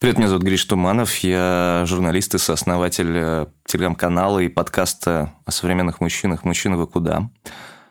Привет, 0.00 0.16
меня 0.16 0.28
зовут 0.28 0.44
Гриш 0.44 0.64
Туманов. 0.64 1.14
Я 1.18 1.82
журналист 1.86 2.34
и 2.34 2.38
сооснователь 2.38 3.12
э, 3.14 3.46
телеграм-канала 3.66 4.38
и 4.38 4.48
подкаста 4.48 5.34
о 5.44 5.50
современных 5.50 6.00
мужчинах 6.00 6.42
«Мужчина, 6.42 6.78
вы 6.78 6.86
куда?». 6.86 7.28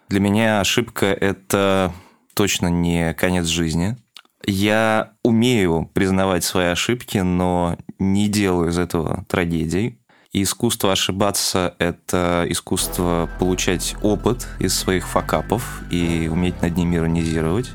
Для 0.08 0.20
меня 0.20 0.60
ошибка– 0.60 1.06
это 1.22 1.94
точно 2.34 2.66
не 2.66 3.14
конец 3.14 3.46
жизни. 3.46 3.96
Я 4.44 5.12
умею 5.24 5.88
признавать 5.94 6.44
свои 6.44 6.70
ошибки, 6.70 7.20
но 7.20 7.78
не 8.00 8.28
делаю 8.28 8.72
из 8.72 8.80
этого 8.80 9.24
трагедий. 9.30 10.00
И 10.32 10.42
искусство 10.42 10.94
ошибаться– 10.94 11.76
это 11.78 12.44
искусство 12.50 13.30
получать 13.38 13.96
опыт 14.02 14.48
из 14.58 14.74
своих 14.74 15.08
факапов 15.08 15.84
и 15.92 16.28
уметь 16.28 16.60
над 16.64 16.76
ними 16.76 16.96
иронизировать, 16.96 17.70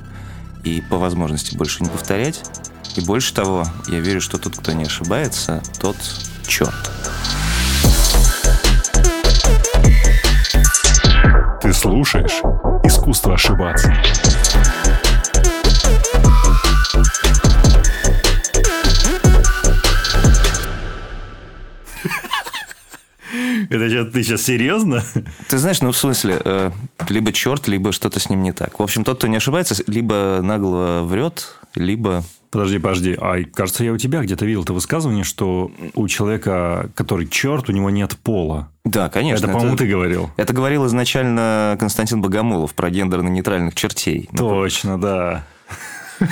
и 0.65 0.83
по 0.91 0.97
возможности 0.99 1.57
больше 1.57 1.85
не 1.85 1.89
повторять. 1.89 2.43
И 2.97 3.01
больше 3.01 3.35
того, 3.35 3.67
я 3.89 3.99
верю, 3.99 4.21
что 4.21 4.39
тот, 4.39 4.57
кто 4.57 4.73
не 4.73 4.85
ошибается, 4.85 5.63
тот 5.81 5.97
черт. 6.47 6.75
Ты 11.61 11.73
слушаешь 11.73 12.41
«Искусство 12.85 13.35
ошибаться». 13.35 13.93
Это 23.71 23.89
что, 23.89 24.05
ты 24.05 24.23
сейчас 24.23 24.43
серьезно? 24.43 25.03
Ты 25.49 25.59
знаешь, 25.59 25.81
ну, 25.81 25.91
в 25.91 25.97
смысле, 25.97 26.41
э, 26.45 26.71
либо 27.09 27.33
черт, 27.33 27.67
либо 27.67 27.91
что-то 27.91 28.21
с 28.21 28.31
ним 28.31 28.43
не 28.43 28.53
так. 28.53 28.79
В 28.79 28.83
общем, 28.83 29.03
тот, 29.03 29.19
кто 29.19 29.27
не 29.27 29.37
ошибается, 29.37 29.75
либо 29.89 30.41
нагло 30.43 31.01
врет, 31.03 31.57
либо 31.75 32.23
Подожди, 32.55 32.79
подожди. 32.79 33.19
А 33.21 33.43
кажется, 33.53 33.83
я 33.83 33.93
у 33.93 33.99
тебя 33.99 34.23
где-то 34.23 34.47
видел 34.47 34.63
это 34.63 34.73
высказывание, 34.73 35.25
что 35.25 35.73
у 35.95 36.07
человека, 36.07 36.89
который 36.95 37.27
черт, 37.27 37.69
у 37.69 37.73
него 37.73 37.91
нет 37.91 38.17
пола. 38.17 38.71
Да, 38.85 39.09
конечно. 39.09 39.47
Это, 39.47 39.53
по-моему, 39.53 39.77
ты 39.77 39.89
говорил. 39.89 40.31
Это 40.37 40.53
говорил 40.53 40.87
изначально 40.87 41.77
Константин 41.81 42.23
Богомолов 42.23 42.73
про 42.75 42.91
гендерно-нейтральных 42.91 43.75
чертей. 43.75 44.31
Точно, 44.37 45.01
да. 45.01 45.45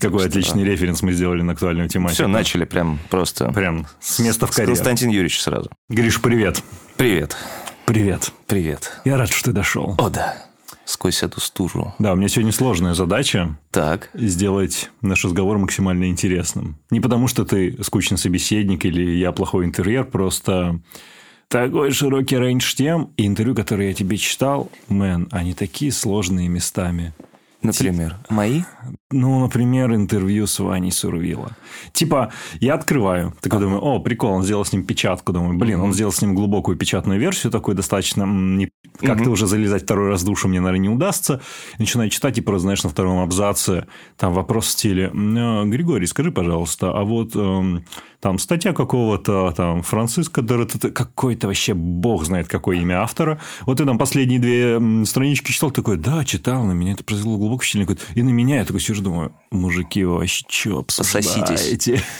Какой 0.00 0.26
отличный 0.26 0.62
референс 0.62 1.02
мы 1.02 1.14
сделали 1.14 1.42
на 1.42 1.54
актуальную 1.54 1.88
тематику. 1.88 2.14
Все, 2.14 2.28
начали 2.28 2.64
прям 2.64 3.00
просто. 3.10 3.50
Прям 3.50 3.88
с 3.98 4.20
места 4.20 4.46
в 4.46 4.52
карьер. 4.52 4.68
Константин 4.68 5.08
Юрьевич 5.08 5.42
сразу. 5.42 5.68
Гриш, 5.88 6.22
привет. 6.22 6.62
Привет. 6.96 7.36
Привет. 7.86 8.30
Привет. 8.46 9.00
Я 9.04 9.16
рад, 9.16 9.32
что 9.32 9.46
ты 9.46 9.52
дошел. 9.52 9.96
О, 9.98 10.08
да 10.10 10.36
сквозь 10.84 11.22
эту 11.22 11.40
стужу. 11.40 11.94
Да, 11.98 12.12
у 12.12 12.16
меня 12.16 12.28
сегодня 12.28 12.52
сложная 12.52 12.94
задача. 12.94 13.58
Так. 13.70 14.10
Сделать 14.14 14.90
наш 15.00 15.24
разговор 15.24 15.58
максимально 15.58 16.08
интересным. 16.08 16.78
Не 16.90 17.00
потому, 17.00 17.28
что 17.28 17.44
ты 17.44 17.82
скучный 17.82 18.18
собеседник 18.18 18.84
или 18.84 19.16
я 19.16 19.32
плохой 19.32 19.64
интерьер, 19.64 20.04
просто 20.04 20.80
такой 21.48 21.92
широкий 21.92 22.38
рейндж 22.38 22.74
тем, 22.74 23.12
и 23.16 23.26
интервью, 23.26 23.54
которые 23.54 23.90
я 23.90 23.94
тебе 23.94 24.16
читал, 24.16 24.70
мэн, 24.88 25.28
они 25.30 25.54
такие 25.54 25.92
сложные 25.92 26.48
местами. 26.48 27.12
Например, 27.62 28.16
мои? 28.28 28.62
Ну, 29.12 29.40
например, 29.40 29.94
интервью 29.94 30.46
с 30.46 30.58
Ваней 30.58 30.90
Сурвила. 30.90 31.52
Типа, 31.92 32.32
я 32.60 32.74
открываю, 32.74 33.34
такой 33.40 33.58
а. 33.58 33.62
думаю, 33.62 33.80
о, 33.80 33.98
прикол, 34.00 34.32
он 34.32 34.42
сделал 34.42 34.64
с 34.64 34.72
ним 34.72 34.84
печатку. 34.84 35.32
Думаю, 35.32 35.58
блин, 35.58 35.80
он 35.80 35.92
сделал 35.92 36.12
с 36.12 36.22
ним 36.22 36.34
глубокую 36.34 36.76
печатную 36.76 37.20
версию, 37.20 37.52
такой 37.52 37.74
достаточно... 37.74 38.24
Не... 38.24 38.70
Как-то 39.00 39.30
уже 39.30 39.46
залезать 39.46 39.84
второй 39.84 40.10
раз 40.10 40.22
в 40.22 40.26
душу 40.26 40.48
мне, 40.48 40.60
наверное, 40.60 40.88
не 40.88 40.94
удастся. 40.94 41.40
начинаю 41.78 42.10
читать, 42.10 42.38
и 42.38 42.40
просто, 42.40 42.62
знаешь, 42.62 42.82
на 42.84 42.90
втором 42.90 43.20
абзаце 43.20 43.86
там 44.16 44.32
вопрос 44.32 44.66
в 44.66 44.70
стиле, 44.70 45.10
«Э, 45.12 45.64
Григорий, 45.64 46.06
скажи, 46.06 46.30
пожалуйста, 46.30 46.90
а 46.90 47.04
вот 47.04 47.34
эм, 47.34 47.84
там 48.22 48.38
статья 48.38 48.72
какого-то 48.72 49.52
там 49.56 49.82
Франциска 49.82 50.42
какой-то 50.42 51.48
вообще 51.48 51.74
бог 51.74 52.24
знает 52.24 52.46
какое 52.46 52.76
имя 52.76 53.02
автора. 53.02 53.40
Вот 53.62 53.78
ты 53.78 53.84
там 53.84 53.98
последние 53.98 54.38
две 54.38 55.04
странички 55.04 55.50
читал, 55.50 55.72
такой, 55.72 55.96
да, 55.96 56.24
читал, 56.24 56.64
на 56.64 56.70
меня 56.70 56.92
это 56.92 57.02
произвело 57.02 57.36
глубокое 57.36 57.66
впечатление. 57.66 57.98
И 58.14 58.22
на 58.22 58.30
меня 58.30 58.58
я 58.58 58.64
такой 58.64 58.80
сижу, 58.80 59.01
думаю, 59.02 59.34
мужики, 59.50 60.04
вы 60.04 60.18
вообще 60.18 60.44
что 60.48 60.78
обсуждаете? 60.78 62.02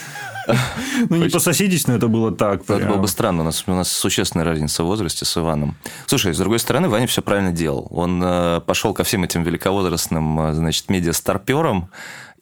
Ну, 1.09 1.15
не 1.15 1.29
пососитесь, 1.29 1.87
но 1.87 1.95
это 1.95 2.09
было 2.09 2.29
так. 2.31 2.63
Это 2.63 2.85
было 2.85 2.97
бы 2.97 3.07
странно. 3.07 3.41
У 3.41 3.45
нас, 3.45 3.63
у 3.65 3.71
нас 3.71 3.89
существенная 3.89 4.45
разница 4.45 4.83
в 4.83 4.87
возрасте 4.87 5.23
с 5.23 5.37
Иваном. 5.37 5.77
Слушай, 6.05 6.33
с 6.33 6.37
другой 6.37 6.59
стороны, 6.59 6.89
Ваня 6.89 7.07
все 7.07 7.21
правильно 7.21 7.51
делал. 7.51 7.87
Он 7.91 8.21
э, 8.21 8.61
пошел 8.65 8.93
ко 8.93 9.05
всем 9.05 9.23
этим 9.23 9.43
великовозрастным, 9.43 10.41
э, 10.41 10.53
значит, 10.53 10.89
медиа-старперам, 10.89 11.89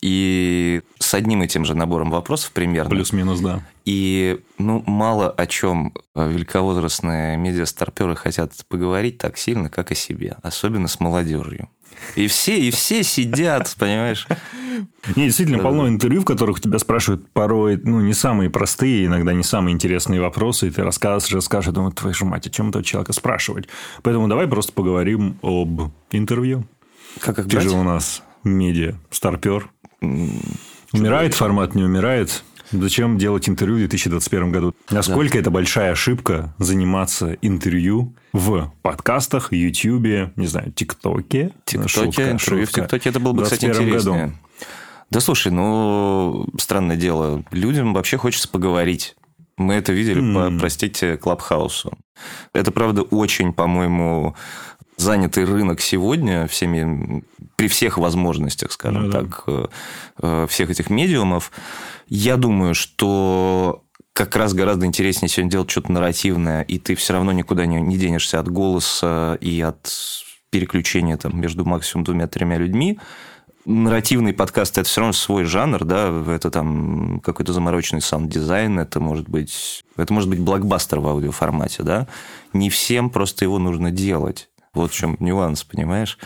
и 0.02 0.82
с 0.98 1.14
одним 1.14 1.44
и 1.44 1.48
тем 1.48 1.64
же 1.64 1.76
набором 1.76 2.10
вопросов 2.10 2.52
примерно. 2.52 2.90
Плюс-минус, 2.90 3.40
да. 3.40 3.62
И 3.86 4.40
ну, 4.58 4.84
мало 4.88 5.30
о 5.30 5.46
чем 5.46 5.94
великовозрастные 6.16 7.38
медиастарперы 7.38 8.16
хотят 8.16 8.52
поговорить 8.68 9.20
так 9.20 9.38
сильно, 9.38 9.70
как 9.70 9.92
о 9.92 9.96
себе. 9.96 10.38
Особенно 10.42 10.88
с 10.88 11.00
молодежью. 11.00 11.70
И 12.16 12.28
все, 12.28 12.58
и 12.58 12.72
все 12.72 13.04
сидят, 13.04 13.74
понимаешь? 13.78 14.28
Не, 15.16 15.26
действительно, 15.26 15.60
полно 15.60 15.88
интервью, 15.88 16.22
в 16.22 16.26
которых 16.26 16.60
тебя 16.60 16.80
спрашивают 16.80 17.28
порой, 17.32 17.80
ну, 17.84 18.02
не 18.02 18.14
самые 18.14 18.50
простые, 18.50 19.06
иногда 19.06 19.34
не 19.34 19.44
самые 19.44 19.74
интересные 19.74 20.22
вопросы, 20.22 20.68
и 20.68 20.72
ты 20.72 20.84
рассказываешь, 20.84 21.34
расскажешь, 21.34 21.74
думаю, 21.74 21.92
твою 21.92 22.14
же 22.14 22.26
мать, 22.26 22.48
о 22.48 22.50
чем 22.50 22.70
этого 22.70 22.84
человека 22.84 23.14
спрашивать? 23.14 23.68
Поэтому 24.04 24.28
давай 24.28 24.48
просто 24.48 24.72
поговорим 24.74 25.38
об 25.42 25.92
интервью. 26.12 26.66
Как 27.20 27.40
их 27.40 27.46
Ты 27.46 27.58
брать? 27.58 27.64
же 27.64 27.72
у 27.72 27.84
нас 27.84 28.24
медиа, 28.44 28.96
старпер. 29.10 29.70
Умирает 30.94 31.34
формат, 31.34 31.76
не 31.76 31.84
умирает? 31.84 32.44
Зачем 32.72 33.18
делать 33.18 33.50
интервью 33.50 33.78
в 33.78 33.90
2021 33.90 34.52
году? 34.52 34.76
Насколько 34.90 35.34
да. 35.34 35.40
это 35.40 35.52
большая 35.52 35.92
ошибка 35.92 36.54
заниматься 36.58 37.38
интервью 37.42 38.16
в 38.34 38.74
подкастах, 38.82 39.52
Ютьюбе, 39.52 40.32
не 40.36 40.48
знаю, 40.48 40.72
ТикТоке? 40.72 41.52
ТикТоке, 41.66 42.32
интервью 42.32 42.66
в 42.66 42.72
ТикТоке, 42.72 43.10
это 43.10 43.20
было 43.20 43.34
бы, 43.34 43.44
кстати, 43.44 43.66
интереснее. 43.66 44.26
Году. 44.26 44.36
Да 45.10 45.20
слушай, 45.20 45.52
ну, 45.52 46.48
странное 46.58 46.96
дело, 46.96 47.44
людям 47.52 47.94
вообще 47.94 48.18
хочется 48.18 48.48
поговорить. 48.48 49.16
Мы 49.58 49.74
это 49.76 49.92
видели 49.92 50.22
mm. 50.22 50.54
по, 50.54 50.60
простите, 50.60 51.18
Клабхаусу. 51.18 51.98
Это, 52.54 52.72
правда, 52.72 53.02
очень, 53.02 53.54
по-моему, 53.54 54.36
занятый 55.02 55.46
рынок 55.46 55.82
сегодня 55.82 56.48
всеми, 56.48 57.24
при 57.56 57.68
всех 57.68 57.98
возможностях, 57.98 58.72
скажем 58.72 59.06
ну, 59.06 59.12
так, 59.12 59.44
да. 59.48 59.68
Э, 60.22 60.48
всех 60.48 60.70
этих 60.70 60.90
медиумов, 60.90 61.52
я 62.08 62.38
думаю, 62.38 62.74
что 62.76 63.84
как 64.14 64.36
раз 64.36 64.54
гораздо 64.54 64.86
интереснее 64.86 65.30
сегодня 65.30 65.52
делать 65.52 65.70
что-то 65.70 65.92
нарративное, 65.92 66.62
и 66.64 66.78
ты 66.78 66.96
все 66.96 67.14
равно 67.14 67.32
никуда 67.32 67.66
не, 67.66 67.82
не 67.82 67.98
денешься 67.98 68.40
от 68.40 68.50
голоса 68.50 69.38
и 69.42 69.62
от 69.62 69.90
переключения 70.50 71.18
там, 71.18 71.40
между 71.40 71.66
максимум 71.66 72.04
двумя-тремя 72.04 72.58
людьми. 72.58 73.00
Нарративный 73.66 74.34
подкаст– 74.34 74.78
это 74.80 74.90
все 74.90 75.02
равно 75.02 75.14
свой 75.14 75.46
жанр, 75.46 75.86
да, 75.86 76.10
это 76.28 76.50
там 76.50 77.20
какой-то 77.22 77.54
замороченный 77.54 78.02
саунд-дизайн, 78.02 78.80
это 78.80 79.00
может 79.00 79.30
быть, 79.30 79.84
это 79.98 80.12
может 80.14 80.30
быть 80.30 80.40
блокбастер 80.40 81.00
в 81.00 81.08
аудиоформате, 81.08 81.84
да. 81.84 82.08
Не 82.54 82.70
всем 82.70 83.10
просто 83.10 83.46
его 83.46 83.60
нужно 83.60 83.92
делать. 83.92 84.50
Вот 84.74 84.92
в 84.92 84.96
чем 84.96 85.18
нюанс, 85.20 85.64
понимаешь? 85.64 86.18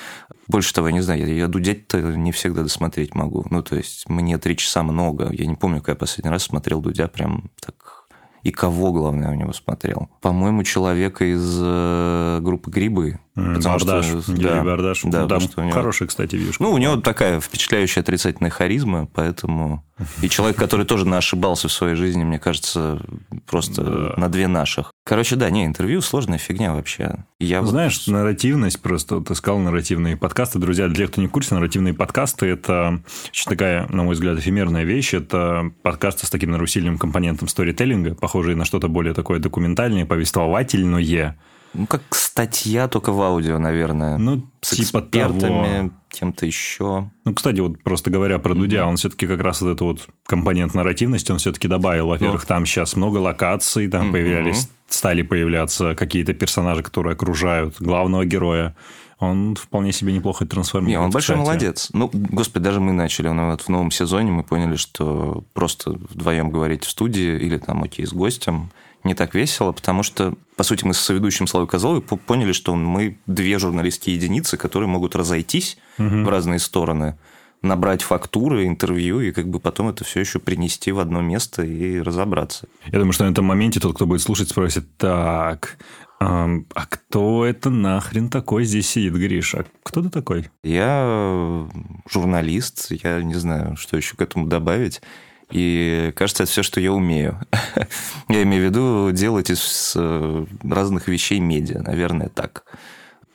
Больше 0.48 0.74
того, 0.74 0.88
я 0.90 0.94
не 0.94 1.02
знаю, 1.02 1.26
я, 1.26 1.34
я 1.34 1.48
Дудя-то 1.48 2.00
не 2.00 2.32
всегда 2.32 2.62
досмотреть 2.62 3.16
могу. 3.16 3.46
Ну, 3.50 3.64
то 3.64 3.76
есть, 3.76 4.08
мне 4.08 4.38
три 4.38 4.56
часа 4.56 4.84
много. 4.84 5.30
Я 5.32 5.46
не 5.46 5.56
помню, 5.56 5.80
когда 5.80 5.94
я 5.94 5.96
последний 5.96 6.30
раз 6.30 6.44
смотрел 6.44 6.82
Дудя 6.82 7.08
прям 7.08 7.50
так 7.60 8.06
и 8.46 8.52
кого, 8.52 8.92
главное, 8.92 9.32
у 9.32 9.34
него 9.34 9.54
смотрел. 9.54 10.08
По-моему, 10.22 10.62
человека 10.62 11.26
из 11.26 11.60
э, 11.60 12.40
группы 12.44 12.70
«Грибы». 12.70 13.20
Потому 13.36 13.62
Бардаш, 13.62 14.06
что, 14.06 14.24
да, 14.28 14.64
Бардаш. 14.64 15.02
Да, 15.04 15.22
ну, 15.22 15.28
да, 15.28 15.40
что 15.42 15.60
у 15.60 15.64
него... 15.66 15.74
Хороший, 15.74 16.08
кстати, 16.08 16.38
вижу. 16.38 16.54
Ну, 16.60 16.72
у 16.72 16.78
него 16.78 16.96
такая 16.96 17.42
впечатляющая 17.42 18.02
отрицательная 18.02 18.50
харизма, 18.50 19.10
поэтому... 19.14 19.84
И 20.22 20.30
человек, 20.30 20.58
который 20.58 20.86
тоже 20.86 21.06
ошибался 21.14 21.68
в 21.68 21.72
своей 21.72 21.96
жизни, 21.96 22.24
мне 22.24 22.40
кажется, 22.40 23.02
просто 23.46 23.84
да. 23.84 24.14
на 24.16 24.30
две 24.30 24.48
наших. 24.48 24.92
Короче, 25.06 25.36
да, 25.36 25.50
не, 25.50 25.66
интервью 25.66 26.00
сложная 26.00 26.38
фигня 26.38 26.74
вообще. 26.74 27.26
Я 27.40 27.62
Знаешь, 27.66 28.04
вот... 28.08 28.14
нарративность, 28.14 28.82
просто 28.82 29.20
ты 29.20 29.36
сказал 29.36 29.60
нарративные 29.60 30.16
подкасты. 30.16 30.58
Друзья, 30.58 30.88
для 30.88 30.96
тех, 30.96 31.12
кто 31.12 31.22
не 31.22 31.28
в 31.28 31.32
курсе, 31.32 31.56
нарративные 31.56 31.94
подкасты– 31.94 32.46
это 32.48 33.02
такая, 33.46 33.88
на 33.90 34.04
мой 34.04 34.16
взгляд, 34.16 34.40
эфемерная 34.40 34.86
вещь. 34.86 35.14
Это 35.14 35.72
подкасты 35.84 36.26
с 36.26 36.30
таким 36.30 36.52
нарусильным 36.52 36.98
компонентом 36.98 37.50
сторителлинга, 37.50 38.16
похожие 38.16 38.56
на 38.56 38.64
что-то 38.64 38.88
более 38.88 39.14
такое 39.14 39.40
документальное, 39.40 40.06
повествовательное, 40.06 41.36
Ну, 41.78 41.88
как 41.88 42.02
статья, 42.12 42.88
только 42.88 43.12
в 43.12 43.22
аудио, 43.22 43.60
наверное. 43.60 44.18
Ну, 44.18 44.48
с 44.62 44.72
типа 44.72 45.00
экспертами, 45.00 45.92
кем-то 46.10 46.46
еще. 46.46 47.10
Ну, 47.26 47.34
кстати, 47.34 47.60
вот 47.60 47.82
просто 47.84 48.10
говоря 48.10 48.40
про 48.40 48.56
Дудя, 48.56 48.78
mm-hmm. 48.78 48.90
он 48.90 48.98
все-таки 48.98 49.28
как 49.28 49.42
раз 49.42 49.62
вот 49.62 49.70
этот 49.70 49.82
вот 49.82 50.08
компонент 50.26 50.74
нарративности, 50.74 51.32
он 51.32 51.38
все-таки 51.38 51.68
добавил. 51.68 52.08
Во-первых, 52.08 52.44
ну. 52.44 52.48
там 52.48 52.66
сейчас 52.66 52.96
много 52.96 53.18
локаций, 53.18 53.88
там 53.88 54.08
mm-hmm. 54.08 54.12
появлялись, 54.12 54.70
стали 54.88 55.22
появляться 55.22 55.96
какие-то 55.96 56.34
персонажи, 56.34 56.84
которые 56.84 57.14
окружают 57.14 57.76
главного 57.80 58.26
героя 58.26 58.76
он 59.18 59.56
вполне 59.56 59.92
себе 59.94 60.14
неплохо 60.14 60.46
трансформирует. 60.46 61.00
Не, 61.00 61.04
он 61.04 61.10
большой 61.10 61.36
кстати. 61.36 61.48
молодец. 61.48 61.90
Ну, 61.94 62.10
господи, 62.12 62.64
даже 62.64 62.82
мы 62.82 62.92
начали, 62.92 63.30
ну, 63.30 63.52
вот 63.52 63.62
в 63.62 63.70
новом 63.70 63.92
сезоне 63.92 64.32
мы 64.32 64.44
поняли, 64.44 64.76
что 64.76 65.44
просто 65.54 65.92
вдвоем 65.92 66.50
говорить 66.50 66.84
в 66.84 66.90
студии 66.90 67.38
или 67.40 67.58
там, 67.58 67.84
окей, 67.84 68.06
с 68.06 68.14
гостем 68.14 68.72
не 69.06 69.14
так 69.14 69.34
весело, 69.34 69.72
потому 69.72 70.04
что, 70.04 70.34
по 70.58 70.64
сути, 70.64 70.84
мы 70.84 70.94
с 70.94 71.00
соведущим 71.00 71.48
Славой 71.48 71.68
Козловой 71.68 72.02
поняли, 72.02 72.52
что 72.52 72.76
мы 72.76 73.18
две 73.28 73.60
журналистские 73.60 74.16
единицы, 74.16 74.58
которые 74.58 74.90
могут 74.90 75.16
разойтись 75.16 75.78
угу. 75.98 76.24
в 76.24 76.30
разные 76.30 76.60
стороны, 76.60 77.18
набрать 77.62 78.04
фактуры, 78.04 78.66
интервью, 78.66 79.22
и 79.22 79.32
как 79.32 79.48
бы 79.48 79.60
потом 79.60 79.90
это 79.90 80.04
все 80.04 80.20
еще 80.20 80.40
принести 80.40 80.92
в 80.92 81.00
одно 81.00 81.22
место 81.22 81.64
и 81.64 82.00
разобраться. 82.00 82.68
Я 82.88 83.00
думаю, 83.00 83.14
что 83.14 83.26
на 83.26 83.32
этом 83.32 83.46
моменте 83.46 83.80
тот, 83.80 83.96
кто 83.96 84.06
будет 84.06 84.22
слушать, 84.22 84.50
спросит, 84.50 84.98
так, 84.98 85.78
а 86.20 86.86
кто 86.90 87.46
это 87.46 87.70
нахрен 87.70 88.30
такой 88.30 88.66
здесь 88.66 88.90
сидит, 88.90 89.14
Гриша? 89.14 89.66
Кто 89.84 90.02
ты 90.02 90.10
такой? 90.10 90.50
Я 90.64 91.68
журналист, 92.10 92.92
я 93.04 93.22
не 93.22 93.36
знаю, 93.36 93.76
что 93.78 93.98
еще 93.98 94.16
к 94.16 94.22
этому 94.22 94.48
добавить. 94.48 95.02
И 95.52 96.12
кажется, 96.16 96.44
это 96.44 96.52
все, 96.52 96.64
что 96.64 96.80
я 96.80 96.92
умею. 96.92 97.40
я 98.30 98.44
имею 98.44 98.64
в 98.64 98.66
виду 98.66 99.12
делать 99.12 99.50
из 99.50 99.94
э, 99.96 100.46
разных 100.64 101.08
вещей 101.08 101.40
медиа, 101.40 101.82
наверное, 101.82 102.30
так. 102.30 102.66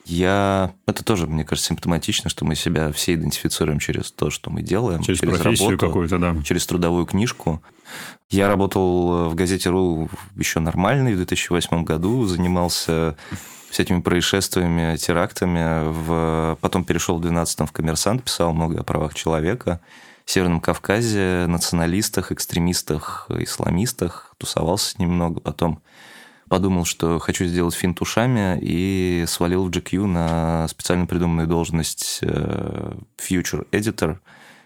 Я... 0.05 0.73
Это 0.87 1.05
тоже, 1.05 1.27
мне 1.27 1.45
кажется, 1.45 1.69
симптоматично, 1.69 2.29
что 2.29 2.43
мы 2.43 2.55
себя 2.55 2.91
все 2.91 3.13
идентифицируем 3.13 3.79
через 3.79 4.11
то, 4.11 4.29
что 4.29 4.49
мы 4.49 4.61
делаем. 4.61 5.01
Через, 5.01 5.19
через 5.19 5.39
профессию 5.39 5.77
какую-то, 5.77 6.17
да. 6.17 6.35
Через 6.43 6.65
трудовую 6.65 7.05
книжку. 7.05 7.61
Я 8.29 8.47
работал 8.47 9.29
в 9.29 9.35
газете 9.35 9.69
«Ру» 9.69 10.09
еще 10.35 10.59
нормальный 10.59 11.13
в 11.13 11.17
2008 11.17 11.83
году, 11.83 12.25
занимался 12.25 13.15
всякими 13.69 14.01
происшествиями, 14.01 14.97
терактами. 14.97 15.89
В... 15.91 16.57
Потом 16.61 16.83
перешел 16.83 17.17
в 17.17 17.25
12-м 17.25 17.67
в 17.67 17.71
«Коммерсант», 17.71 18.23
писал 18.23 18.53
много 18.53 18.79
о 18.81 18.83
правах 18.83 19.13
человека. 19.13 19.79
Северном 20.31 20.61
Кавказе, 20.61 21.45
националистах, 21.49 22.31
экстремистах, 22.31 23.27
исламистах. 23.29 24.33
Тусовался 24.37 24.95
немного. 25.01 25.41
Потом 25.41 25.81
подумал, 26.47 26.85
что 26.85 27.19
хочу 27.19 27.45
сделать 27.45 27.75
финт 27.75 27.99
ушами 27.99 28.57
и 28.61 29.25
свалил 29.27 29.65
в 29.65 29.69
GQ 29.69 30.05
на 30.05 30.69
специально 30.69 31.05
придуманную 31.05 31.49
должность 31.49 32.19
э, 32.21 32.93
Future 33.17 33.67
Editor. 33.71 34.19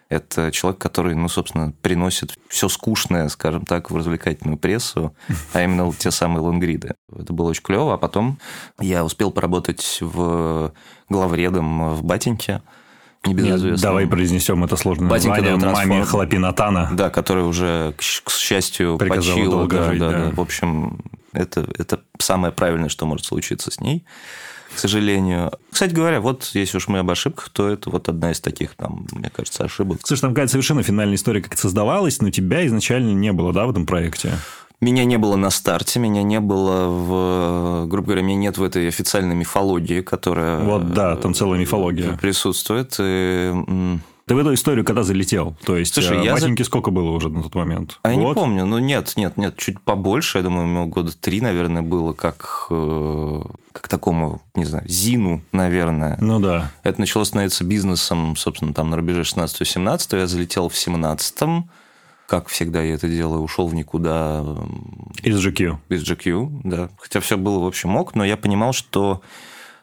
Это 0.07 0.51
человек, 0.51 0.79
который, 0.79 1.15
ну, 1.15 1.27
собственно, 1.29 1.73
приносит 1.81 2.35
все 2.47 2.69
скучное, 2.69 3.27
скажем 3.29 3.65
так, 3.65 3.89
в 3.89 3.97
развлекательную 3.97 4.59
прессу, 4.59 5.15
а 5.53 5.63
именно 5.63 5.91
те 5.93 6.11
самые 6.11 6.41
лонгриды. 6.41 6.93
Это 7.11 7.33
было 7.33 7.49
очень 7.49 7.63
клево. 7.63 7.95
А 7.95 7.97
потом 7.97 8.37
я 8.79 9.03
успел 9.03 9.31
поработать 9.31 9.97
в 9.99 10.71
главредом 11.09 11.95
в 11.95 12.03
Батеньке, 12.03 12.61
небезызвестном. 13.25 13.81
Давай 13.81 14.07
произнесем 14.07 14.63
это 14.63 14.75
сложное 14.75 15.09
Батенька 15.09 15.41
название 15.41 15.85
маме 15.85 16.05
Хлопинатана. 16.05 16.89
Да, 16.93 17.09
который 17.09 17.43
уже, 17.43 17.93
к, 17.97 18.01
счастью, 18.01 18.97
Приказал 18.97 19.35
почил. 19.35 19.51
Долго 19.51 19.77
да, 19.77 19.91
жить, 19.91 19.99
да, 19.99 20.11
да. 20.11 20.25
Да. 20.25 20.31
В 20.31 20.41
общем, 20.41 20.99
это, 21.33 21.67
это 21.77 22.01
самое 22.19 22.53
правильное, 22.53 22.89
что 22.89 23.05
может 23.05 23.25
случиться 23.25 23.71
с 23.71 23.79
ней, 23.79 24.05
к 24.73 24.79
сожалению. 24.79 25.51
Кстати 25.71 25.93
говоря, 25.93 26.21
вот 26.21 26.51
если 26.53 26.77
уж 26.77 26.87
мы 26.87 26.99
об 26.99 27.09
ошибках, 27.09 27.49
то 27.49 27.69
это 27.69 27.89
вот 27.89 28.09
одна 28.09 28.31
из 28.31 28.39
таких, 28.39 28.75
там, 28.75 29.07
мне 29.11 29.29
кажется, 29.29 29.63
ошибок. 29.63 29.99
Слушай, 30.03 30.21
там 30.21 30.31
какая-то 30.31 30.51
совершенно 30.51 30.83
финальная 30.83 31.15
история, 31.15 31.41
как 31.41 31.53
это 31.53 31.61
создавалось, 31.61 32.21
но 32.21 32.29
тебя 32.29 32.65
изначально 32.65 33.11
не 33.11 33.31
было, 33.31 33.53
да, 33.53 33.65
в 33.65 33.71
этом 33.71 33.85
проекте? 33.85 34.33
Меня 34.85 35.03
не 35.03 35.17
было 35.17 35.35
на 35.35 35.49
старте, 35.49 35.99
меня 35.99 36.21
не 36.21 36.39
было 36.39 36.87
в, 36.87 37.87
грубо 37.87 38.05
говоря, 38.09 38.21
меня 38.21 38.37
нет 38.37 38.59
в 38.59 38.63
этой 38.63 38.87
официальной 38.87 39.33
мифологии, 39.33 40.01
которая... 40.01 40.59
Вот, 40.59 40.93
да, 40.93 41.15
там 41.15 41.33
целая 41.33 41.59
мифология. 41.59 42.15
Присутствует. 42.17 42.95
И 42.99 43.51
ты 44.27 44.35
в 44.35 44.37
эту 44.37 44.53
историю 44.53 44.85
когда 44.85 45.01
залетел? 45.01 45.55
То 45.65 45.75
есть, 45.75 45.95
Слушай, 45.95 46.23
я 46.23 46.33
Васеньке 46.33 46.63
за... 46.63 46.67
сколько 46.67 46.91
было 46.91 47.09
уже 47.09 47.29
на 47.29 47.41
тот 47.41 47.55
момент? 47.55 47.97
А 48.03 48.11
я 48.11 48.15
не 48.15 48.31
помню. 48.35 48.67
Ну, 48.67 48.77
нет, 48.77 49.13
нет, 49.15 49.37
нет, 49.37 49.57
чуть 49.57 49.81
побольше. 49.81 50.37
Я 50.37 50.43
думаю, 50.43 50.67
ему 50.67 50.85
года 50.85 51.11
три, 51.19 51.41
наверное, 51.41 51.81
было, 51.81 52.13
как, 52.13 52.67
э, 52.69 53.41
как 53.71 53.87
такому, 53.87 54.43
не 54.53 54.65
знаю, 54.65 54.87
Зину, 54.87 55.41
наверное. 55.51 56.15
Ну, 56.21 56.39
да. 56.39 56.71
Это 56.83 56.99
начало 56.99 57.23
становиться 57.23 57.63
бизнесом, 57.63 58.35
собственно, 58.35 58.71
там 58.71 58.91
на 58.91 58.97
рубеже 58.97 59.21
16-17. 59.21 60.19
Я 60.19 60.27
залетел 60.27 60.69
в 60.69 60.73
17-м 60.73 61.69
как 62.27 62.47
всегда 62.47 62.81
я 62.81 62.95
это 62.95 63.07
делаю, 63.07 63.41
ушел 63.41 63.67
в 63.67 63.75
никуда. 63.75 64.43
Из 65.23 65.45
GQ. 65.45 65.77
Из 65.89 66.03
GQ, 66.03 66.61
да. 66.63 66.89
Хотя 66.97 67.19
все 67.19 67.37
было, 67.37 67.59
в 67.59 67.67
общем, 67.67 67.95
ок, 67.95 68.15
но 68.15 68.25
я 68.25 68.37
понимал, 68.37 68.73
что 68.73 69.21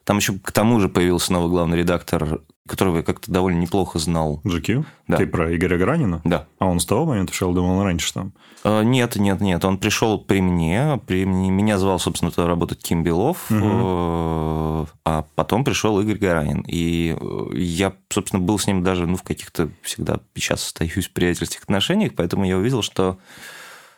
там 0.04 0.16
еще 0.16 0.34
к 0.34 0.52
тому 0.52 0.80
же 0.80 0.88
появился 0.88 1.32
новый 1.32 1.50
главный 1.50 1.78
редактор 1.78 2.40
которого 2.68 2.98
я 2.98 3.02
как-то 3.02 3.30
довольно 3.30 3.58
неплохо 3.58 3.98
знал. 3.98 4.40
GQ? 4.44 4.84
Да. 5.08 5.16
Ты 5.16 5.26
про 5.26 5.54
Игоря 5.54 5.78
Гранина? 5.78 6.20
Да. 6.24 6.46
А 6.58 6.66
он 6.66 6.78
с 6.78 6.86
того 6.86 7.06
момента 7.06 7.32
шел, 7.32 7.52
думал, 7.52 7.78
он 7.78 7.84
раньше 7.84 8.12
там? 8.14 8.32
А, 8.64 8.82
нет, 8.82 9.16
нет, 9.16 9.40
нет. 9.40 9.64
Он 9.64 9.78
пришел 9.78 10.18
при 10.18 10.40
мне. 10.40 11.00
При 11.06 11.24
мне 11.26 11.50
меня 11.50 11.78
звал, 11.78 11.98
собственно, 11.98 12.30
туда 12.30 12.46
работать 12.46 12.80
Ким 12.80 13.02
Белов. 13.02 13.50
Угу. 13.50 14.88
А 15.04 15.24
потом 15.34 15.64
пришел 15.64 16.00
Игорь 16.00 16.18
Гаранин. 16.18 16.64
И 16.66 17.16
э, 17.18 17.56
я, 17.56 17.92
собственно, 18.08 18.40
был 18.40 18.58
с 18.58 18.66
ним 18.66 18.84
даже 18.84 19.06
ну, 19.06 19.16
в 19.16 19.22
каких-то 19.22 19.68
всегда 19.82 20.20
сейчас 20.34 20.64
остаюсь 20.64 21.08
в 21.08 21.12
приятельских 21.12 21.62
отношениях, 21.64 22.12
поэтому 22.16 22.44
я 22.44 22.56
увидел, 22.56 22.82
что 22.82 23.18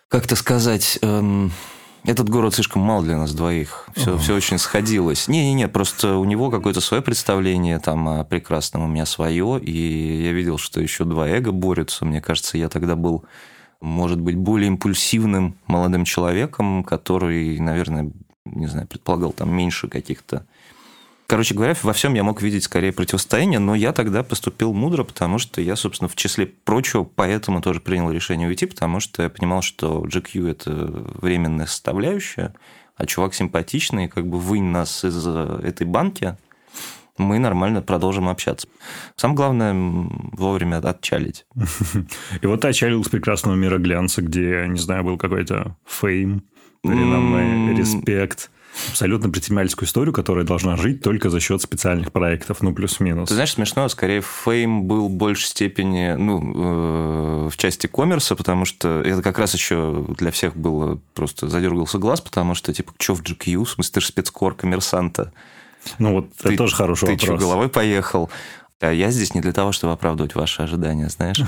как-то 0.08 0.36
сказать, 0.36 0.98
эм, 1.02 1.50
этот 2.04 2.28
город 2.28 2.54
слишком 2.54 2.82
мал 2.82 3.02
для 3.02 3.16
нас 3.16 3.32
двоих. 3.34 3.88
Все, 3.96 4.18
все 4.18 4.34
очень 4.34 4.58
сходилось. 4.58 5.26
Не-не-не, 5.26 5.68
просто 5.68 6.16
у 6.16 6.24
него 6.24 6.50
какое-то 6.50 6.82
свое 6.82 7.02
представление 7.02 7.78
там 7.78 8.06
о 8.08 8.24
прекрасном, 8.24 8.82
у 8.84 8.86
меня 8.86 9.06
свое. 9.06 9.58
И 9.60 10.22
я 10.22 10.32
видел, 10.32 10.58
что 10.58 10.80
еще 10.80 11.04
два 11.04 11.26
эго 11.28 11.50
борются. 11.50 12.04
Мне 12.04 12.20
кажется, 12.20 12.58
я 12.58 12.68
тогда 12.68 12.94
был, 12.94 13.24
может 13.80 14.20
быть, 14.20 14.36
более 14.36 14.68
импульсивным 14.68 15.56
молодым 15.66 16.04
человеком, 16.04 16.84
который, 16.84 17.58
наверное, 17.58 18.12
не 18.44 18.66
знаю, 18.66 18.86
предполагал 18.86 19.32
там 19.32 19.54
меньше 19.54 19.88
каких-то 19.88 20.44
Короче 21.26 21.54
говоря, 21.54 21.74
во 21.82 21.92
всем 21.94 22.14
я 22.14 22.22
мог 22.22 22.42
видеть 22.42 22.64
скорее 22.64 22.92
противостояние, 22.92 23.58
но 23.58 23.74
я 23.74 23.92
тогда 23.92 24.22
поступил 24.22 24.74
мудро, 24.74 25.04
потому 25.04 25.38
что 25.38 25.60
я, 25.62 25.74
собственно, 25.74 26.08
в 26.08 26.16
числе 26.16 26.46
прочего, 26.46 27.04
поэтому 27.04 27.62
тоже 27.62 27.80
принял 27.80 28.10
решение 28.10 28.46
уйти, 28.46 28.66
потому 28.66 29.00
что 29.00 29.22
я 29.22 29.30
понимал, 29.30 29.62
что 29.62 30.04
GQ– 30.04 30.50
это 30.50 30.70
временная 31.20 31.66
составляющая, 31.66 32.52
а 32.96 33.06
чувак 33.06 33.34
симпатичный, 33.34 34.08
как 34.08 34.26
бы 34.26 34.38
вынь 34.38 34.70
нас 34.70 35.02
из 35.02 35.26
этой 35.26 35.86
банки, 35.86 36.36
мы 37.16 37.38
нормально 37.38 37.80
продолжим 37.80 38.28
общаться. 38.28 38.68
Самое 39.16 39.36
главное 39.36 39.74
вовремя 40.32 40.78
отчалить. 40.78 41.46
И 42.42 42.46
вот 42.46 42.60
ты 42.60 42.68
отчалил 42.68 43.02
с 43.02 43.08
прекрасного 43.08 43.54
мира 43.54 43.78
глянца, 43.78 44.20
где, 44.20 44.66
не 44.68 44.78
знаю, 44.78 45.04
был 45.04 45.16
какой-то 45.16 45.76
fame, 45.86 46.42
реноме, 46.82 47.74
респект 47.74 48.50
абсолютно 48.88 49.30
предпринимательскую 49.30 49.86
историю, 49.86 50.12
которая 50.12 50.44
должна 50.44 50.76
жить 50.76 51.02
только 51.02 51.30
за 51.30 51.40
счет 51.40 51.62
специальных 51.62 52.12
проектов, 52.12 52.62
ну, 52.62 52.74
плюс-минус. 52.74 53.28
Ты 53.28 53.34
знаешь, 53.34 53.52
смешно, 53.52 53.88
скорее, 53.88 54.22
fame 54.22 54.84
был 54.84 55.08
в 55.08 55.12
большей 55.12 55.46
степени, 55.46 56.14
ну, 56.14 57.46
э, 57.46 57.48
в 57.50 57.56
части 57.56 57.86
коммерса, 57.86 58.36
потому 58.36 58.64
что 58.64 59.00
это 59.00 59.22
как 59.22 59.38
раз 59.38 59.54
еще 59.54 60.06
для 60.16 60.30
всех 60.30 60.56
было 60.56 61.00
просто 61.14 61.48
задергался 61.48 61.98
глаз, 61.98 62.20
потому 62.20 62.54
что, 62.54 62.72
типа, 62.72 62.92
что 62.98 63.14
в 63.14 63.22
GQ, 63.22 63.64
в 63.64 63.70
смысле, 63.70 63.92
ты 63.94 64.00
же 64.00 64.06
спецкор 64.08 64.54
коммерсанта. 64.54 65.32
Ну, 65.98 66.14
вот 66.14 66.32
ты, 66.36 66.48
это 66.48 66.58
тоже 66.58 66.76
хороший 66.76 67.06
ты 67.06 67.12
вопрос. 67.12 67.28
Ты 67.28 67.36
что, 67.36 67.36
головой 67.36 67.68
поехал? 67.68 68.30
А 68.84 68.92
я 68.92 69.10
здесь 69.10 69.34
не 69.34 69.40
для 69.40 69.52
того, 69.52 69.72
чтобы 69.72 69.94
оправдывать 69.94 70.34
ваши 70.34 70.62
ожидания, 70.62 71.08
знаешь. 71.08 71.40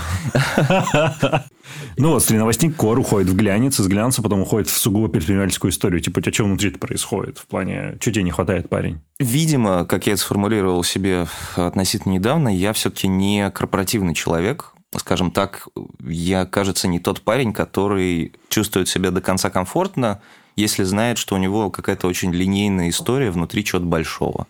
Ну 1.99 2.11
вот, 2.11 2.31
новостник 2.31 2.77
Кор 2.77 2.99
уходит 2.99 3.29
в 3.29 3.37
глянец, 3.37 3.79
из 3.81 3.87
глянца 3.89 4.23
потом 4.23 4.41
уходит 4.41 4.69
в 4.69 4.79
сугубо 4.79 5.09
предпринимательскую 5.09 5.71
историю. 5.71 6.01
Типа, 6.01 6.21
у 6.21 6.23
тебя 6.23 6.33
что 6.33 6.45
внутри 6.45 6.71
происходит? 6.71 7.39
В 7.39 7.47
плане, 7.47 7.97
что 8.01 8.13
тебе 8.13 8.23
не 8.23 8.31
хватает, 8.31 8.69
парень? 8.69 9.01
Видимо, 9.19 9.85
как 9.85 10.07
я 10.07 10.15
это 10.15 10.23
сформулировал 10.23 10.83
себе 10.85 11.27
относительно 11.57 12.13
недавно, 12.13 12.49
я 12.49 12.73
все-таки 12.73 13.09
не 13.09 13.51
корпоративный 13.51 14.15
человек. 14.15 14.73
Скажем 14.97 15.31
так, 15.31 15.69
я, 16.01 16.47
кажется, 16.47 16.89
не 16.89 17.01
тот 17.01 17.21
парень, 17.23 17.53
который 17.53 18.33
чувствует 18.49 18.89
себя 18.89 19.11
до 19.11 19.21
конца 19.21 19.51
комфортно, 19.51 20.23
если 20.55 20.85
знает, 20.85 21.19
что 21.19 21.35
у 21.35 21.39
него 21.39 21.71
какая-то 21.71 22.07
очень 22.07 22.33
линейная 22.33 22.89
история 22.89 23.31
внутри 23.31 23.65
чего-то 23.65 23.87
большого. 23.87 24.47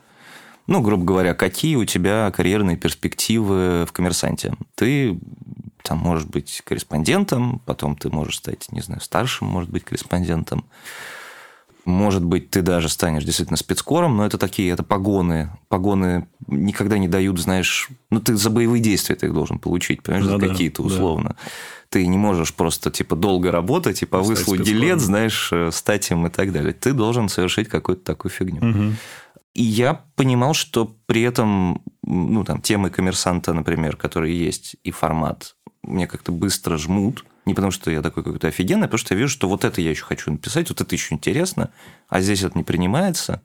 Ну, 0.66 0.80
грубо 0.80 1.04
говоря, 1.04 1.34
какие 1.34 1.76
у 1.76 1.84
тебя 1.84 2.30
карьерные 2.34 2.76
перспективы 2.76 3.86
в 3.86 3.92
коммерсанте? 3.92 4.54
Ты 4.74 5.18
там 5.82 5.98
можешь 5.98 6.26
быть 6.26 6.62
корреспондентом, 6.64 7.60
потом 7.64 7.96
ты 7.96 8.10
можешь 8.10 8.38
стать, 8.38 8.70
не 8.72 8.80
знаю, 8.80 9.00
старшим, 9.00 9.46
может 9.46 9.70
быть, 9.70 9.84
корреспондентом. 9.84 10.64
Может 11.84 12.24
быть, 12.24 12.50
ты 12.50 12.62
даже 12.62 12.88
станешь 12.88 13.22
действительно 13.22 13.56
спецкором, 13.56 14.16
но 14.16 14.26
это 14.26 14.38
такие, 14.38 14.72
это 14.72 14.82
погоны. 14.82 15.52
Погоны 15.68 16.26
никогда 16.48 16.98
не 16.98 17.06
дают, 17.06 17.38
знаешь, 17.38 17.88
ну 18.10 18.18
ты 18.18 18.34
за 18.34 18.50
боевые 18.50 18.82
действия 18.82 19.14
ты 19.14 19.26
их 19.26 19.32
должен 19.32 19.60
получить, 19.60 20.02
понимаешь, 20.02 20.26
за 20.26 20.38
какие-то 20.38 20.82
условно. 20.82 21.36
Да. 21.38 21.50
Ты 21.90 22.06
не 22.08 22.18
можешь 22.18 22.52
просто 22.52 22.90
типа 22.90 23.14
долго 23.14 23.52
работать 23.52 24.02
и 24.02 24.06
по 24.06 24.20
выслуге 24.20 24.72
лет, 24.72 25.00
знаешь, 25.00 25.50
э, 25.52 25.70
стать 25.70 26.10
им 26.10 26.26
и 26.26 26.30
так 26.30 26.52
далее. 26.52 26.72
Ты 26.72 26.92
должен 26.92 27.28
совершить 27.28 27.68
какую-то 27.68 28.02
такую 28.02 28.32
фигню. 28.32 28.68
Угу. 28.68 28.92
И 29.56 29.62
я 29.62 29.94
понимал, 30.16 30.52
что 30.52 30.98
при 31.06 31.22
этом, 31.22 31.80
ну, 32.02 32.44
там, 32.44 32.60
темы 32.60 32.90
коммерсанта, 32.90 33.54
например, 33.54 33.96
которые 33.96 34.38
есть, 34.38 34.76
и 34.84 34.90
формат, 34.90 35.56
мне 35.82 36.06
как-то 36.06 36.30
быстро 36.30 36.76
жмут. 36.76 37.24
Не 37.46 37.54
потому, 37.54 37.70
что 37.70 37.90
я 37.90 38.02
такой 38.02 38.22
какой-то 38.22 38.48
офигенный, 38.48 38.84
а 38.84 38.88
потому 38.88 38.98
что 38.98 39.14
я 39.14 39.20
вижу, 39.20 39.32
что 39.32 39.48
вот 39.48 39.64
это 39.64 39.80
я 39.80 39.88
еще 39.88 40.04
хочу 40.04 40.30
написать, 40.30 40.68
вот 40.68 40.82
это 40.82 40.94
еще 40.94 41.14
интересно, 41.14 41.70
а 42.10 42.20
здесь 42.20 42.42
это 42.42 42.58
не 42.58 42.64
принимается. 42.64 43.40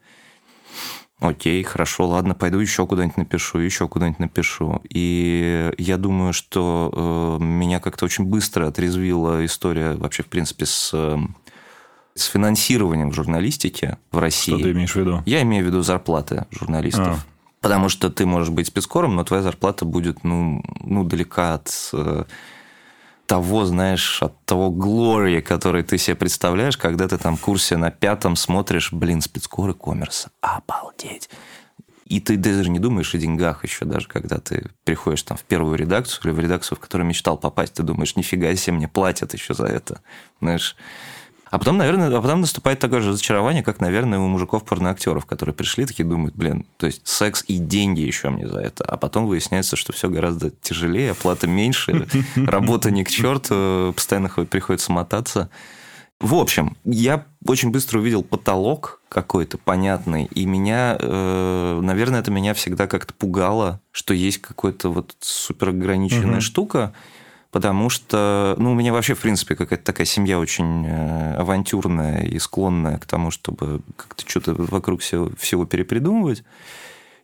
Окей, 1.21 1.63
хорошо, 1.63 2.07
ладно, 2.07 2.35
пойду 2.35 2.59
еще 2.59 2.85
куда-нибудь 2.85 3.15
напишу, 3.15 3.59
еще 3.59 3.87
куда-нибудь 3.87 4.19
напишу. 4.19 4.81
И 4.89 5.71
я 5.77 5.95
думаю, 5.95 6.33
что 6.33 7.37
э, 7.39 7.43
меня 7.43 7.79
как-то 7.79 8.03
очень 8.03 8.25
быстро 8.25 8.67
отрезвила 8.67 9.45
история 9.45 9.93
вообще, 9.93 10.23
в 10.23 10.27
принципе, 10.27 10.65
с 10.65 10.89
э, 10.93 11.17
с 12.15 12.25
финансированием 12.25 13.11
в 13.11 13.13
журналистике 13.13 13.97
в 14.11 14.17
России. 14.17 14.53
Что 14.53 14.63
ты 14.63 14.71
имеешь 14.71 14.93
в 14.93 14.95
виду? 14.95 15.23
Я 15.25 15.41
имею 15.43 15.63
в 15.63 15.67
виду 15.67 15.81
зарплаты 15.81 16.45
журналистов. 16.51 17.07
А. 17.07 17.31
Потому 17.61 17.89
что 17.89 18.09
ты 18.09 18.25
можешь 18.25 18.49
быть 18.49 18.67
спецкором, 18.67 19.15
но 19.15 19.23
твоя 19.23 19.43
зарплата 19.43 19.85
будет 19.85 20.23
ну, 20.23 20.63
ну, 20.79 21.03
далека 21.03 21.53
от 21.53 21.71
э, 21.93 22.23
того, 23.27 23.65
знаешь, 23.65 24.23
от 24.23 24.43
того 24.45 24.71
глория, 24.71 25.41
который 25.41 25.83
ты 25.83 25.97
себе 25.97 26.15
представляешь, 26.15 26.75
когда 26.75 27.07
ты 27.07 27.17
там 27.17 27.37
в 27.37 27.41
курсе 27.41 27.77
на 27.77 27.91
пятом 27.91 28.35
смотришь, 28.35 28.91
блин, 28.91 29.21
спецкоры 29.21 29.73
коммерса, 29.73 30.31
обалдеть. 30.41 31.29
И 32.11 32.19
ты 32.19 32.35
даже 32.35 32.69
не 32.69 32.79
думаешь 32.79 33.15
о 33.15 33.17
деньгах 33.17 33.63
еще, 33.63 33.85
даже 33.85 34.09
когда 34.09 34.39
ты 34.39 34.69
приходишь 34.83 35.23
там 35.23 35.37
в 35.37 35.43
первую 35.43 35.77
редакцию 35.77 36.25
или 36.25 36.31
в 36.31 36.39
редакцию, 36.41 36.77
в 36.77 36.81
которую 36.81 37.07
мечтал 37.07 37.37
попасть, 37.37 37.75
ты 37.75 37.83
думаешь, 37.83 38.17
нифига 38.17 38.53
себе, 38.55 38.75
мне 38.75 38.89
платят 38.89 39.33
еще 39.33 39.53
за 39.53 39.67
это. 39.67 40.01
Знаешь, 40.41 40.75
а 41.51 41.59
потом, 41.59 41.77
наверное, 41.77 42.07
а 42.17 42.21
потом 42.21 42.41
наступает 42.41 42.79
такое 42.79 43.01
же 43.01 43.09
разочарование, 43.09 43.61
как, 43.61 43.81
наверное, 43.81 44.19
у 44.19 44.27
мужиков-порноактеров, 44.27 45.25
которые 45.25 45.53
пришли, 45.53 45.85
такие 45.85 46.07
думают, 46.07 46.33
блин, 46.33 46.65
то 46.77 46.85
есть 46.85 47.05
секс 47.05 47.43
и 47.45 47.57
деньги 47.57 47.99
еще 47.99 48.29
мне 48.29 48.47
за 48.47 48.59
это. 48.59 48.85
А 48.85 48.95
потом 48.95 49.27
выясняется, 49.27 49.75
что 49.75 49.91
все 49.91 50.09
гораздо 50.09 50.49
тяжелее, 50.49 51.11
оплата 51.11 51.47
меньше, 51.47 52.07
работа 52.37 52.89
не 52.89 53.03
к 53.03 53.09
черту, 53.09 53.91
постоянно 53.93 54.29
приходится 54.29 54.93
мотаться. 54.93 55.49
В 56.21 56.35
общем, 56.35 56.77
я 56.85 57.25
очень 57.45 57.71
быстро 57.71 57.99
увидел 57.99 58.23
потолок 58.23 59.01
какой-то 59.09 59.57
понятный, 59.57 60.25
и 60.25 60.45
меня, 60.45 60.95
э, 60.97 61.79
наверное, 61.81 62.21
это 62.21 62.31
меня 62.31 62.53
всегда 62.53 62.87
как-то 62.87 63.13
пугало, 63.13 63.81
что 63.91 64.13
есть 64.13 64.37
какая-то 64.37 64.89
вот 64.89 65.17
супер 65.19 65.69
ограниченная 65.69 66.35
угу. 66.35 66.41
штука, 66.41 66.93
потому 67.51 67.89
что, 67.89 68.55
ну, 68.57 68.71
у 68.71 68.75
меня 68.75 68.93
вообще, 68.93 69.13
в 69.13 69.19
принципе, 69.19 69.55
какая-то 69.55 69.83
такая 69.83 70.05
семья 70.05 70.39
очень 70.39 70.85
э, 70.87 71.35
авантюрная 71.35 72.23
и 72.23 72.39
склонная 72.39 72.97
к 72.97 73.05
тому, 73.05 73.29
чтобы 73.29 73.81
как-то 73.97 74.27
что-то 74.27 74.53
вокруг 74.53 75.01
всего, 75.01 75.29
всего 75.37 75.65
перепридумывать. 75.65 76.43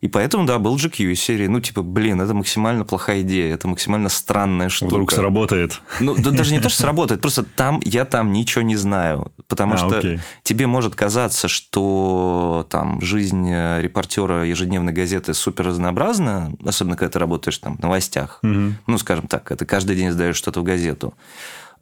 И 0.01 0.07
поэтому, 0.07 0.45
да, 0.45 0.59
был 0.59 0.75
GQ 0.75 1.11
из 1.11 1.21
серии, 1.21 1.47
ну, 1.47 1.59
типа, 1.59 1.81
блин, 1.81 2.21
это 2.21 2.33
максимально 2.33 2.85
плохая 2.85 3.21
идея, 3.21 3.53
это 3.53 3.67
максимально 3.67 4.09
странная 4.09 4.69
штука. 4.69 4.93
Вдруг 4.93 5.11
сработает. 5.11 5.81
Ну, 5.99 6.15
да, 6.15 6.31
даже 6.31 6.53
не 6.53 6.59
то, 6.59 6.69
что 6.69 6.81
сработает, 6.83 7.21
просто 7.21 7.43
там, 7.43 7.81
я 7.83 8.05
там 8.05 8.31
ничего 8.31 8.61
не 8.61 8.75
знаю. 8.75 9.31
Потому 9.47 9.73
а, 9.73 9.77
что 9.77 9.97
окей. 9.97 10.19
тебе 10.43 10.67
может 10.67 10.95
казаться, 10.95 11.47
что 11.47 12.67
там 12.69 13.01
жизнь 13.01 13.49
э, 13.49 13.81
репортера 13.81 14.45
ежедневной 14.45 14.93
газеты 14.93 15.33
супер 15.33 15.67
разнообразна, 15.67 16.53
особенно 16.63 16.95
когда 16.95 17.13
ты 17.13 17.19
работаешь 17.19 17.57
там 17.57 17.77
в 17.77 17.81
новостях. 17.81 18.39
Угу. 18.43 18.73
Ну, 18.85 18.97
скажем 18.97 19.27
так, 19.27 19.51
это 19.51 19.65
каждый 19.65 19.95
день 19.95 20.11
сдаешь 20.11 20.35
что-то 20.35 20.61
в 20.61 20.63
газету 20.63 21.13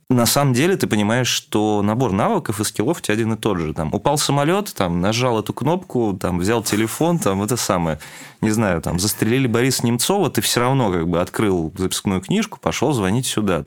на 0.09 0.27
самом 0.27 0.53
деле 0.53 0.77
ты 0.77 0.85
понимаешь, 0.85 1.27
что 1.27 1.81
набор 1.81 2.12
навыков 2.12 2.59
и 2.59 2.63
скиллов 2.63 3.00
у 3.00 3.01
тебя 3.01 3.15
один 3.15 3.33
и 3.33 3.38
тот 3.38 3.57
же. 3.57 3.74
Там, 3.74 3.91
упал 3.91 4.19
самолет, 4.19 4.71
там, 4.75 5.01
нажал 5.01 5.39
эту 5.39 5.51
кнопку, 5.51 6.15
там, 6.19 6.38
взял 6.38 6.62
телефон, 6.62 7.17
там, 7.17 7.41
это 7.41 7.57
самое. 7.57 7.97
Не 8.39 8.51
знаю, 8.51 8.83
там, 8.83 9.00
застрелили 9.00 9.47
Бориса 9.47 9.83
Немцова, 9.83 10.29
ты 10.29 10.41
все 10.41 10.59
равно 10.59 10.91
как 10.91 11.07
бы 11.07 11.19
открыл 11.19 11.74
записную 11.75 12.21
книжку, 12.21 12.59
пошел 12.62 12.93
звонить 12.93 13.25
сюда. 13.25 13.65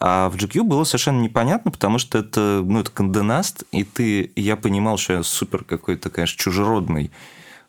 А 0.00 0.28
в 0.28 0.34
GQ 0.34 0.64
было 0.64 0.82
совершенно 0.82 1.20
непонятно, 1.20 1.70
потому 1.70 1.98
что 1.98 2.18
это, 2.18 2.62
ну, 2.64 2.80
это 2.80 2.90
конденаст, 2.90 3.62
и 3.70 3.84
ты, 3.84 4.32
я 4.34 4.56
понимал, 4.56 4.98
что 4.98 5.12
я 5.12 5.22
супер 5.22 5.62
какой-то, 5.62 6.10
конечно, 6.10 6.36
чужеродный 6.36 7.12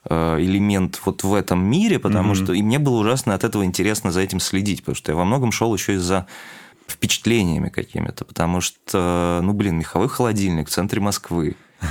э, 0.10 0.38
элемент 0.40 1.00
вот 1.06 1.24
в 1.24 1.36
этом 1.36 1.64
мире, 1.64 2.00
потому 2.00 2.34
mm-hmm. 2.34 2.44
что 2.44 2.54
и 2.54 2.64
мне 2.64 2.80
было 2.80 2.98
ужасно 2.98 3.36
от 3.36 3.44
этого 3.44 3.64
интересно 3.64 4.12
за 4.12 4.22
этим 4.22 4.40
следить, 4.40 4.80
потому 4.80 4.96
что 4.96 5.12
я 5.12 5.16
во 5.16 5.24
многом 5.24 5.52
шел 5.52 5.72
еще 5.72 5.94
из-за 5.94 6.26
впечатлениями 6.88 7.70
какими-то, 7.70 8.26
потому 8.26 8.62
что, 8.62 9.42
ну, 9.44 9.54
блин, 9.54 9.78
меховой 9.78 10.10
холодильник 10.10 10.68
в 10.68 10.72
центре 10.72 11.00
Москвы. 11.02 11.56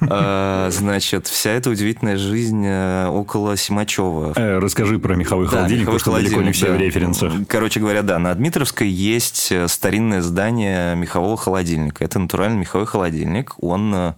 А, 0.00 0.68
значит, 0.72 1.28
вся 1.28 1.50
эта 1.50 1.70
удивительная 1.70 2.16
жизнь 2.16 2.64
э, 2.66 3.06
около 3.06 3.56
Симачева. 3.56 4.32
Э, 4.34 4.58
расскажи 4.58 4.98
про 4.98 5.14
меховой 5.14 5.46
холодильник, 5.46 5.84
потому 5.84 6.00
что 6.00 6.12
далеко 6.12 6.42
не 6.42 6.50
все 6.50 6.72
в 6.72 6.76
референсах. 6.76 7.32
Короче 7.46 7.78
говоря, 7.78 8.02
да, 8.02 8.18
на 8.18 8.34
Дмитровской 8.34 8.88
есть 8.88 9.52
э, 9.52 9.68
старинное 9.68 10.20
здание 10.20 10.96
мехового 10.96 11.36
холодильника. 11.36 12.04
Это 12.04 12.18
натуральный 12.18 12.58
меховой 12.58 12.86
холодильник. 12.86 13.54
Он 13.62 14.14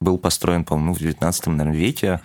был 0.00 0.16
построен, 0.16 0.64
по-моему, 0.64 0.94
в 0.94 0.98
19 1.00 1.46
наверное, 1.48 1.76
веке. 1.76 2.20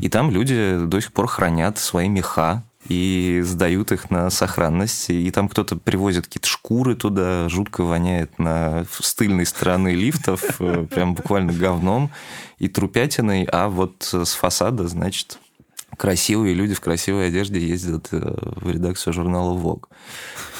И 0.00 0.08
там 0.08 0.32
люди 0.32 0.78
до 0.86 1.00
сих 1.00 1.12
пор 1.12 1.28
хранят 1.28 1.78
свои 1.78 2.08
меха 2.08 2.64
и 2.88 3.42
сдают 3.44 3.92
их 3.92 4.10
на 4.10 4.30
сохранность. 4.30 5.10
И 5.10 5.30
там 5.30 5.48
кто-то 5.48 5.76
привозит 5.76 6.26
какие-то 6.26 6.48
шкуры 6.48 6.96
туда, 6.96 7.48
жутко 7.48 7.82
воняет 7.82 8.38
на 8.38 8.84
с 8.90 9.14
тыльной 9.14 9.46
стороны 9.46 9.94
лифтов, 9.94 10.60
э, 10.60 10.86
прям 10.90 11.14
буквально 11.14 11.52
говном 11.52 12.10
и 12.58 12.68
трупятиной, 12.68 13.44
а 13.44 13.68
вот 13.68 14.08
с 14.12 14.32
фасада, 14.32 14.88
значит, 14.88 15.38
красивые 15.96 16.54
люди 16.54 16.74
в 16.74 16.80
красивой 16.80 17.28
одежде 17.28 17.60
ездят 17.60 18.08
э, 18.12 18.18
в 18.20 18.70
редакцию 18.70 19.12
журнала 19.12 19.56
Vogue. 19.56 19.84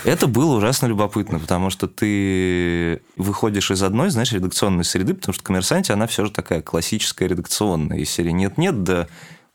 Это 0.05 0.27
было 0.27 0.57
ужасно 0.57 0.87
любопытно, 0.87 1.39
потому 1.39 1.71
что 1.71 1.89
ты 1.89 3.03
выходишь 3.17 3.71
из 3.71 3.83
одной, 3.83 4.11
знаешь, 4.11 4.33
редакционной 4.33 4.85
среды, 4.85 5.15
потому 5.15 5.33
что 5.35 5.43
коммерсанте, 5.43 5.93
она 5.93 6.07
все 6.07 6.25
же 6.25 6.31
такая 6.31 6.63
классическая 6.63 7.27
редакционная. 7.27 7.99
Из 7.99 8.11
серии 8.11 8.31
нет-нет, 8.31 8.85
да 8.85 9.09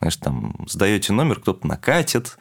знаешь, 0.03 0.17
там 0.17 0.55
сдаете 0.67 1.13
номер, 1.13 1.39
кто-то 1.39 1.65
накатит, 1.65 2.37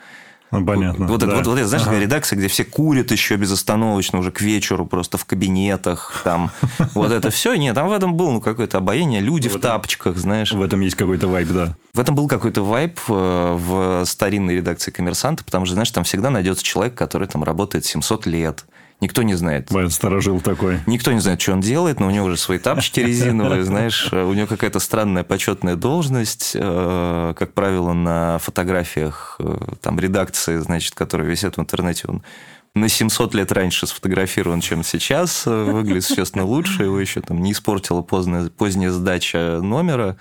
понятно. 0.60 1.06
Вот, 1.06 1.20
да. 1.20 1.26
это, 1.26 1.36
вот, 1.36 1.46
вот 1.46 1.58
это, 1.58 1.66
знаешь, 1.66 1.86
ага. 1.86 1.98
редакция, 1.98 2.36
где 2.36 2.48
все 2.48 2.64
курят 2.64 3.10
еще 3.10 3.36
безостановочно 3.36 4.18
уже 4.18 4.30
к 4.30 4.40
вечеру, 4.40 4.86
просто 4.86 5.16
в 5.16 5.24
кабинетах, 5.24 6.20
там, 6.24 6.50
вот 6.94 7.10
это 7.10 7.30
все. 7.30 7.54
Нет, 7.54 7.74
там 7.74 7.88
в 7.88 7.92
этом 7.92 8.14
был 8.14 8.30
ну, 8.32 8.40
какое-то 8.40 8.78
обаяние, 8.78 9.20
люди 9.20 9.48
в, 9.48 9.56
в 9.56 9.60
тапочках, 9.60 10.16
знаешь. 10.18 10.52
В 10.52 10.62
этом 10.62 10.80
есть 10.80 10.96
какой-то 10.96 11.28
вайп, 11.28 11.48
да. 11.48 11.76
В 11.94 12.00
этом 12.00 12.14
был 12.14 12.28
какой-то 12.28 12.62
вайп 12.62 13.00
э, 13.08 13.56
в 13.58 14.04
старинной 14.04 14.56
редакции 14.56 14.90
«Коммерсанта», 14.90 15.42
потому 15.44 15.64
что, 15.64 15.74
знаешь, 15.74 15.90
там 15.90 16.04
всегда 16.04 16.30
найдется 16.30 16.64
человек, 16.64 16.94
который 16.94 17.28
там 17.28 17.42
работает 17.42 17.84
700 17.84 18.26
лет, 18.26 18.64
Никто 19.02 19.24
не 19.24 19.34
знает. 19.34 19.72
Бен 19.72 19.90
сторожил 19.90 20.40
такой. 20.40 20.78
Никто 20.86 21.10
не 21.10 21.18
знает, 21.18 21.40
что 21.40 21.54
он 21.54 21.60
делает, 21.60 21.98
но 21.98 22.06
у 22.06 22.10
него 22.10 22.26
уже 22.26 22.36
свои 22.36 22.58
тапочки 22.58 23.00
резиновые, 23.04 23.64
знаешь, 23.64 24.08
э, 24.12 24.22
у 24.22 24.32
него 24.32 24.46
какая-то 24.46 24.78
странная 24.78 25.24
почетная 25.24 25.74
должность, 25.74 26.52
э, 26.54 27.34
как 27.36 27.52
правило, 27.52 27.94
на 27.94 28.38
фотографиях 28.38 29.38
э, 29.40 29.56
там 29.80 29.98
редакции, 29.98 30.58
значит, 30.58 30.94
которые 30.94 31.28
висят 31.28 31.56
в 31.56 31.60
интернете, 31.60 32.04
он 32.06 32.22
на 32.76 32.88
700 32.88 33.34
лет 33.34 33.50
раньше 33.50 33.88
сфотографирован, 33.88 34.60
чем 34.60 34.84
сейчас, 34.84 35.46
выглядит, 35.46 36.06
честно, 36.06 36.44
лучше, 36.44 36.84
его 36.84 37.00
еще 37.00 37.20
там 37.20 37.42
не 37.42 37.52
испортила 37.52 38.02
поздняя, 38.02 38.50
поздняя 38.50 38.92
сдача 38.92 39.58
номера, 39.60 40.16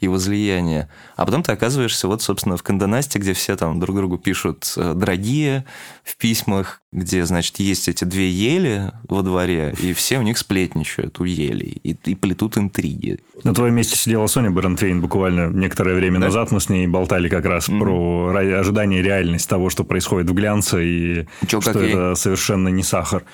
и 0.00 0.06
возлияние. 0.06 0.88
А 1.16 1.26
потом 1.26 1.42
ты 1.42 1.52
оказываешься 1.52 2.06
вот, 2.06 2.22
собственно, 2.22 2.56
в 2.56 2.62
Кандонасте, 2.62 3.18
где 3.18 3.32
все 3.32 3.56
там 3.56 3.80
друг 3.80 3.96
другу 3.96 4.16
пишут 4.16 4.72
э, 4.76 4.94
«дорогие» 4.94 5.64
в 6.04 6.16
письмах, 6.16 6.80
где, 6.92 7.26
значит, 7.26 7.58
есть 7.58 7.88
эти 7.88 8.04
две 8.04 8.30
ели 8.30 8.92
во 9.08 9.22
дворе, 9.22 9.74
и 9.80 9.92
все 9.92 10.18
у 10.18 10.22
них 10.22 10.38
сплетничают 10.38 11.18
у 11.20 11.24
елей, 11.24 11.80
и, 11.82 11.96
и 12.04 12.14
плетут 12.14 12.56
интриги. 12.56 13.18
На 13.42 13.52
твоем 13.52 13.74
месте 13.74 13.96
сидела 13.96 14.26
Соня 14.28 14.50
Барентвейн 14.50 15.00
буквально 15.00 15.48
некоторое 15.50 15.94
время 15.94 16.20
да? 16.20 16.26
назад. 16.26 16.52
Мы 16.52 16.60
с 16.60 16.68
ней 16.68 16.86
болтали 16.86 17.28
как 17.28 17.44
раз 17.44 17.68
mm-hmm. 17.68 17.78
про 17.80 18.58
ожидание 18.60 19.02
реальность 19.02 19.48
того, 19.48 19.68
что 19.68 19.84
происходит 19.84 20.30
в 20.30 20.34
глянце, 20.34 20.84
и 20.84 21.26
Чё, 21.46 21.60
что 21.60 21.72
это 21.72 22.14
совершенно 22.14 22.68
не 22.68 22.84
сахар. 22.84 23.24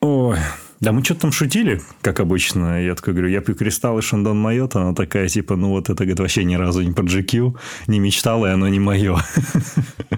Ой, 0.00 0.38
да 0.80 0.92
мы 0.92 1.04
что-то 1.04 1.20
там 1.20 1.32
шутили, 1.32 1.82
как 2.00 2.20
обычно. 2.20 2.82
Я 2.82 2.94
такой 2.94 3.12
говорю, 3.12 3.28
я 3.28 3.42
пью 3.42 3.54
кристалл 3.54 3.98
и 3.98 4.02
Шандон 4.02 4.40
Майот. 4.40 4.76
Она 4.76 4.94
такая, 4.94 5.28
типа, 5.28 5.54
ну 5.54 5.68
вот 5.68 5.90
это, 5.90 6.04
говорит, 6.04 6.20
вообще 6.20 6.44
ни 6.44 6.54
разу 6.54 6.80
не 6.80 6.92
про 6.92 7.04
GQ, 7.04 7.54
не 7.86 7.98
мечтала, 7.98 8.46
и 8.46 8.50
оно 8.50 8.66
не 8.68 8.80
мое. 8.80 9.18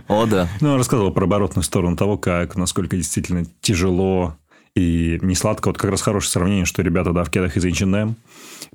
О, 0.09 0.27
да. 0.27 0.49
Ну, 0.61 0.77
рассказывал 0.77 1.11
про 1.11 1.25
оборотную 1.25 1.65
сторону 1.65 1.97
того, 1.97 2.17
как, 2.17 2.55
насколько 2.57 2.97
действительно 2.97 3.45
тяжело 3.61 4.37
И 4.75 5.19
не 5.21 5.35
сладко, 5.35 5.69
вот 5.69 5.77
как 5.77 5.91
раз 5.91 6.01
хорошее 6.01 6.31
сравнение, 6.31 6.65
что 6.65 6.81
ребята, 6.81 7.13
да, 7.13 7.25
в 7.25 7.31
кедах 7.31 7.59
из 7.59 7.65
H&M 7.65 8.17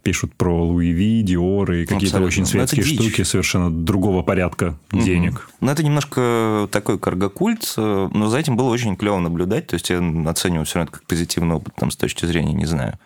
пишут 0.04 0.32
про 0.36 0.64
Луи 0.64 0.92
Ви, 0.92 1.24
Диор 1.24 1.72
и 1.72 1.86
какие-то 1.88 2.22
очень 2.22 2.46
светские 2.46 2.86
штуки 2.86 3.24
совершенно 3.24 3.72
другого 3.72 4.22
порядка 4.22 4.78
угу. 4.92 5.02
денег. 5.02 5.50
Ну, 5.60 5.72
это 5.72 5.84
немножко 5.84 6.70
такой 6.72 7.00
каргокульт, 7.00 7.74
но 7.78 8.28
за 8.30 8.38
этим 8.38 8.56
было 8.56 8.70
очень 8.70 8.96
клево 8.96 9.20
наблюдать. 9.20 9.68
То 9.68 9.74
есть, 9.74 9.90
я 9.90 9.98
оцениваю 10.28 10.66
все 10.66 10.80
равно 10.80 10.92
как 10.92 11.04
позитивный 11.04 11.56
опыт 11.56 11.74
там, 11.76 11.90
с 11.90 11.96
точки 11.96 12.26
зрения, 12.26 12.54
не 12.54 12.66
знаю, 12.66 13.00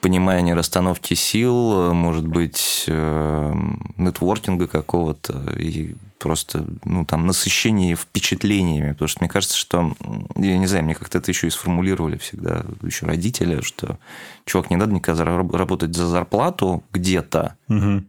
понимание 0.00 0.54
расстановки 0.54 1.14
сил, 1.14 1.92
может 1.92 2.26
быть, 2.26 2.84
э, 2.86 3.54
нетворкинга 3.96 4.66
какого-то 4.66 5.54
и 5.58 5.94
просто, 6.18 6.66
ну, 6.84 7.04
там, 7.04 7.26
насыщение 7.26 7.94
впечатлениями, 7.96 8.92
потому 8.92 9.08
что 9.08 9.20
мне 9.20 9.28
кажется, 9.28 9.56
что, 9.56 9.94
я 10.36 10.58
не 10.58 10.66
знаю, 10.66 10.84
мне 10.84 10.94
как-то 10.94 11.18
это 11.18 11.30
еще 11.30 11.46
и 11.46 11.50
сформулировали 11.50 12.16
всегда, 12.18 12.64
еще 12.82 13.06
родители, 13.06 13.60
что, 13.60 13.98
чувак, 14.44 14.70
не 14.70 14.76
надо 14.76 14.92
никогда 14.92 15.24
работать 15.24 15.94
за 15.94 16.06
зарплату 16.06 16.82
где-то, 16.92 17.56
угу. 17.68 18.04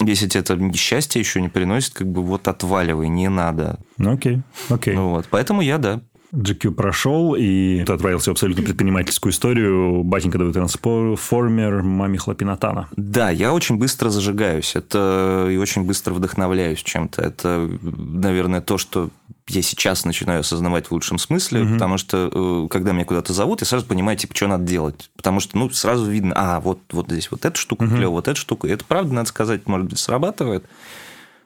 если 0.00 0.28
тебе 0.28 0.40
это 0.40 0.72
счастье 0.74 1.20
еще 1.20 1.40
не 1.40 1.48
приносит, 1.48 1.94
как 1.94 2.06
бы 2.06 2.22
вот 2.22 2.46
отваливай, 2.46 3.08
не 3.08 3.28
надо. 3.28 3.78
Ну, 3.96 4.12
окей, 4.12 4.42
окей. 4.68 4.94
Ну, 4.94 5.10
вот, 5.10 5.26
поэтому 5.30 5.62
я, 5.62 5.78
да, 5.78 6.02
GQ 6.36 6.72
прошел, 6.72 7.34
и 7.34 7.84
ты 7.84 7.92
отправился 7.92 8.30
в 8.30 8.32
абсолютно 8.32 8.62
предпринимательскую 8.62 9.32
историю. 9.32 10.02
Батенька 10.02 10.38
давай 10.38 10.52
трансформер 10.52 11.82
маме 11.82 12.18
Хлопинатана. 12.18 12.88
Да, 12.96 13.30
я 13.30 13.52
очень 13.52 13.76
быстро 13.76 14.10
зажигаюсь. 14.10 14.76
Это 14.76 15.48
и 15.50 15.56
очень 15.56 15.84
быстро 15.84 16.14
вдохновляюсь 16.14 16.82
чем-то. 16.82 17.22
Это, 17.22 17.70
наверное, 17.82 18.60
то, 18.60 18.78
что 18.78 19.10
я 19.48 19.62
сейчас 19.62 20.04
начинаю 20.04 20.40
осознавать 20.40 20.86
в 20.86 20.92
лучшем 20.92 21.18
смысле, 21.18 21.62
угу. 21.62 21.74
потому 21.74 21.98
что 21.98 22.30
э, 22.32 22.68
когда 22.68 22.92
меня 22.92 23.04
куда-то 23.04 23.32
зовут, 23.32 23.60
я 23.60 23.66
сразу 23.66 23.86
понимаю, 23.86 24.18
типа, 24.18 24.34
что 24.34 24.48
надо 24.48 24.64
делать. 24.64 25.10
Потому 25.16 25.40
что, 25.40 25.56
ну, 25.56 25.70
сразу 25.70 26.10
видно, 26.10 26.34
а, 26.36 26.60
вот, 26.60 26.80
вот 26.90 27.06
здесь 27.10 27.30
вот 27.30 27.44
эта 27.44 27.56
штука 27.56 27.84
угу. 27.84 27.90
клевая, 27.90 28.08
вот 28.08 28.28
эта 28.28 28.38
штука. 28.38 28.66
Это 28.68 28.84
правда, 28.84 29.14
надо 29.14 29.28
сказать, 29.28 29.66
может 29.66 29.88
быть, 29.88 29.98
срабатывает. 29.98 30.64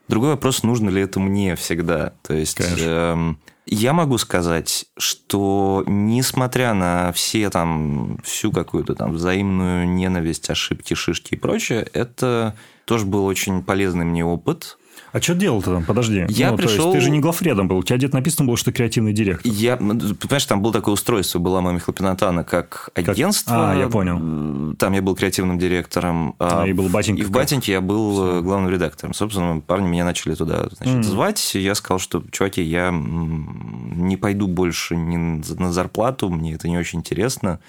Другой 0.09 0.31
вопрос, 0.31 0.63
нужно 0.63 0.89
ли 0.89 1.03
это 1.03 1.21
мне 1.21 1.55
всегда. 1.57 2.15
То 2.23 2.35
есть, 2.35 2.59
э, 2.61 3.35
я 3.73 3.93
могу 3.93 4.19
сказать, 4.19 4.87
что 4.99 5.85
несмотря 5.87 6.75
на 6.75 7.13
все 7.13 7.51
там, 7.51 8.19
всю 8.25 8.51
какую-то 8.51 8.97
там 8.97 9.13
взаимную 9.13 9.89
ненависть, 9.89 10.51
ошибки, 10.51 10.95
шишки 10.95 11.35
и 11.35 11.39
прочее, 11.39 11.89
это 11.93 12.57
тоже 12.85 13.07
был 13.07 13.25
очень 13.25 13.63
полезный 13.63 14.05
мне 14.05 14.25
опыт. 14.25 14.77
А 15.13 15.21
что 15.21 15.35
делал-то 15.35 15.75
там? 15.75 15.85
Подожди. 15.85 16.25
Я 16.29 16.53
ну, 16.53 16.57
пришел... 16.57 16.93
ты 16.93 17.01
же 17.01 17.11
не 17.11 17.21
главредом 17.21 17.69
был. 17.69 17.79
У 17.79 17.83
тебя 17.83 17.97
где-то 17.97 18.15
написано 18.15 18.47
было, 18.47 18.57
что 18.57 18.73
креативный 18.73 19.13
директор. 19.13 19.51
Я... 19.51 19.77
Понимаешь, 19.77 20.45
там 20.47 20.63
было 20.63 20.73
такое 20.73 20.95
устройство, 20.95 21.39
была 21.39 21.61
мама 21.61 21.77
Михлопинатана 21.77 22.45
как 22.45 22.91
агентство. 22.95 23.51
Как... 23.51 23.77
А, 23.77 23.79
я 23.79 23.89
понял. 23.89 24.77
Там 24.77 24.93
я 24.93 25.03
был 25.03 25.15
креативным 25.15 25.59
директором. 25.59 26.37
А, 26.39 26.65
и 26.65 26.73
был 26.73 26.89
Батенька. 26.89 27.23
И 27.23 27.25
в 27.25 27.31
Батеньке 27.31 27.73
я 27.73 27.81
был 27.81 28.13
Все. 28.13 28.43
главным 28.43 28.71
редактором. 28.71 29.15
Собственно, 29.15 29.61
парни 29.61 29.89
меня 29.89 30.05
начали 30.05 30.35
туда 30.35 30.69
значит, 30.77 30.99
mm. 30.99 31.03
звать. 31.03 31.55
Я 31.55 31.75
сказал, 31.75 31.99
что, 31.99 32.23
чуваки, 32.31 32.63
я 32.63 32.91
не 32.93 34.17
пойду 34.17 34.47
больше 34.47 34.97
ни 34.97 35.17
на 35.17 35.73
зарплату, 35.73 36.29
мне 36.31 36.55
это 36.55 36.69
не 36.69 36.79
очень 36.79 37.01
интересно. 37.01 37.61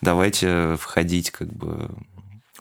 Давайте 0.00 0.76
входить 0.78 1.30
как 1.30 1.52
бы 1.52 1.90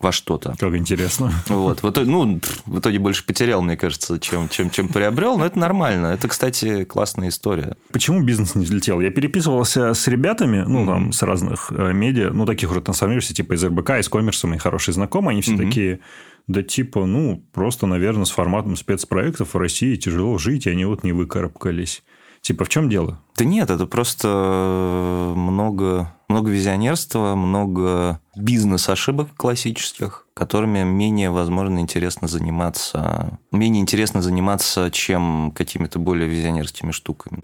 во 0.01 0.12
что-то. 0.12 0.56
Как 0.58 0.75
интересно. 0.75 1.32
Вот. 1.48 1.84
В 1.84 1.89
итоге, 1.89 2.10
ну, 2.10 2.39
в 2.65 2.79
итоге 2.79 3.00
больше 3.00 3.25
потерял, 3.25 3.62
мне 3.62 3.77
кажется, 3.77 4.20
чем, 4.20 4.50
чем, 4.50 4.70
чем 4.70 4.88
приобрел, 4.88 5.38
но 5.38 5.46
это 5.46 5.60
нормально. 5.60 6.08
Это, 6.08 6.27
кстати, 6.27 6.84
классная 6.86 7.29
история. 7.29 7.75
Почему 7.91 8.22
бизнес 8.22 8.56
не 8.56 8.65
взлетел? 8.65 9.00
Я 9.00 9.12
переписывался 9.12 9.94
с 9.94 10.08
ребятами, 10.08 10.63
ну, 10.68 10.86
там, 10.86 11.12
с 11.12 11.22
разных 11.24 11.72
э, 11.72 11.94
медиа, 11.94 12.32
ну, 12.32 12.46
таких 12.46 12.72
уже 12.72 12.82
трансформируешься, 12.82 13.34
типа 13.34 13.53
из 13.53 13.63
РБК, 13.63 13.91
из 14.00 14.10
коммерса, 14.10 14.48
мои 14.48 14.58
хорошие 14.58 14.94
знакомые, 14.94 15.34
они 15.34 15.41
все 15.41 15.53
mm-hmm. 15.53 15.65
такие, 15.68 16.00
да 16.48 16.63
типа, 16.63 17.06
ну, 17.06 17.44
просто, 17.53 17.86
наверное, 17.86 18.25
с 18.25 18.32
форматом 18.32 18.75
спецпроектов 18.75 19.53
в 19.53 19.58
России 19.58 19.96
тяжело 19.96 20.38
жить, 20.38 20.65
и 20.65 20.72
они 20.72 20.86
вот 20.86 21.03
не 21.03 21.12
выкарабкались. 21.12 22.03
Типа, 22.41 22.65
в 22.65 22.69
чем 22.69 22.89
дело? 22.89 23.19
Да 23.38 23.46
нет, 23.46 23.69
это 23.69 23.86
просто 23.86 25.34
много, 25.36 26.13
много 26.27 26.50
визионерства, 26.50 27.36
много 27.36 28.19
бизнес-ошибок 28.36 29.29
классических, 29.36 30.25
которыми 30.34 30.84
менее, 30.84 31.29
возможно, 31.29 31.79
интересно 31.79 32.27
заниматься, 32.27 33.38
менее 33.51 33.81
интересно 33.81 34.22
заниматься, 34.22 34.89
чем 34.91 35.51
какими-то 35.55 36.00
более 36.00 36.27
визионерскими 36.27 36.91
штуками. 36.91 37.43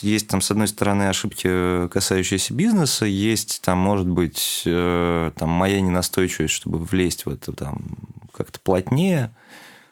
Есть 0.00 0.28
там, 0.28 0.40
с 0.40 0.50
одной 0.50 0.68
стороны, 0.68 1.04
ошибки, 1.04 1.88
касающиеся 1.88 2.54
бизнеса, 2.54 3.06
есть 3.06 3.62
там, 3.62 3.78
может 3.78 4.08
быть, 4.08 4.62
э, 4.66 5.32
там, 5.36 5.48
моя 5.48 5.80
ненастойчивость, 5.80 6.54
чтобы 6.54 6.78
влезть 6.78 7.26
в 7.26 7.30
это 7.30 7.52
там 7.52 7.82
как-то 8.32 8.60
плотнее, 8.60 9.34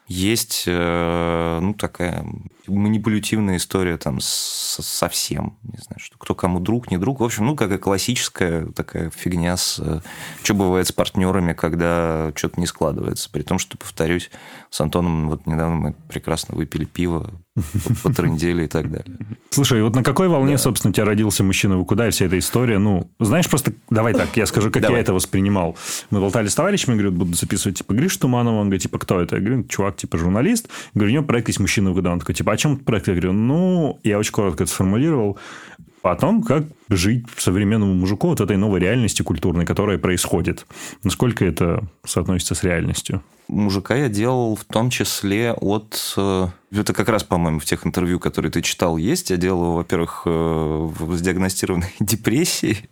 есть 0.07 0.65
э, 0.67 1.59
ну, 1.61 1.73
такая 1.73 2.25
манипулятивная 2.67 3.57
история 3.57 3.97
там 3.97 4.19
со 4.21 5.09
всем. 5.09 5.57
Не 5.63 5.79
знаю, 5.79 5.99
что 5.99 6.17
кто 6.17 6.35
кому 6.35 6.59
друг, 6.59 6.91
не 6.91 6.97
друг. 6.97 7.19
В 7.19 7.23
общем, 7.23 7.45
ну, 7.45 7.55
какая 7.55 7.77
классическая 7.77 8.65
такая 8.67 9.09
фигня 9.09 9.57
с... 9.57 9.79
Э, 9.79 9.99
что 10.43 10.53
бывает 10.53 10.87
с 10.87 10.91
партнерами, 10.91 11.53
когда 11.53 12.31
что-то 12.35 12.59
не 12.59 12.65
складывается. 12.65 13.29
При 13.29 13.43
том, 13.43 13.59
что, 13.59 13.77
повторюсь, 13.77 14.31
с 14.69 14.81
Антоном 14.81 15.29
вот 15.29 15.45
недавно 15.45 15.75
мы 15.75 15.95
прекрасно 16.09 16.55
выпили 16.55 16.85
пиво, 16.85 17.31
потрындели 18.03 18.63
и 18.63 18.67
так 18.67 18.89
далее. 18.89 19.17
Слушай, 19.49 19.83
вот 19.83 19.95
на 19.95 20.03
какой 20.03 20.27
волне, 20.27 20.53
да. 20.53 20.57
собственно, 20.57 20.91
у 20.91 20.93
тебя 20.93 21.05
родился 21.05 21.43
мужчина 21.43 21.77
вы 21.77 21.85
куда 21.85 22.07
и 22.07 22.11
вся 22.11 22.25
эта 22.25 22.39
история? 22.39 22.79
Ну, 22.79 23.11
знаешь, 23.19 23.47
просто 23.49 23.73
давай 23.89 24.13
так, 24.13 24.35
я 24.35 24.45
скажу, 24.45 24.71
как 24.71 24.81
давай. 24.81 24.97
я 24.97 25.01
это 25.01 25.13
воспринимал. 25.13 25.77
Мы 26.09 26.19
болтали 26.19 26.47
с 26.47 26.55
товарищами, 26.55 26.95
говорю, 26.95 27.11
буду 27.11 27.33
записывать, 27.33 27.77
типа, 27.77 27.93
Гриш 27.93 28.17
Туманова. 28.17 28.55
Он 28.55 28.67
говорит, 28.67 28.83
типа, 28.83 28.97
кто 28.99 29.21
это? 29.21 29.35
Я 29.35 29.41
говорю, 29.41 29.63
чувак, 29.65 29.97
типа, 29.97 30.17
журналист. 30.17 30.67
Я 30.93 30.99
говорю, 30.99 31.11
у 31.11 31.13
него 31.15 31.25
проект 31.25 31.49
есть 31.49 31.59
«Мужчина 31.59 31.91
в 31.91 31.93
года». 31.93 32.11
Он 32.11 32.19
такой, 32.19 32.35
типа, 32.35 32.52
о 32.53 32.57
чем 32.57 32.77
проект? 32.77 33.07
Я 33.07 33.13
говорю, 33.13 33.33
ну, 33.33 33.99
я 34.03 34.17
очень 34.17 34.31
коротко 34.31 34.63
это 34.63 34.71
сформулировал 34.71 35.37
о 36.03 36.15
том, 36.15 36.43
как 36.43 36.65
жить 36.89 37.25
современному 37.37 37.93
мужику 37.93 38.27
вот 38.27 38.41
этой 38.41 38.57
новой 38.57 38.79
реальности 38.79 39.21
культурной, 39.21 39.65
которая 39.65 39.97
происходит. 39.97 40.65
Насколько 41.03 41.45
это 41.45 41.83
соотносится 42.05 42.55
с 42.55 42.63
реальностью? 42.63 43.23
Мужика 43.47 43.95
я 43.95 44.09
делал 44.09 44.55
в 44.55 44.65
том 44.65 44.89
числе 44.89 45.53
от... 45.53 46.13
Э, 46.17 46.47
это 46.71 46.93
как 46.93 47.09
раз, 47.09 47.23
по-моему, 47.23 47.59
в 47.59 47.65
тех 47.65 47.85
интервью, 47.85 48.19
которые 48.19 48.51
ты 48.51 48.61
читал, 48.61 48.97
есть. 48.97 49.29
Я 49.29 49.37
делал 49.37 49.63
его, 49.63 49.75
во-первых, 49.75 50.23
э, 50.25 50.89
с 51.11 51.21
диагностированной 51.21 51.93
депрессией. 51.99 52.89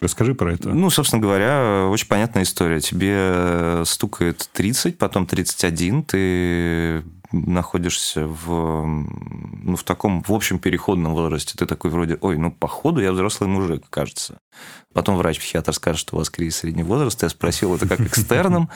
Расскажи 0.00 0.34
про 0.34 0.52
это. 0.52 0.70
Ну, 0.70 0.90
собственно 0.90 1.22
говоря, 1.22 1.88
очень 1.90 2.08
понятная 2.08 2.42
история. 2.42 2.80
Тебе 2.80 3.84
стукает 3.86 4.48
30, 4.52 4.98
потом 4.98 5.26
31, 5.26 6.02
ты 6.04 7.02
находишься 7.32 8.26
в, 8.26 8.84
ну, 8.86 9.76
в 9.76 9.82
таком, 9.84 10.22
в 10.22 10.32
общем, 10.32 10.58
переходном 10.58 11.14
возрасте. 11.14 11.54
Ты 11.56 11.66
такой 11.66 11.90
вроде, 11.90 12.18
ой, 12.20 12.36
ну, 12.38 12.50
походу 12.50 13.00
я 13.00 13.12
взрослый 13.12 13.48
мужик, 13.48 13.84
кажется. 13.90 14.38
Потом 14.92 15.16
врач-психиатр 15.16 15.74
скажет, 15.74 16.00
что 16.00 16.16
у 16.16 16.18
вас 16.18 16.30
кризис 16.30 16.56
среднего 16.56 16.86
возраста. 16.86 17.26
Я 17.26 17.30
спросил 17.30 17.74
это 17.74 17.86
как 17.86 18.00
экстерном. 18.00 18.70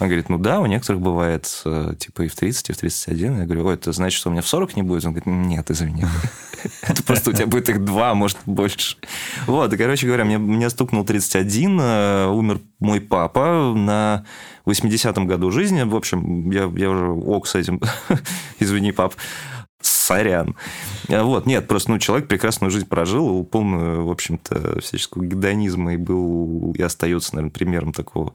Он 0.00 0.08
говорит, 0.08 0.28
ну 0.28 0.36
да, 0.36 0.58
у 0.60 0.66
некоторых 0.66 1.00
бывает 1.00 1.62
э, 1.64 1.94
типа 1.96 2.22
и 2.22 2.28
в 2.28 2.34
30, 2.34 2.70
и 2.70 2.72
в 2.72 2.76
31. 2.76 3.38
Я 3.38 3.44
говорю, 3.44 3.66
ой, 3.66 3.74
это 3.74 3.92
значит, 3.92 4.18
что 4.18 4.30
у 4.30 4.32
меня 4.32 4.42
в 4.42 4.48
40 4.48 4.74
не 4.74 4.82
будет? 4.82 5.04
Он 5.04 5.12
говорит, 5.12 5.26
нет, 5.26 5.70
извини. 5.70 6.04
Это 6.82 7.02
просто 7.04 7.30
у 7.30 7.32
тебя 7.32 7.46
будет 7.46 7.68
их 7.68 7.84
два, 7.84 8.14
может, 8.14 8.38
больше. 8.46 8.96
Вот, 9.46 9.72
и, 9.72 9.76
короче 9.76 10.06
говоря, 10.06 10.24
мне, 10.24 10.38
мне 10.38 10.68
стукнул 10.70 11.04
31, 11.04 11.80
э, 11.80 12.26
умер 12.26 12.60
мой 12.80 13.00
папа 13.00 13.72
на 13.74 14.24
80-м 14.66 15.26
году 15.26 15.50
жизни. 15.50 15.82
В 15.82 15.96
общем, 15.96 16.50
я, 16.50 16.70
я 16.74 16.90
уже 16.90 17.06
ок 17.10 17.46
с 17.46 17.54
этим. 17.54 17.80
Извини, 18.58 18.92
пап. 18.92 19.14
Сорян. 19.82 20.56
Вот, 21.08 21.46
нет, 21.46 21.66
просто, 21.66 21.92
ну, 21.92 21.98
человек 21.98 22.28
прекрасную 22.28 22.70
жизнь 22.70 22.86
прожил, 22.86 23.44
полную, 23.44 24.04
в 24.04 24.10
общем-то, 24.10 24.80
всяческого 24.80 25.24
гедонизма 25.24 25.94
и 25.94 25.96
был, 25.96 26.74
и 26.76 26.82
остается, 26.82 27.34
наверное, 27.34 27.52
примером 27.52 27.92
такого 27.92 28.34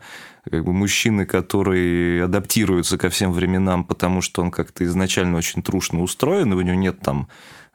как 0.49 0.63
бы 0.63 0.73
мужчины, 0.73 1.25
который 1.25 2.23
адаптируется 2.23 2.97
ко 2.97 3.09
всем 3.09 3.31
временам, 3.31 3.83
потому 3.83 4.21
что 4.21 4.41
он 4.41 4.51
как-то 4.51 4.83
изначально 4.85 5.37
очень 5.37 5.61
трушно 5.61 6.01
устроен, 6.01 6.53
и 6.53 6.55
у 6.55 6.61
него 6.61 6.75
нет 6.75 6.99
там 6.99 7.27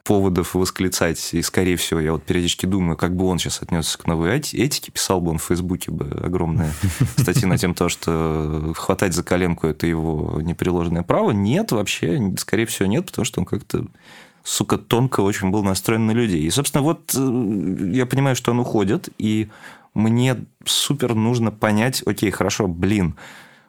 поводов 0.03 0.55
восклицать. 0.55 1.33
И, 1.33 1.41
скорее 1.41 1.75
всего, 1.75 1.99
я 1.99 2.13
вот 2.13 2.23
периодически 2.23 2.65
думаю, 2.65 2.97
как 2.97 3.15
бы 3.15 3.25
он 3.25 3.39
сейчас 3.39 3.61
отнесся 3.61 3.97
к 3.97 4.07
новой 4.07 4.37
этике. 4.37 4.91
Писал 4.91 5.21
бы 5.21 5.31
он 5.31 5.37
в 5.37 5.43
Фейсбуке 5.43 5.91
бы 5.91 6.05
огромные 6.23 6.71
статьи 7.17 7.45
на 7.45 7.57
тем, 7.57 7.73
то, 7.73 7.89
что 7.89 8.73
хватать 8.75 9.13
за 9.13 9.23
коленку– 9.23 9.67
это 9.67 9.87
его 9.87 10.39
непреложное 10.41 11.03
право. 11.03 11.31
Нет, 11.31 11.71
вообще, 11.71 12.33
скорее 12.37 12.65
всего, 12.65 12.87
нет, 12.87 13.05
потому 13.05 13.25
что 13.25 13.39
он 13.41 13.45
как-то 13.45 13.85
сука, 14.43 14.77
тонко 14.77 15.21
очень 15.21 15.49
был 15.49 15.63
настроен 15.63 16.05
на 16.07 16.11
людей. 16.11 16.41
И, 16.41 16.49
собственно, 16.49 16.83
вот 16.83 17.13
э, 17.15 17.91
я 17.93 18.05
понимаю, 18.05 18.35
что 18.35 18.51
он 18.51 18.59
уходит, 18.59 19.09
и 19.17 19.49
мне 19.93 20.45
супер 20.65 21.15
нужно 21.15 21.51
понять, 21.51 22.01
окей, 22.05 22.31
хорошо, 22.31 22.67
блин, 22.67 23.15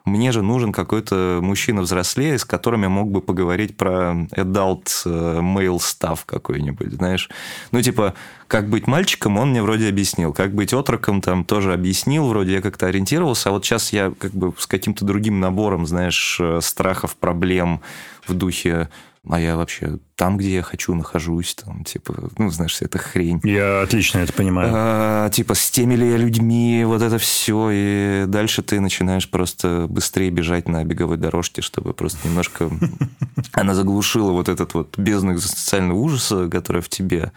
Мне 0.05 0.33
же 0.33 0.41
нужен 0.41 0.73
какой-то 0.73 1.39
мужчина 1.41 1.81
взрослее, 1.81 2.37
с 2.37 2.43
которым 2.43 2.81
я 2.83 2.89
мог 2.89 3.09
бы 3.09 3.21
поговорить 3.21 3.77
про 3.77 4.27
adult 4.35 4.89
э, 5.05 5.39
male 5.39 5.77
stuff 5.77 6.19
какой-нибудь, 6.25 6.91
знаешь. 6.91 7.29
Ну, 7.71 7.81
типа, 7.81 8.13
как 8.47 8.67
быть 8.69 8.85
мальчиком, 8.85 9.37
он 9.37 9.51
мне 9.51 9.63
вроде 9.63 9.87
объяснил. 9.87 10.33
Как 10.33 10.53
быть 10.53 10.73
отроком, 10.73 11.21
там 11.21 11.45
тоже 11.45 11.73
объяснил, 11.73 12.27
вроде 12.27 12.53
я 12.53 12.61
как-то 12.61 12.87
ориентировался. 12.87 13.47
А 13.47 13.51
вот 13.53 13.63
сейчас 13.63 13.93
я 13.93 14.11
как 14.19 14.33
бы 14.33 14.53
с 14.57 14.67
каким-то 14.67 15.05
другим 15.05 15.39
набором, 15.39 15.87
знаешь, 15.87 16.37
э, 16.37 16.59
страхов, 16.61 17.15
проблем 17.15 17.79
в 18.27 18.33
духе 18.33 18.89
а 19.27 19.39
я 19.39 19.55
вообще 19.55 19.99
там, 20.15 20.37
где 20.37 20.55
я 20.55 20.61
хочу, 20.61 20.93
нахожусь, 20.93 21.55
там, 21.55 21.83
типа, 21.83 22.29
ну, 22.37 22.49
знаешь, 22.49 22.81
это 22.81 22.97
хрень. 22.97 23.39
Я 23.43 23.81
отлично 23.81 24.19
это 24.19 24.33
понимаю. 24.33 24.71
А, 24.73 25.29
типа, 25.29 25.55
с 25.55 25.71
теми 25.71 25.95
ли 25.95 26.09
я 26.09 26.17
людьми, 26.17 26.83
вот 26.85 27.01
это 27.01 27.17
все, 27.17 27.69
и 27.71 28.25
дальше 28.27 28.61
ты 28.63 28.79
начинаешь 28.79 29.29
просто 29.29 29.87
быстрее 29.89 30.29
бежать 30.29 30.67
на 30.67 30.83
беговой 30.83 31.17
дорожке, 31.17 31.61
чтобы 31.61 31.93
просто 31.93 32.27
немножко... 32.27 32.69
Она 33.53 33.73
заглушила 33.75 34.31
вот 34.31 34.49
этот 34.49 34.73
вот 34.73 34.97
бездну 34.97 35.37
социального 35.39 35.97
ужаса, 35.97 36.49
который 36.49 36.81
в 36.81 36.89
тебе, 36.89 37.31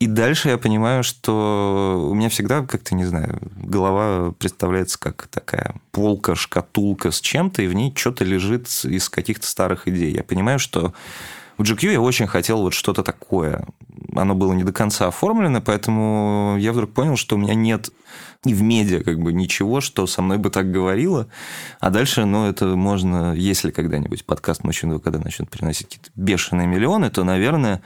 и 0.00 0.06
дальше 0.06 0.48
я 0.48 0.56
понимаю, 0.56 1.04
что 1.04 2.08
у 2.10 2.14
меня 2.14 2.30
всегда, 2.30 2.62
как-то, 2.62 2.94
не 2.94 3.04
знаю, 3.04 3.38
голова 3.56 4.32
представляется 4.32 4.98
как 4.98 5.26
такая 5.26 5.74
полка, 5.92 6.34
шкатулка 6.34 7.10
с 7.10 7.20
чем-то, 7.20 7.60
и 7.60 7.66
в 7.66 7.74
ней 7.74 7.94
что-то 7.94 8.24
лежит 8.24 8.66
из 8.84 9.10
каких-то 9.10 9.46
старых 9.46 9.86
идей. 9.86 10.10
Я 10.14 10.24
понимаю, 10.24 10.58
что 10.58 10.94
в 11.58 11.62
GQ 11.62 11.92
я 11.92 12.00
очень 12.00 12.26
хотел 12.26 12.62
вот 12.62 12.72
что-то 12.72 13.02
такое. 13.02 13.66
Оно 14.16 14.34
было 14.34 14.54
не 14.54 14.64
до 14.64 14.72
конца 14.72 15.06
оформлено, 15.06 15.60
поэтому 15.60 16.56
я 16.58 16.72
вдруг 16.72 16.94
понял, 16.94 17.16
что 17.16 17.36
у 17.36 17.38
меня 17.38 17.54
нет 17.54 17.90
и 18.46 18.54
в 18.54 18.62
медиа 18.62 19.02
как 19.02 19.20
бы 19.20 19.34
ничего, 19.34 19.82
что 19.82 20.06
со 20.06 20.22
мной 20.22 20.38
бы 20.38 20.48
так 20.48 20.70
говорило. 20.70 21.28
А 21.78 21.90
дальше, 21.90 22.24
ну, 22.24 22.46
это 22.46 22.64
можно, 22.74 23.34
если 23.34 23.70
когда-нибудь 23.70 24.24
подкаст 24.24 24.64
«Мужчина 24.64 24.98
когда 24.98 25.18
начнет 25.18 25.50
приносить 25.50 25.88
какие-то 25.88 26.10
бешеные 26.14 26.66
миллионы, 26.66 27.10
то, 27.10 27.22
наверное, 27.22 27.82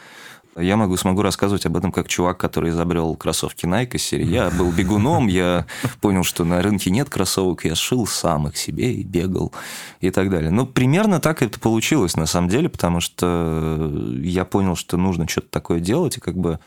я 0.56 0.76
могу, 0.76 0.96
смогу 0.96 1.22
рассказывать 1.22 1.66
об 1.66 1.76
этом 1.76 1.92
как 1.92 2.08
чувак, 2.08 2.38
который 2.38 2.70
изобрел 2.70 3.14
кроссовки 3.16 3.66
Nike 3.66 3.96
из 3.96 4.04
серии. 4.04 4.26
Я 4.26 4.50
был 4.50 4.70
бегуном, 4.70 5.26
я 5.26 5.66
понял, 6.00 6.24
что 6.24 6.44
на 6.44 6.62
рынке 6.62 6.90
нет 6.90 7.10
кроссовок, 7.10 7.64
я 7.64 7.74
сшил 7.74 8.06
сам 8.06 8.48
их 8.48 8.56
себе 8.56 8.92
и 8.94 9.02
бегал 9.02 9.52
и 10.00 10.10
так 10.10 10.30
далее. 10.30 10.50
Ну, 10.50 10.66
примерно 10.66 11.20
так 11.20 11.42
это 11.42 11.58
получилось 11.58 12.16
на 12.16 12.26
самом 12.26 12.48
деле, 12.48 12.68
потому 12.68 13.00
что 13.00 13.90
я 14.22 14.44
понял, 14.44 14.76
что 14.76 14.96
нужно 14.96 15.28
что-то 15.28 15.48
такое 15.50 15.80
делать, 15.80 16.16
и 16.16 16.20
как 16.20 16.36
бы 16.36 16.58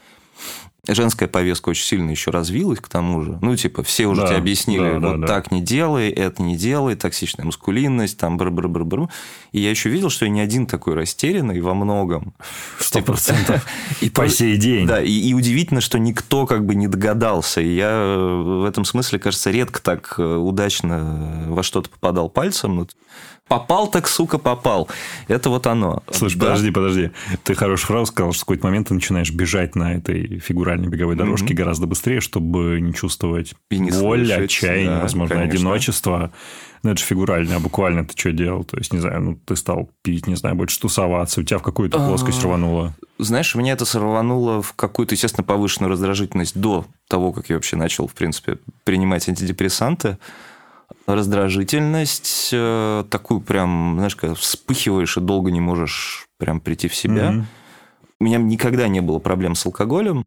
женская 0.88 1.28
повестка 1.28 1.70
очень 1.70 1.84
сильно 1.84 2.12
еще 2.12 2.32
развилась 2.32 2.80
к 2.80 2.88
тому 2.88 3.22
же. 3.22 3.38
Ну, 3.42 3.56
типа, 3.56 3.84
все 3.84 4.08
уже 4.08 4.22
да, 4.22 4.28
тебе 4.28 4.38
объяснили, 4.38 5.00
да, 5.00 5.10
вот 5.10 5.22
да, 5.22 5.28
так 5.28 5.50
да. 5.50 5.56
не 5.56 5.62
делай, 5.62 6.10
это 6.10 6.42
не 6.42 6.56
делай, 6.56 6.96
токсичная 6.96 7.46
маскулинность, 7.46 8.18
там, 8.18 8.38
бр 8.38 8.52
бр 8.52 8.68
бр 8.68 8.84
бр 8.84 9.10
И 9.52 9.60
я 9.60 9.70
еще 9.70 9.90
видел, 9.90 10.10
что 10.10 10.26
я 10.26 10.32
не 10.32 10.42
один 10.42 10.66
такой 10.66 10.94
растерянный 10.94 11.60
во 11.62 11.74
многом. 11.74 12.34
Сто 12.80 13.02
процентов. 13.02 13.66
И 14.02 14.10
по 14.10 14.28
сей 14.30 14.58
день. 14.58 14.88
Да, 14.88 15.02
и, 15.02 15.12
и 15.12 15.34
удивительно, 15.34 15.82
что 15.82 16.00
никто 16.00 16.46
как 16.46 16.66
бы 16.66 16.76
не 16.76 16.88
догадался. 16.88 17.62
И 17.62 17.76
я 17.76 18.16
в 18.18 18.66
этом 18.66 18.86
смысле, 18.86 19.20
кажется, 19.20 19.52
редко 19.52 19.82
так 19.82 20.16
э, 20.18 20.24
удачно 20.24 21.46
во 21.48 21.64
что-то 21.64 21.90
попадал 21.90 22.30
пальцем. 22.30 22.88
Попал 23.48 23.88
так, 23.88 24.08
сука, 24.08 24.38
попал. 24.38 24.90
Это 25.28 25.50
вот 25.50 25.68
оно. 25.68 26.04
Слушай, 26.12 26.38
да? 26.38 26.48
подожди, 26.48 26.72
подожди. 26.72 27.12
Ты 27.44 27.56
хорошую 27.56 27.88
фразу 27.88 28.06
сказал, 28.08 28.34
что 28.34 28.42
в 28.42 28.46
какой-то 28.46 28.68
момент 28.68 28.90
ты 28.90 28.94
начинаешь 28.94 29.32
бежать 29.32 29.76
на 29.76 29.96
этой 29.96 30.40
фигуральной 30.40 30.90
беговой 30.90 31.16
дорожке 31.16 31.54
mm-hmm. 31.54 31.58
гораздо 31.58 31.88
быстрее, 31.88 32.20
чтобы 32.20 32.82
не 32.82 32.94
чувствовать 32.94 33.54
и 33.72 33.80
не 33.80 33.92
боль, 33.92 34.26
слышать, 34.26 34.44
отчаяние, 34.46 34.90
да, 34.90 35.02
возможно, 35.02 35.36
конечно. 35.36 35.60
одиночество. 35.60 36.32
Ну, 36.84 36.92
это 36.92 37.00
же 37.00 37.06
фигурально, 37.06 37.56
а 37.56 37.60
буквально 37.60 38.06
ты 38.06 38.18
что 38.18 38.32
делал? 38.32 38.64
То 38.64 38.78
есть, 38.78 38.94
не 38.94 39.00
знаю, 39.00 39.22
ну, 39.22 39.40
ты 39.46 39.56
стал 39.56 39.90
пить, 40.04 40.28
не 40.28 40.36
знаю, 40.36 40.56
больше 40.56 40.80
тусоваться, 40.80 41.42
у 41.42 41.44
тебя 41.44 41.58
в 41.58 41.64
какую-то 41.64 41.98
плоскость 41.98 42.40
а, 42.44 42.48
рвануло? 42.48 42.96
Знаешь, 43.18 43.56
у 43.56 43.60
меня 43.60 43.74
это 43.74 43.86
сорвануло 43.86 44.62
в 44.62 44.74
какую-то, 44.74 45.16
естественно, 45.16 45.44
повышенную 45.44 45.90
раздражительность 45.92 46.60
до 46.60 46.86
того, 47.08 47.32
как 47.32 47.50
я 47.50 47.56
вообще 47.56 47.78
начал, 47.78 48.08
в 48.08 48.14
принципе, 48.14 48.60
принимать 48.84 49.28
антидепрессанты 49.28 50.18
раздражительность, 51.08 52.50
э, 52.52 53.06
такую 53.10 53.42
прям, 53.42 53.96
знаешь, 53.96 54.16
когда 54.16 54.36
вспыхиваешь 54.36 55.18
и 55.18 55.22
долго 55.22 55.52
не 55.52 55.62
можешь 55.62 56.28
прям 56.38 56.60
прийти 56.60 56.88
в 56.88 56.96
себя. 56.96 57.32
Mm-hmm. 57.32 57.44
У 58.20 58.24
меня 58.24 58.38
никогда 58.40 58.88
не 58.88 59.00
было 59.00 59.20
проблем 59.20 59.56
с 59.56 59.66
алкоголем. 59.66 60.26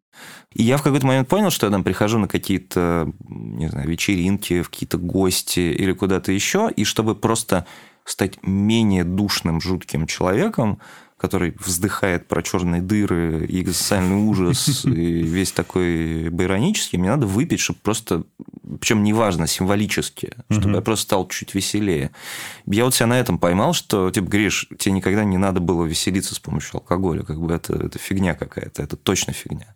И 0.53 0.63
я 0.63 0.77
в 0.77 0.81
какой-то 0.81 1.05
момент 1.05 1.27
понял, 1.27 1.51
что 1.51 1.67
я 1.67 1.71
там 1.71 1.83
прихожу 1.83 2.19
на 2.19 2.27
какие-то, 2.27 3.11
не 3.29 3.67
знаю, 3.67 3.87
вечеринки, 3.87 4.61
в 4.61 4.69
какие-то 4.69 4.97
гости 4.97 5.59
или 5.59 5.91
куда-то 5.91 6.31
еще, 6.31 6.71
и 6.73 6.83
чтобы 6.83 7.15
просто 7.15 7.65
стать 8.05 8.39
менее 8.43 9.03
душным, 9.03 9.61
жутким 9.61 10.07
человеком, 10.07 10.79
который 11.21 11.55
вздыхает 11.59 12.27
про 12.27 12.41
черные 12.41 12.81
дыры 12.81 13.45
и 13.45 13.61
экзистенциальный 13.61 14.15
ужас, 14.15 14.83
и 14.85 14.89
весь 14.89 15.51
такой 15.51 16.29
байронический, 16.29 16.97
мне 16.97 17.11
надо 17.11 17.27
выпить, 17.27 17.59
чтобы 17.59 17.77
просто, 17.83 18.23
причем 18.79 19.03
неважно, 19.03 19.45
символически, 19.45 20.33
чтобы 20.49 20.77
я 20.77 20.81
просто 20.81 21.03
стал 21.03 21.27
чуть 21.27 21.53
веселее. 21.53 22.09
Я 22.65 22.85
вот 22.85 22.95
себя 22.95 23.05
на 23.05 23.19
этом 23.19 23.37
поймал, 23.37 23.73
что, 23.73 24.09
типа, 24.09 24.25
Гриш, 24.25 24.67
тебе 24.79 24.93
никогда 24.93 25.23
не 25.23 25.37
надо 25.37 25.59
было 25.59 25.85
веселиться 25.85 26.33
с 26.33 26.39
помощью 26.39 26.77
алкоголя, 26.77 27.21
как 27.21 27.39
бы 27.39 27.53
это, 27.53 27.75
это 27.75 27.99
фигня 27.99 28.33
какая-то, 28.33 28.81
это 28.81 28.97
точно 28.97 29.31
фигня. 29.31 29.75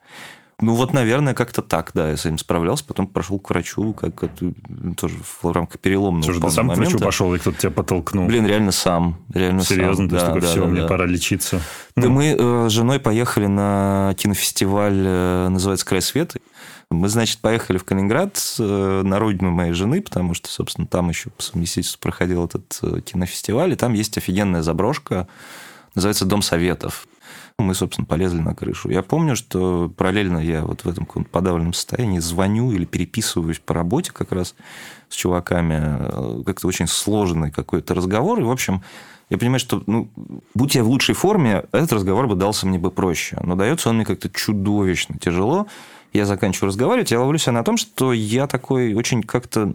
Ну, 0.61 0.73
вот, 0.73 0.93
наверное, 0.93 1.33
как-то 1.33 1.61
так, 1.61 1.91
да, 1.93 2.11
я 2.11 2.17
с 2.17 2.25
этим 2.25 2.37
справлялся, 2.37 2.85
потом 2.85 3.07
прошел 3.07 3.39
к 3.39 3.49
врачу, 3.49 3.93
как 3.93 4.23
это, 4.23 4.53
тоже 4.95 5.17
в 5.41 5.51
рамках 5.51 5.81
переломного 5.81 6.23
Слушай, 6.23 6.41
ты 6.41 6.49
сам 6.49 6.67
момента. 6.67 6.85
к 6.85 6.91
врачу 6.91 7.05
пошел, 7.05 7.35
и 7.35 7.39
кто-то 7.39 7.57
тебя 7.57 7.71
подтолкнул? 7.71 8.25
Блин, 8.25 8.47
реально 8.47 8.71
сам, 8.71 9.17
реально 9.33 9.63
Серьезно? 9.63 9.95
сам. 9.95 10.03
Есть, 10.05 10.13
да, 10.13 10.25
такой, 10.27 10.41
да, 10.41 10.47
все, 10.47 10.61
да, 10.61 10.67
мне 10.67 10.81
да. 10.81 10.87
пора 10.87 11.05
лечиться? 11.05 11.61
Да, 11.97 12.07
ну. 12.07 12.09
мы 12.11 12.35
э, 12.39 12.69
с 12.69 12.71
женой 12.71 12.99
поехали 12.99 13.47
на 13.47 14.15
кинофестиваль, 14.17 15.03
э, 15.05 15.47
называется 15.49 15.85
«Край 15.85 16.01
света». 16.01 16.39
Мы, 16.89 17.09
значит, 17.09 17.39
поехали 17.39 17.77
в 17.77 17.83
Калининград 17.83 18.39
э, 18.57 19.01
на 19.03 19.19
родину 19.19 19.51
моей 19.51 19.73
жены, 19.73 20.01
потому 20.01 20.33
что, 20.33 20.49
собственно, 20.49 20.87
там 20.87 21.09
еще 21.09 21.31
по 21.31 21.41
совместительству 21.41 21.99
проходил 21.99 22.45
этот 22.45 22.79
э, 22.81 23.01
кинофестиваль, 23.01 23.73
и 23.73 23.75
там 23.75 23.93
есть 23.93 24.17
офигенная 24.17 24.61
заброшка, 24.61 25.27
называется 25.95 26.23
«Дом 26.23 26.41
Советов». 26.41 27.07
Мы, 27.57 27.73
собственно, 27.73 28.05
полезли 28.05 28.39
на 28.39 28.53
крышу. 28.53 28.89
Я 28.89 29.01
помню, 29.01 29.37
что 29.37 29.89
параллельно 29.95 30.39
я 30.39 30.65
вот 30.65 30.83
в 30.83 30.89
этом 30.89 31.05
подавленном 31.05 31.73
состоянии 31.73 32.19
звоню 32.19 32.71
или 32.73 32.83
переписываюсь 32.83 33.59
по 33.59 33.73
работе 33.73 34.11
как 34.11 34.33
раз 34.33 34.55
с 35.07 35.15
чуваками. 35.15 36.43
Как-то 36.43 36.67
очень 36.67 36.87
сложный 36.87 37.51
какой-то 37.51 37.93
разговор. 37.93 38.41
И, 38.41 38.43
в 38.43 38.51
общем, 38.51 38.83
я 39.29 39.37
понимаю, 39.37 39.59
что, 39.59 39.81
ну, 39.87 40.09
будь 40.53 40.75
я 40.75 40.83
в 40.83 40.89
лучшей 40.89 41.15
форме, 41.15 41.63
этот 41.71 41.93
разговор 41.93 42.27
бы 42.27 42.35
дался 42.35 42.67
мне 42.67 42.77
бы 42.77 42.91
проще. 42.91 43.37
Но 43.41 43.55
дается 43.55 43.89
он 43.89 43.95
мне 43.95 44.05
как-то 44.05 44.29
чудовищно 44.29 45.17
тяжело. 45.17 45.67
Я 46.11 46.25
заканчиваю 46.25 46.67
разговаривать, 46.67 47.11
я 47.11 47.19
ловлю 47.19 47.37
себя 47.37 47.53
на 47.53 47.63
том, 47.63 47.77
что 47.77 48.11
я 48.11 48.47
такой 48.47 48.93
очень 48.93 49.23
как-то 49.23 49.73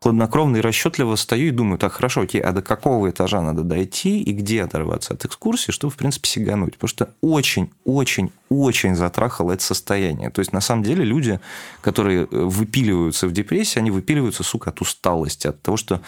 хладнокровно 0.00 0.58
и 0.58 0.60
расчетливо 0.60 1.16
стою 1.16 1.48
и 1.48 1.50
думаю, 1.50 1.78
так, 1.78 1.92
хорошо, 1.92 2.22
окей, 2.22 2.40
а 2.40 2.52
до 2.52 2.62
какого 2.62 3.10
этажа 3.10 3.42
надо 3.42 3.62
дойти 3.62 4.22
и 4.22 4.32
где 4.32 4.62
оторваться 4.62 5.14
от 5.14 5.24
экскурсии, 5.24 5.72
чтобы, 5.72 5.92
в 5.92 5.96
принципе, 5.96 6.28
сигануть? 6.28 6.74
Потому 6.74 6.88
что 6.88 7.14
очень-очень-очень 7.20 8.94
затрахало 8.94 9.52
это 9.52 9.62
состояние. 9.62 10.30
То 10.30 10.40
есть, 10.40 10.52
на 10.52 10.60
самом 10.60 10.84
деле, 10.84 11.04
люди, 11.04 11.40
которые 11.80 12.22
э, 12.22 12.26
выпиливаются 12.30 13.26
в 13.26 13.32
депрессии, 13.32 13.80
они 13.80 13.90
выпиливаются, 13.90 14.44
сука, 14.44 14.70
от 14.70 14.80
усталости, 14.80 15.48
от 15.48 15.60
того, 15.62 15.76
что 15.76 16.00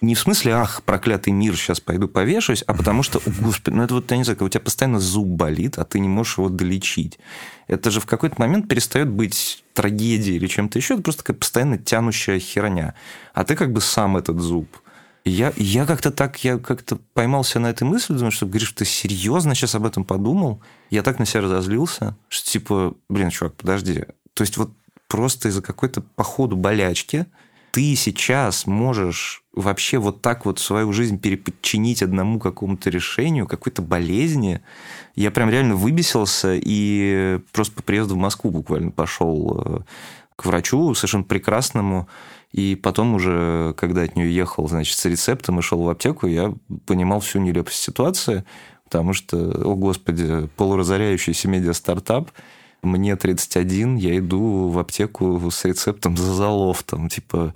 не 0.00 0.14
в 0.14 0.20
смысле, 0.20 0.54
ах, 0.54 0.82
проклятый 0.82 1.32
мир, 1.32 1.56
сейчас 1.56 1.80
пойду 1.80 2.08
повешусь, 2.08 2.62
а 2.66 2.74
потому 2.74 3.02
что, 3.02 3.20
господи, 3.40 3.74
ну 3.74 3.82
это 3.82 3.94
вот, 3.94 4.10
я 4.10 4.16
не 4.16 4.24
знаю, 4.24 4.38
у 4.42 4.48
тебя 4.48 4.60
постоянно 4.60 5.00
зуб 5.00 5.26
болит, 5.26 5.78
а 5.78 5.84
ты 5.84 5.98
не 5.98 6.08
можешь 6.08 6.38
его 6.38 6.48
долечить. 6.48 7.18
Это 7.66 7.90
же 7.90 8.00
в 8.00 8.06
какой-то 8.06 8.36
момент 8.38 8.68
перестает 8.68 9.08
быть 9.08 9.64
трагедией 9.72 10.36
или 10.36 10.46
чем-то 10.46 10.78
еще, 10.78 10.94
это 10.94 11.02
просто 11.02 11.22
такая 11.22 11.36
постоянно 11.38 11.78
тянущая 11.78 12.38
херня. 12.38 12.94
А 13.32 13.44
ты 13.44 13.56
как 13.56 13.72
бы 13.72 13.80
сам 13.80 14.16
этот 14.16 14.40
зуб. 14.40 14.68
я, 15.24 15.52
я 15.56 15.86
как-то 15.86 16.10
так, 16.10 16.44
я 16.44 16.58
как-то 16.58 16.96
поймался 17.14 17.58
на 17.58 17.68
этой 17.68 17.84
мысли, 17.84 18.12
думаю, 18.12 18.30
что, 18.30 18.46
говоришь, 18.46 18.72
ты 18.72 18.84
серьезно 18.84 19.54
сейчас 19.54 19.74
об 19.74 19.86
этом 19.86 20.04
подумал? 20.04 20.62
Я 20.90 21.02
так 21.02 21.18
на 21.18 21.26
себя 21.26 21.42
разозлился, 21.42 22.16
что 22.28 22.50
типа, 22.50 22.94
блин, 23.08 23.30
чувак, 23.30 23.54
подожди. 23.54 24.04
То 24.34 24.42
есть 24.42 24.56
вот 24.56 24.70
просто 25.08 25.48
из-за 25.48 25.62
какой-то 25.62 26.00
походу 26.00 26.56
болячки 26.56 27.26
ты 27.74 27.96
сейчас 27.96 28.68
можешь 28.68 29.42
вообще 29.52 29.98
вот 29.98 30.22
так 30.22 30.46
вот 30.46 30.60
свою 30.60 30.92
жизнь 30.92 31.18
переподчинить 31.18 32.04
одному 32.04 32.38
какому-то 32.38 32.88
решению, 32.88 33.48
какой-то 33.48 33.82
болезни. 33.82 34.60
Я 35.16 35.32
прям 35.32 35.50
реально 35.50 35.74
выбесился 35.74 36.54
и 36.54 37.40
просто 37.50 37.74
по 37.74 37.82
приезду 37.82 38.14
в 38.14 38.18
Москву 38.18 38.52
буквально 38.52 38.92
пошел 38.92 39.60
э, 39.60 39.78
к 40.36 40.46
врачу 40.46 40.94
совершенно 40.94 41.24
прекрасному. 41.24 42.06
И 42.52 42.76
потом 42.76 43.16
уже, 43.16 43.74
когда 43.76 44.02
от 44.02 44.14
нее 44.14 44.32
ехал, 44.32 44.68
значит, 44.68 44.96
с 44.96 45.04
рецептом 45.06 45.58
и 45.58 45.62
шел 45.62 45.82
в 45.82 45.88
аптеку, 45.88 46.28
я 46.28 46.54
понимал 46.86 47.18
всю 47.18 47.40
нелепость 47.40 47.82
ситуации, 47.82 48.44
потому 48.84 49.14
что, 49.14 49.36
о 49.36 49.74
господи, 49.74 50.48
полуразоряющийся 50.54 51.48
медиа-стартап– 51.48 52.30
мне 52.84 53.16
31, 53.16 53.96
я 53.96 54.18
иду 54.18 54.68
в 54.68 54.78
аптеку 54.78 55.50
с 55.50 55.64
рецептом 55.64 56.16
за 56.16 56.34
залов, 56.34 56.82
там, 56.82 57.08
типа, 57.08 57.54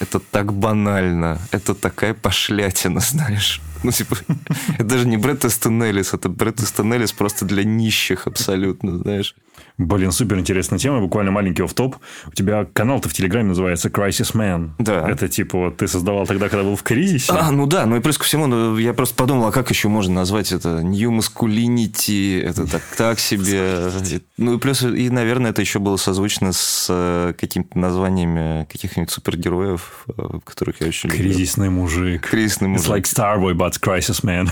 Это 0.00 0.18
так 0.18 0.52
банально. 0.52 1.38
Это 1.52 1.74
такая 1.74 2.14
пошлятина, 2.14 3.00
знаешь. 3.10 3.60
Ну, 3.82 3.92
типа, 3.92 4.16
это 4.74 4.84
даже 4.84 5.06
не 5.06 5.16
Брэд 5.16 5.44
Эстон 5.44 5.82
Эллис, 5.82 6.14
это 6.14 6.28
Брэд 6.28 6.60
Эстон 6.60 6.92
Эллис 6.92 7.12
просто 7.12 7.44
для 7.44 7.64
нищих 7.64 8.26
абсолютно, 8.26 8.98
знаешь. 8.98 9.34
Блин, 9.76 10.12
супер 10.12 10.38
интересная 10.38 10.78
тема. 10.78 11.00
Буквально 11.00 11.32
маленький 11.32 11.62
оф-топ. 11.62 11.96
У 12.26 12.30
тебя 12.30 12.64
канал-то 12.72 13.08
в 13.08 13.12
Телеграме 13.12 13.48
называется 13.48 13.88
Crisis 13.88 14.32
Man. 14.32 14.70
Да. 14.78 15.08
Это 15.08 15.28
типа 15.28 15.58
вот 15.58 15.78
ты 15.78 15.88
создавал 15.88 16.26
тогда, 16.26 16.48
когда 16.48 16.62
был 16.62 16.76
в 16.76 16.84
кризисе? 16.84 17.32
А, 17.32 17.50
ну 17.50 17.66
да. 17.66 17.84
Ну 17.84 17.96
и 17.96 18.00
плюс 18.00 18.16
ко 18.16 18.24
всему, 18.24 18.46
ну, 18.46 18.78
я 18.78 18.94
просто 18.94 19.16
подумал, 19.16 19.48
а 19.48 19.52
как 19.52 19.70
еще 19.70 19.88
можно 19.88 20.14
назвать 20.14 20.52
это? 20.52 20.80
New 20.82 21.10
Masculinity. 21.10 22.40
Это 22.40 22.70
так, 22.70 22.82
так 22.96 23.18
себе. 23.18 23.90
Ну 24.36 24.54
и 24.54 24.58
плюс, 24.58 24.82
и, 24.82 25.10
наверное, 25.10 25.50
это 25.50 25.60
еще 25.60 25.80
было 25.80 25.96
созвучно 25.96 26.52
с 26.52 26.86
э, 26.88 27.32
какими-то 27.36 27.76
названиями 27.76 28.66
каких-нибудь 28.70 29.10
супергероев, 29.10 30.06
э, 30.16 30.38
которых 30.44 30.82
я 30.82 30.86
очень 30.86 31.10
люблю. 31.10 31.24
Кризисный 31.24 31.70
мужик. 31.70 32.28
Кризисный 32.28 32.68
мужик. 32.68 32.86
It's 32.86 32.90
like 32.90 33.04
Starboy, 33.04 33.54
but 33.54 33.72
Crisis 33.80 34.22
Man. 34.22 34.50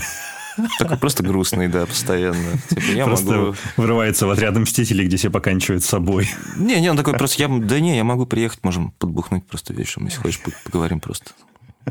Такой 0.79 0.97
просто 0.97 1.23
грустный, 1.23 1.67
да, 1.67 1.85
постоянно. 1.85 2.57
Типа, 2.69 2.81
я 2.93 3.05
просто 3.05 3.31
могу... 3.31 3.55
врывается 3.77 4.27
в 4.27 4.29
отряд 4.29 4.55
Мстителей, 4.55 5.05
где 5.05 5.17
все 5.17 5.29
поканчивают 5.29 5.83
с 5.83 5.87
собой. 5.87 6.29
Не, 6.57 6.79
не, 6.81 6.89
он 6.89 6.97
такой 6.97 7.13
просто, 7.13 7.41
я, 7.41 7.47
да 7.47 7.79
не, 7.79 7.95
я 7.95 8.03
могу 8.03 8.25
приехать, 8.25 8.63
можем 8.63 8.91
подбухнуть 8.91 9.45
просто 9.45 9.73
вечером, 9.73 10.05
если 10.05 10.19
хочешь, 10.21 10.41
поговорим 10.63 10.99
просто. 10.99 11.31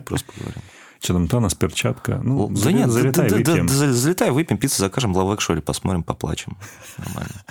Просто 0.05 0.33
поговорим. 0.33 0.63
Что 1.03 1.15
там, 1.15 1.27
Танос, 1.27 1.55
перчатка? 1.55 2.21
Ну, 2.23 2.49
да 2.49 2.57
залет, 2.57 2.79
нет, 2.79 2.91
залетай, 2.91 3.29
да, 3.29 3.37
выпьем. 3.37 3.67
Да, 3.67 3.75
да, 3.77 3.93
залетай, 3.93 4.31
выпьем, 4.31 4.57
пиццу 4.57 4.83
закажем, 4.83 5.17
лавек 5.17 5.41
шоли, 5.41 5.59
посмотрим, 5.59 6.05
поплачем. 6.05 6.57
Нормально. 6.97 7.43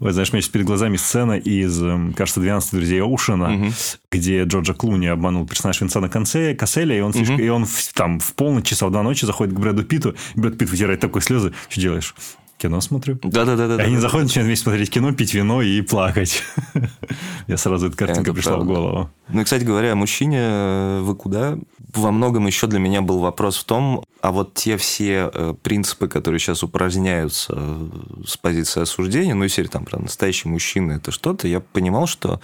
Ой, 0.00 0.12
знаешь, 0.12 0.30
у 0.30 0.32
меня 0.32 0.40
сейчас 0.40 0.52
перед 0.52 0.64
глазами 0.64 0.96
сцена 0.96 1.32
из, 1.32 1.82
эм, 1.82 2.14
кажется, 2.14 2.40
12 2.40 2.72
друзей 2.72 3.02
Оушена, 3.02 3.54
угу. 3.54 3.66
где 4.10 4.44
Джорджа 4.44 4.72
Клуни 4.72 5.06
обманул 5.06 5.46
персонаж 5.46 5.82
Винсана 5.82 6.08
Конце, 6.08 6.54
Касселя, 6.54 6.96
и 6.96 7.00
он, 7.00 7.12
слишком, 7.12 7.34
угу. 7.34 7.44
и 7.44 7.48
он 7.50 7.66
там 7.92 8.20
в 8.20 8.32
полночь, 8.32 8.64
часа 8.64 8.86
в 8.86 8.90
два 8.90 9.02
ночи 9.02 9.26
заходит 9.26 9.54
к 9.54 9.58
Брэду 9.58 9.84
Питу, 9.84 10.14
и 10.34 10.40
Брэд 10.40 10.56
Питт 10.56 10.70
вытирает 10.70 11.00
такой 11.00 11.20
слезы. 11.20 11.52
Что 11.68 11.78
делаешь? 11.78 12.14
Кино 12.62 12.80
смотрю. 12.80 13.18
Да-да-да. 13.22 13.76
да. 13.76 13.82
Они 13.82 13.96
заходят, 13.98 14.28
начинают 14.28 14.46
вместе 14.46 14.64
смотреть 14.64 14.90
кино, 14.90 15.12
пить 15.12 15.34
вино 15.34 15.62
и 15.62 15.80
плакать. 15.82 16.42
Я 17.48 17.56
сразу 17.56 17.88
эта 17.88 17.96
картинка 17.96 18.30
это 18.30 18.34
пришла 18.34 18.52
правда. 18.52 18.72
в 18.72 18.74
голову. 18.74 19.10
Ну 19.28 19.40
и, 19.40 19.44
кстати 19.44 19.64
говоря, 19.64 19.94
мужчине, 19.94 20.38
э, 20.40 21.00
вы 21.02 21.16
куда? 21.16 21.58
Во 21.94 22.12
многом 22.12 22.46
еще 22.46 22.68
для 22.68 22.78
меня 22.78 23.02
был 23.02 23.18
вопрос 23.18 23.58
в 23.58 23.64
том, 23.64 24.04
а 24.20 24.30
вот 24.30 24.54
те 24.54 24.76
все 24.76 25.30
э, 25.32 25.54
принципы, 25.60 26.06
которые 26.06 26.38
сейчас 26.38 26.62
упраздняются 26.62 27.54
э, 27.56 27.88
с 28.26 28.36
позиции 28.36 28.82
осуждения, 28.82 29.34
ну, 29.34 29.42
если 29.42 29.64
там 29.64 29.84
про 29.84 29.98
настоящий 29.98 30.48
мужчина 30.48 30.92
это 30.92 31.10
что-то, 31.10 31.48
я 31.48 31.60
понимал, 31.60 32.06
что 32.06 32.40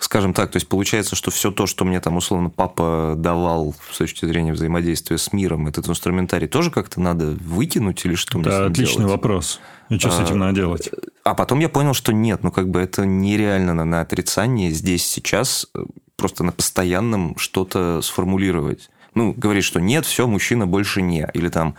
скажем 0.00 0.34
так, 0.34 0.50
то 0.50 0.56
есть 0.56 0.68
получается, 0.68 1.14
что 1.14 1.30
все 1.30 1.50
то, 1.50 1.66
что 1.66 1.84
мне 1.84 2.00
там 2.00 2.16
условно 2.16 2.50
папа 2.50 3.14
давал 3.16 3.74
с 3.92 3.98
точки 3.98 4.24
зрения 4.24 4.52
взаимодействия 4.52 5.18
с 5.18 5.32
миром, 5.32 5.66
этот 5.66 5.88
инструментарий 5.88 6.48
тоже 6.48 6.70
как-то 6.70 7.00
надо 7.00 7.36
выкинуть 7.40 8.04
или 8.04 8.14
что 8.14 8.38
Да, 8.40 8.66
отличный 8.66 9.04
делать? 9.04 9.12
вопрос. 9.12 9.60
И 9.88 9.98
что 9.98 10.08
а, 10.08 10.12
с 10.12 10.20
этим 10.20 10.38
надо 10.38 10.54
делать? 10.54 10.90
А 11.24 11.34
потом 11.34 11.60
я 11.60 11.68
понял, 11.68 11.94
что 11.94 12.12
нет, 12.12 12.42
ну 12.42 12.50
как 12.50 12.68
бы 12.70 12.80
это 12.80 13.04
нереально 13.04 13.74
на, 13.74 13.84
на 13.84 14.00
отрицании 14.00 14.70
здесь 14.70 15.06
сейчас 15.06 15.66
э, 15.74 15.84
просто 16.16 16.44
на 16.44 16.52
постоянном 16.52 17.36
что-то 17.36 18.00
сформулировать. 18.02 18.90
Ну, 19.14 19.34
говорить, 19.36 19.64
что 19.64 19.80
нет, 19.80 20.06
все, 20.06 20.26
мужчина 20.26 20.66
больше 20.66 21.02
не. 21.02 21.28
Или 21.34 21.48
там 21.48 21.74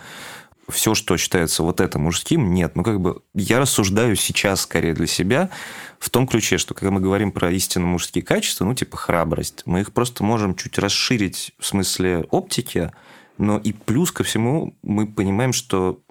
все, 0.71 0.95
что 0.95 1.17
считается 1.17 1.63
вот 1.63 1.79
это 1.79 1.99
мужским, 1.99 2.53
нет. 2.53 2.75
Ну, 2.75 2.83
как 2.83 2.99
бы 2.99 3.21
я 3.33 3.59
рассуждаю 3.59 4.15
сейчас 4.15 4.61
скорее 4.61 4.93
для 4.93 5.07
себя 5.07 5.49
в 5.99 6.09
том 6.09 6.27
ключе, 6.27 6.57
что 6.57 6.73
когда 6.73 6.91
мы 6.91 6.99
говорим 6.99 7.31
про 7.31 7.51
истинно 7.51 7.85
мужские 7.85 8.23
качества, 8.23 8.65
ну, 8.65 8.73
типа 8.73 8.97
храбрость, 8.97 9.63
мы 9.65 9.81
их 9.81 9.93
просто 9.93 10.23
можем 10.23 10.55
чуть 10.55 10.79
расширить 10.79 11.53
в 11.59 11.65
смысле 11.65 12.25
оптики, 12.31 12.91
но 13.37 13.57
и 13.57 13.73
плюс 13.73 14.11
ко 14.11 14.23
всему 14.23 14.75
мы 14.81 15.07
понимаем, 15.07 15.53
что 15.53 16.01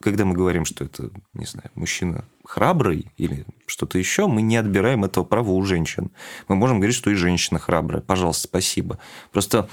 когда 0.00 0.24
мы 0.24 0.34
говорим, 0.34 0.64
что 0.64 0.84
это, 0.84 1.10
не 1.34 1.46
знаю, 1.46 1.70
мужчина 1.74 2.24
храбрый 2.44 3.06
или 3.16 3.46
что-то 3.66 3.98
еще, 3.98 4.26
мы 4.26 4.42
не 4.42 4.56
отбираем 4.56 5.04
этого 5.04 5.24
права 5.24 5.52
у 5.52 5.62
женщин. 5.62 6.10
Мы 6.48 6.56
можем 6.56 6.78
говорить, 6.78 6.96
что 6.96 7.10
и 7.10 7.14
женщина 7.14 7.58
храбрая. 7.58 8.02
Пожалуйста, 8.02 8.48
спасибо. 8.48 8.98
Просто 9.30 9.68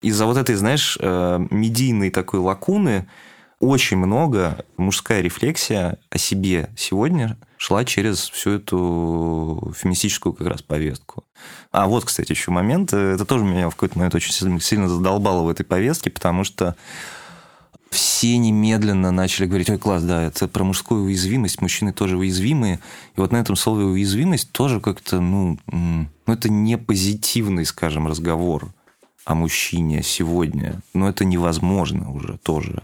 из-за 0.00 0.26
вот 0.26 0.36
этой, 0.36 0.54
знаешь, 0.54 0.98
э, 1.00 1.46
медийной 1.50 2.10
такой 2.10 2.40
лакуны 2.40 3.08
очень 3.64 3.96
много 3.96 4.64
мужская 4.76 5.20
рефлексия 5.20 5.98
о 6.10 6.18
себе 6.18 6.70
сегодня 6.76 7.38
шла 7.56 7.84
через 7.84 8.28
всю 8.28 8.50
эту 8.50 9.72
феминистическую 9.76 10.34
как 10.34 10.46
раз 10.46 10.62
повестку. 10.62 11.24
А 11.72 11.86
вот, 11.86 12.04
кстати, 12.04 12.32
еще 12.32 12.50
момент. 12.50 12.92
Это 12.92 13.24
тоже 13.24 13.44
меня 13.44 13.70
в 13.70 13.74
какой-то 13.74 13.98
момент 13.98 14.14
очень 14.14 14.32
сильно 14.60 14.88
задолбало 14.88 15.42
в 15.42 15.48
этой 15.48 15.64
повестке, 15.64 16.10
потому 16.10 16.44
что 16.44 16.76
все 17.90 18.36
немедленно 18.36 19.10
начали 19.12 19.46
говорить, 19.46 19.70
ой, 19.70 19.78
класс, 19.78 20.02
да, 20.02 20.24
это 20.24 20.48
про 20.48 20.64
мужскую 20.64 21.04
уязвимость, 21.04 21.60
мужчины 21.62 21.92
тоже 21.92 22.18
уязвимые. 22.18 22.80
И 23.16 23.20
вот 23.20 23.32
на 23.32 23.36
этом 23.36 23.56
слове 23.56 23.84
уязвимость 23.84 24.52
тоже 24.52 24.80
как-то, 24.80 25.20
ну, 25.20 25.58
ну 25.66 26.08
это 26.26 26.50
не 26.50 26.76
позитивный, 26.76 27.64
скажем, 27.64 28.08
разговор 28.08 28.72
о 29.24 29.34
мужчине 29.34 30.02
сегодня. 30.02 30.80
Но 30.92 31.08
это 31.08 31.24
невозможно 31.24 32.12
уже 32.12 32.36
тоже. 32.38 32.82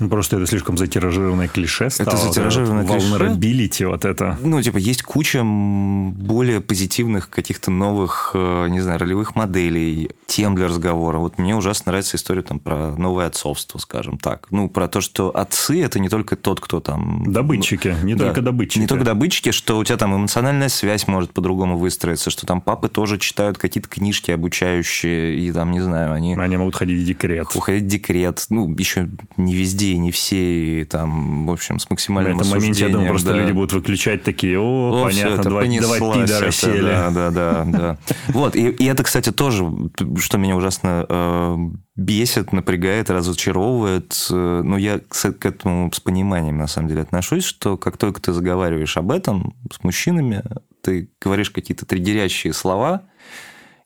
Ну, 0.00 0.08
просто 0.08 0.36
это 0.36 0.46
слишком 0.46 0.78
затиражированное 0.78 1.48
клише 1.48 1.90
стало. 1.90 2.08
Это 2.08 2.16
затиражированное 2.16 2.84
вот 2.84 2.98
клише. 2.98 3.14
Vulnerability 3.14 3.86
вот 3.86 4.04
это. 4.04 4.38
Ну, 4.42 4.60
типа, 4.62 4.78
есть 4.78 5.02
куча 5.02 5.42
более 5.44 6.60
позитивных 6.60 7.28
каких-то 7.28 7.70
новых, 7.70 8.32
э, 8.34 8.68
не 8.68 8.80
знаю, 8.80 8.98
ролевых 8.98 9.36
моделей, 9.36 10.10
тем 10.26 10.54
для 10.54 10.68
разговора. 10.68 11.18
Вот 11.18 11.38
мне 11.38 11.54
ужасно 11.54 11.90
нравится 11.90 12.16
история 12.16 12.42
там 12.42 12.58
про 12.58 12.96
новое 12.96 13.26
отцовство, 13.26 13.78
скажем 13.78 14.16
так. 14.16 14.46
Ну, 14.50 14.68
про 14.68 14.88
то, 14.88 15.00
что 15.00 15.36
отцы– 15.36 15.82
это 15.84 15.98
не 15.98 16.08
только 16.08 16.36
тот, 16.36 16.60
кто 16.60 16.80
там... 16.80 17.30
Добытчики, 17.30 17.94
не 18.02 18.14
да, 18.14 18.26
только 18.26 18.40
добытчики. 18.42 18.78
Не 18.78 18.86
только 18.86 19.04
добытчики, 19.04 19.50
что 19.50 19.78
у 19.78 19.84
тебя 19.84 19.98
там 19.98 20.16
эмоциональная 20.16 20.68
связь 20.70 21.06
может 21.06 21.32
по-другому 21.32 21.76
выстроиться, 21.76 22.30
что 22.30 22.46
там 22.46 22.60
папы 22.60 22.88
тоже 22.88 23.18
читают 23.18 23.58
какие-то 23.58 23.88
книжки 23.88 24.30
обучающие, 24.30 25.36
и 25.36 25.52
там, 25.52 25.72
не 25.72 25.80
знаю, 25.80 26.12
они... 26.14 26.34
Они 26.36 26.56
могут 26.56 26.74
ходить 26.74 27.02
в 27.02 27.04
декрет. 27.04 27.48
Уходить 27.54 27.84
в 27.84 27.86
декрет. 27.88 28.46
Ну, 28.48 28.74
еще 28.76 29.10
не 29.36 29.54
везде 29.54 29.89
и 29.92 29.98
не 29.98 30.10
все, 30.10 30.80
и 30.80 30.84
там, 30.84 31.46
в 31.46 31.50
общем, 31.50 31.78
с 31.78 31.88
максимальным 31.90 32.38
В 32.38 32.40
этом 32.40 32.52
моменте, 32.52 32.84
я 32.84 32.90
думаю, 32.90 33.08
просто 33.10 33.30
да. 33.30 33.38
люди 33.38 33.52
будут 33.52 33.72
выключать 33.72 34.22
такие, 34.22 34.58
о, 34.58 35.02
о 35.02 35.04
понятно, 35.04 35.42
два, 35.42 35.64
два 35.64 36.14
пидора 36.14 36.50
сели. 36.50 36.82
Да, 36.82 37.10
да, 37.10 37.30
да. 37.30 37.64
да. 37.64 37.98
Вот, 38.28 38.56
и, 38.56 38.68
и 38.68 38.84
это, 38.86 39.02
кстати, 39.02 39.32
тоже, 39.32 39.66
что 40.18 40.38
меня 40.38 40.56
ужасно 40.56 41.06
э, 41.08 41.56
бесит, 41.96 42.52
напрягает, 42.52 43.10
разочаровывает. 43.10 44.16
Э, 44.30 44.62
но 44.64 44.78
я 44.78 44.98
к, 44.98 45.14
к 45.14 45.46
этому 45.46 45.90
с 45.92 46.00
пониманием, 46.00 46.58
на 46.58 46.66
самом 46.66 46.88
деле, 46.88 47.02
отношусь, 47.02 47.44
что 47.44 47.76
как 47.76 47.96
только 47.96 48.20
ты 48.20 48.32
заговариваешь 48.32 48.96
об 48.96 49.10
этом 49.10 49.54
с 49.72 49.82
мужчинами, 49.82 50.42
ты 50.82 51.10
говоришь 51.20 51.50
какие-то 51.50 51.86
триггерящие 51.86 52.52
слова, 52.52 53.02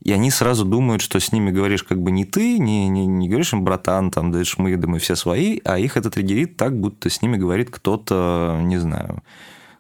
и 0.05 0.13
они 0.13 0.31
сразу 0.31 0.67
думают, 0.67 1.01
что 1.01 1.19
с 1.19 1.33
ними 1.33 1.51
говоришь 1.51 1.83
как 1.83 2.01
бы 2.01 2.11
не 2.11 2.27
ты, 2.27 2.59
не, 2.59 2.89
не, 2.89 3.07
не 3.07 3.29
говоришь 3.29 3.55
им 3.55 3.65
братан, 3.65 4.11
там, 4.11 4.31
да 4.31 4.43
мы, 4.59 4.77
да 4.77 4.87
мы 4.87 4.99
все 4.99 5.17
свои, 5.17 5.61
а 5.65 5.79
их 5.79 5.97
это 5.97 6.11
триггерит 6.11 6.59
так, 6.59 6.79
будто 6.79 7.09
с 7.09 7.23
ними 7.23 7.39
говорит 7.39 7.71
кто-то, 7.71 8.61
не 8.63 8.77
знаю, 8.77 9.23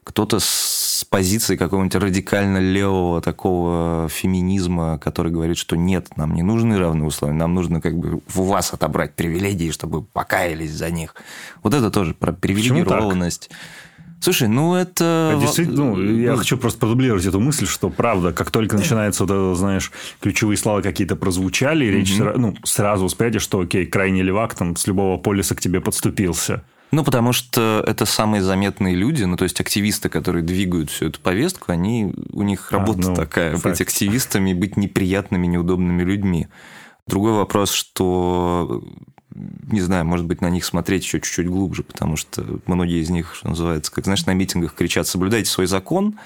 кто-то 0.03 0.39
с 0.41 1.07
позиции 1.11 1.57
какого-нибудь 1.57 1.97
радикально 1.97 2.59
левого 2.59 3.21
такого 3.21 4.09
феминизма, 4.09 4.99
который 4.99 5.31
говорит, 5.31 5.59
что 5.59 5.77
нет, 5.77 6.17
нам 6.17 6.35
не 6.35 6.43
нужны 6.43 6.79
равные 6.79 7.07
условия, 7.07 7.35
нам 7.35 7.55
нужно 7.55 7.83
как 7.83 7.97
бы 7.99 8.21
у 8.35 8.43
вас 8.43 8.73
отобрать 8.73 9.15
привилегии, 9.15 9.71
чтобы 9.71 10.03
покаялись 10.03 10.73
за 10.73 10.91
них. 10.91 11.15
Вот 11.63 11.75
это 11.75 11.91
тоже 11.91 12.15
про 12.15 12.33
привилегированность. 12.33 13.49
Почему 13.49 13.61
так? 13.61 13.84
Слушай, 14.25 14.49
ну 14.49 14.75
это... 14.75 15.33
А 15.35 15.39
действительно, 15.39 15.95
ну, 15.95 16.01
я 16.01 16.33
ну... 16.33 16.39
хочу 16.39 16.57
просто 16.57 16.79
продублировать 16.79 17.27
эту 17.27 17.41
мысль, 17.41 17.67
что 17.67 17.91
правда, 17.91 18.33
как 18.33 18.51
только 18.51 18.75
начинается 18.75 19.25
вот 19.25 19.31
это, 19.31 19.55
знаешь, 19.55 19.93
ключевые 20.21 20.57
слова 20.57 20.81
какие-то 20.81 21.15
прозвучали, 21.15 21.85
речь 21.85 22.13
mm-hmm. 22.13 22.39
ну, 22.39 22.57
сразу 22.65 23.05
восприятие, 23.05 23.41
что 23.41 23.61
окей, 23.61 23.85
крайний 23.85 24.23
левак 24.23 24.55
там 24.55 24.77
с 24.77 24.87
любого 24.87 25.19
полиса 25.19 25.55
к 25.55 25.61
тебе 25.61 25.83
подступился. 25.83 26.65
Ну, 26.91 27.05
потому 27.05 27.35
что 27.35 27.85
это 27.87 28.07
самые 28.07 28.41
заметные 28.41 28.95
люди, 28.95 29.25
ну, 29.25 29.37
то 29.37 29.45
есть 29.45 29.61
активисты, 29.61 30.09
которые 30.09 30.43
двигают 30.43 30.89
всю 30.89 31.09
эту 31.09 31.21
повестку, 31.21 31.71
они, 31.71 32.15
у 32.33 32.45
них 32.45 32.73
а, 32.73 32.79
работа 32.79 33.09
а, 33.09 33.11
ну, 33.11 33.15
такая, 33.15 33.53
факт. 33.57 33.65
быть 33.65 33.81
активистами, 33.83 34.55
быть 34.55 34.79
неприятными, 34.79 35.47
неудобными 35.47 36.03
людьми. 36.03 36.49
Другой 37.07 37.33
вопрос, 37.33 37.73
что 37.73 38.83
не 39.35 39.81
знаю, 39.81 40.05
может 40.05 40.27
быть, 40.27 40.40
на 40.40 40.51
них 40.51 40.64
смотреть 40.64 41.05
еще 41.05 41.20
чуть-чуть 41.20 41.49
глубже, 41.49 41.83
потому 41.83 42.16
что 42.16 42.61
многие 42.66 43.03
из 43.03 43.11
них, 43.11 43.35
что 43.35 43.49
называется, 43.49 43.92
как, 43.92 44.05
знаешь, 44.05 44.27
на 44.27 44.35
митингах 44.35 44.75
кричат 44.75 45.07
«соблюдайте 45.07 45.51
свой 45.51 45.66
закон», 45.66 46.18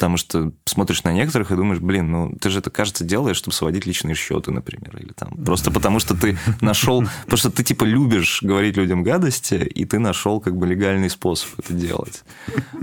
Потому 0.00 0.16
что 0.16 0.50
смотришь 0.64 1.04
на 1.04 1.12
некоторых 1.12 1.50
и 1.50 1.56
думаешь, 1.56 1.78
блин, 1.78 2.10
ну 2.10 2.34
ты 2.40 2.48
же 2.48 2.60
это, 2.60 2.70
кажется, 2.70 3.04
делаешь, 3.04 3.36
чтобы 3.36 3.54
сводить 3.54 3.84
личные 3.84 4.14
счеты, 4.14 4.50
например, 4.50 4.96
или 4.96 5.12
там. 5.12 5.36
Просто 5.44 5.70
потому 5.70 6.00
что 6.00 6.16
ты 6.16 6.38
нашел, 6.62 7.04
потому 7.24 7.36
что 7.36 7.50
ты 7.50 7.62
типа 7.62 7.84
любишь 7.84 8.42
говорить 8.42 8.78
людям 8.78 9.02
гадости, 9.02 9.56
и 9.56 9.84
ты 9.84 9.98
нашел 9.98 10.40
как 10.40 10.56
бы 10.56 10.66
легальный 10.66 11.10
способ 11.10 11.50
это 11.58 11.74
делать. 11.74 12.24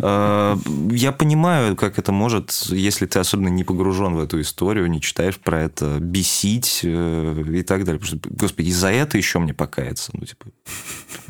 А, 0.03 0.59
я 0.91 1.11
понимаю, 1.11 1.75
как 1.75 1.97
это 1.97 2.11
может, 2.11 2.51
если 2.69 3.07
ты 3.07 3.17
особенно 3.17 3.47
не 3.47 3.63
погружен 3.63 4.13
в 4.13 4.19
эту 4.19 4.39
историю, 4.39 4.85
не 4.85 5.01
читаешь 5.01 5.39
про 5.39 5.63
это, 5.63 5.97
бесить 5.99 6.81
э, 6.83 7.43
и 7.51 7.63
так 7.63 7.83
далее. 7.83 7.99
Потому 7.99 8.19
что, 8.19 8.29
господи, 8.29 8.67
из-за 8.67 8.89
это 8.89 9.17
еще 9.17 9.39
мне 9.39 9.55
покаяться. 9.55 10.11
Ну, 10.13 10.23
типа, 10.23 10.45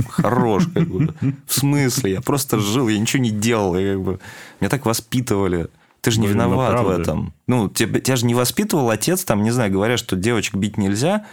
хорош, 0.10 0.67
как 0.73 0.86
бы. 0.89 1.13
В 1.47 1.54
смысле? 1.54 2.12
Я 2.12 2.21
просто 2.21 2.60
жил, 2.60 2.89
я 2.89 3.00
ничего 3.00 3.23
не 3.23 3.32
делал. 3.32 3.78
Я, 3.78 3.93
как 3.93 4.04
бы, 4.04 4.19
меня 4.60 4.69
так 4.69 4.86
воспитывали. 4.86 5.69
Ты 6.02 6.12
же 6.12 6.20
не 6.20 6.28
Блин, 6.28 6.38
ну, 6.38 6.44
виноват 6.46 6.80
в 6.80 6.90
этом. 6.90 7.34
Ну, 7.48 7.70
тебя, 7.70 8.00
тебя 8.00 8.16
же 8.16 8.26
не 8.26 8.36
воспитывал 8.36 8.90
отец, 8.90 9.24
там, 9.24 9.44
не 9.44 9.52
знаю, 9.52 9.72
говорят, 9.72 10.00
что 10.00 10.16
девочек 10.16 10.56
бить 10.56 10.78
нельзя, 10.78 11.26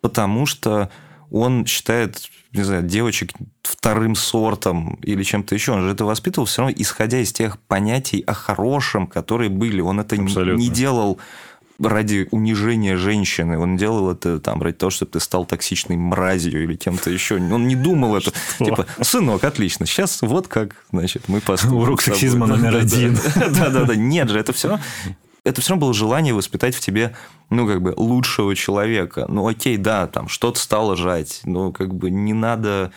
потому 0.00 0.46
что 0.46 0.90
он 1.30 1.64
считает, 1.66 2.28
не 2.52 2.62
знаю, 2.62 2.82
девочек 2.82 3.32
вторым 3.62 4.14
сортом 4.14 4.98
или 5.02 5.22
чем-то 5.22 5.54
еще. 5.54 5.72
Он 5.72 5.82
же 5.82 5.92
это 5.92 6.04
воспитывал 6.04 6.46
все 6.46 6.62
равно, 6.62 6.74
исходя 6.76 7.18
из 7.18 7.32
тех 7.32 7.58
понятий 7.58 8.22
о 8.26 8.34
хорошем, 8.34 9.06
которые 9.06 9.48
были. 9.48 9.80
Он 9.80 10.00
это 10.00 10.20
Абсолютно. 10.20 10.60
не 10.60 10.68
делал 10.68 11.18
ради 11.82 12.28
унижения 12.30 12.96
женщины. 12.96 13.58
Он 13.58 13.76
делал 13.76 14.10
это 14.10 14.38
там 14.38 14.62
ради 14.62 14.76
того, 14.76 14.90
чтобы 14.90 15.12
ты 15.12 15.20
стал 15.20 15.44
токсичной 15.44 15.96
мразью 15.96 16.62
или 16.62 16.76
кем-то 16.76 17.10
еще. 17.10 17.36
Он 17.36 17.66
не 17.66 17.76
думал 17.76 18.16
это. 18.16 18.32
Что? 18.54 18.64
Типа, 18.64 18.86
сынок, 19.00 19.44
отлично, 19.44 19.86
сейчас 19.86 20.22
вот 20.22 20.48
как, 20.48 20.76
значит, 20.92 21.28
мы 21.28 21.40
поступим. 21.40 21.76
Урок 21.76 22.02
сексизма 22.02 22.46
номер 22.46 22.76
один. 22.76 23.18
Да-да-да. 23.34 23.94
Нет 23.94 24.28
же, 24.28 24.38
это 24.38 24.52
все 24.52 24.78
это 25.42 25.62
все 25.62 25.70
равно 25.70 25.86
было 25.86 25.94
желание 25.94 26.34
воспитать 26.34 26.74
в 26.74 26.80
тебе, 26.80 27.16
ну, 27.48 27.66
как 27.66 27.80
бы, 27.80 27.94
лучшего 27.96 28.54
человека. 28.54 29.24
Ну, 29.26 29.48
окей, 29.48 29.78
да, 29.78 30.06
там, 30.06 30.28
что-то 30.28 30.60
стало 30.60 30.96
жать, 30.96 31.40
но, 31.44 31.72
как 31.72 31.94
бы, 31.94 32.10
не 32.10 32.34
надо 32.34 32.92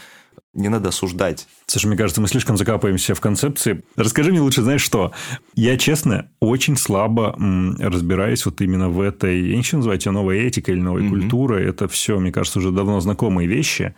не 0.54 0.70
надо 0.70 0.90
осуждать. 0.90 1.48
Слушай, 1.66 1.88
мне 1.88 1.98
кажется, 1.98 2.22
мы 2.22 2.28
слишком 2.28 2.58
закапываемся 2.58 3.16
в 3.16 3.22
концепции. 3.22 3.84
Расскажи 3.96 4.32
мне 4.32 4.42
лучше, 4.42 4.62
знаешь 4.62 4.82
что? 4.82 5.12
Я, 5.56 5.78
честно, 5.78 6.30
очень 6.40 6.78
слабо 6.78 7.36
м, 7.38 7.76
разбираюсь 7.80 8.46
вот 8.46 8.62
именно 8.62 8.90
в 8.90 9.02
этой... 9.02 9.42
Я 9.42 9.56
не 9.56 9.64
хочу 9.64 9.78
называть 9.78 10.06
ее 10.06 10.12
новой 10.12 10.40
этикой 10.40 10.76
или 10.76 10.82
новой 10.82 11.04
mm-hmm. 11.04 11.10
культурой. 11.10 11.66
Это 11.68 11.88
все, 11.88 12.20
мне 12.20 12.32
кажется, 12.32 12.60
уже 12.60 12.72
давно 12.72 13.00
знакомые 13.00 13.48
вещи. 13.48 13.96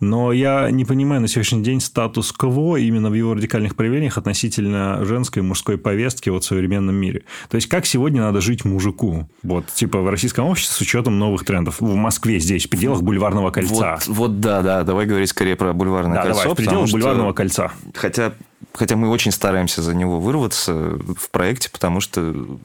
Но 0.00 0.32
я 0.32 0.70
не 0.70 0.84
понимаю 0.84 1.20
на 1.20 1.28
сегодняшний 1.28 1.62
день 1.62 1.80
статус-кво 1.80 2.76
именно 2.76 3.10
в 3.10 3.14
его 3.14 3.34
радикальных 3.34 3.74
проявлениях 3.74 4.18
относительно 4.18 5.04
женской 5.04 5.42
и 5.42 5.44
мужской 5.44 5.78
повестки 5.78 6.28
вот 6.30 6.44
в 6.44 6.46
современном 6.46 6.94
мире. 6.94 7.24
То 7.48 7.56
есть, 7.56 7.68
как 7.68 7.86
сегодня 7.86 8.22
надо 8.22 8.40
жить 8.40 8.64
мужику? 8.64 9.28
Вот, 9.42 9.66
типа, 9.66 10.00
в 10.00 10.08
российском 10.08 10.46
обществе 10.46 10.76
с 10.76 10.80
учетом 10.80 11.18
новых 11.18 11.44
трендов. 11.44 11.80
В 11.80 11.94
Москве 11.94 12.38
здесь, 12.38 12.66
в 12.66 12.70
пределах 12.70 13.02
Бульварного 13.02 13.50
кольца. 13.50 13.98
Вот, 14.06 14.16
вот 14.16 14.40
да, 14.40 14.62
да. 14.62 14.84
Давай 14.84 15.06
говорить 15.06 15.30
скорее 15.30 15.56
про 15.56 15.72
Бульварное 15.72 16.16
да, 16.16 16.22
кольцо. 16.22 16.42
Давай, 16.42 16.54
в 16.54 16.56
пределах 16.56 16.90
Бульварного 17.00 17.32
кольца. 17.32 17.72
Хотя 17.94 18.32
Хотя 18.74 18.96
мы 18.96 19.08
очень 19.08 19.32
стараемся 19.32 19.82
за 19.82 19.94
него 19.94 20.20
вырваться 20.20 20.72
в 20.72 21.30
проекте, 21.30 21.70
потому 21.70 22.00
что 22.00 22.20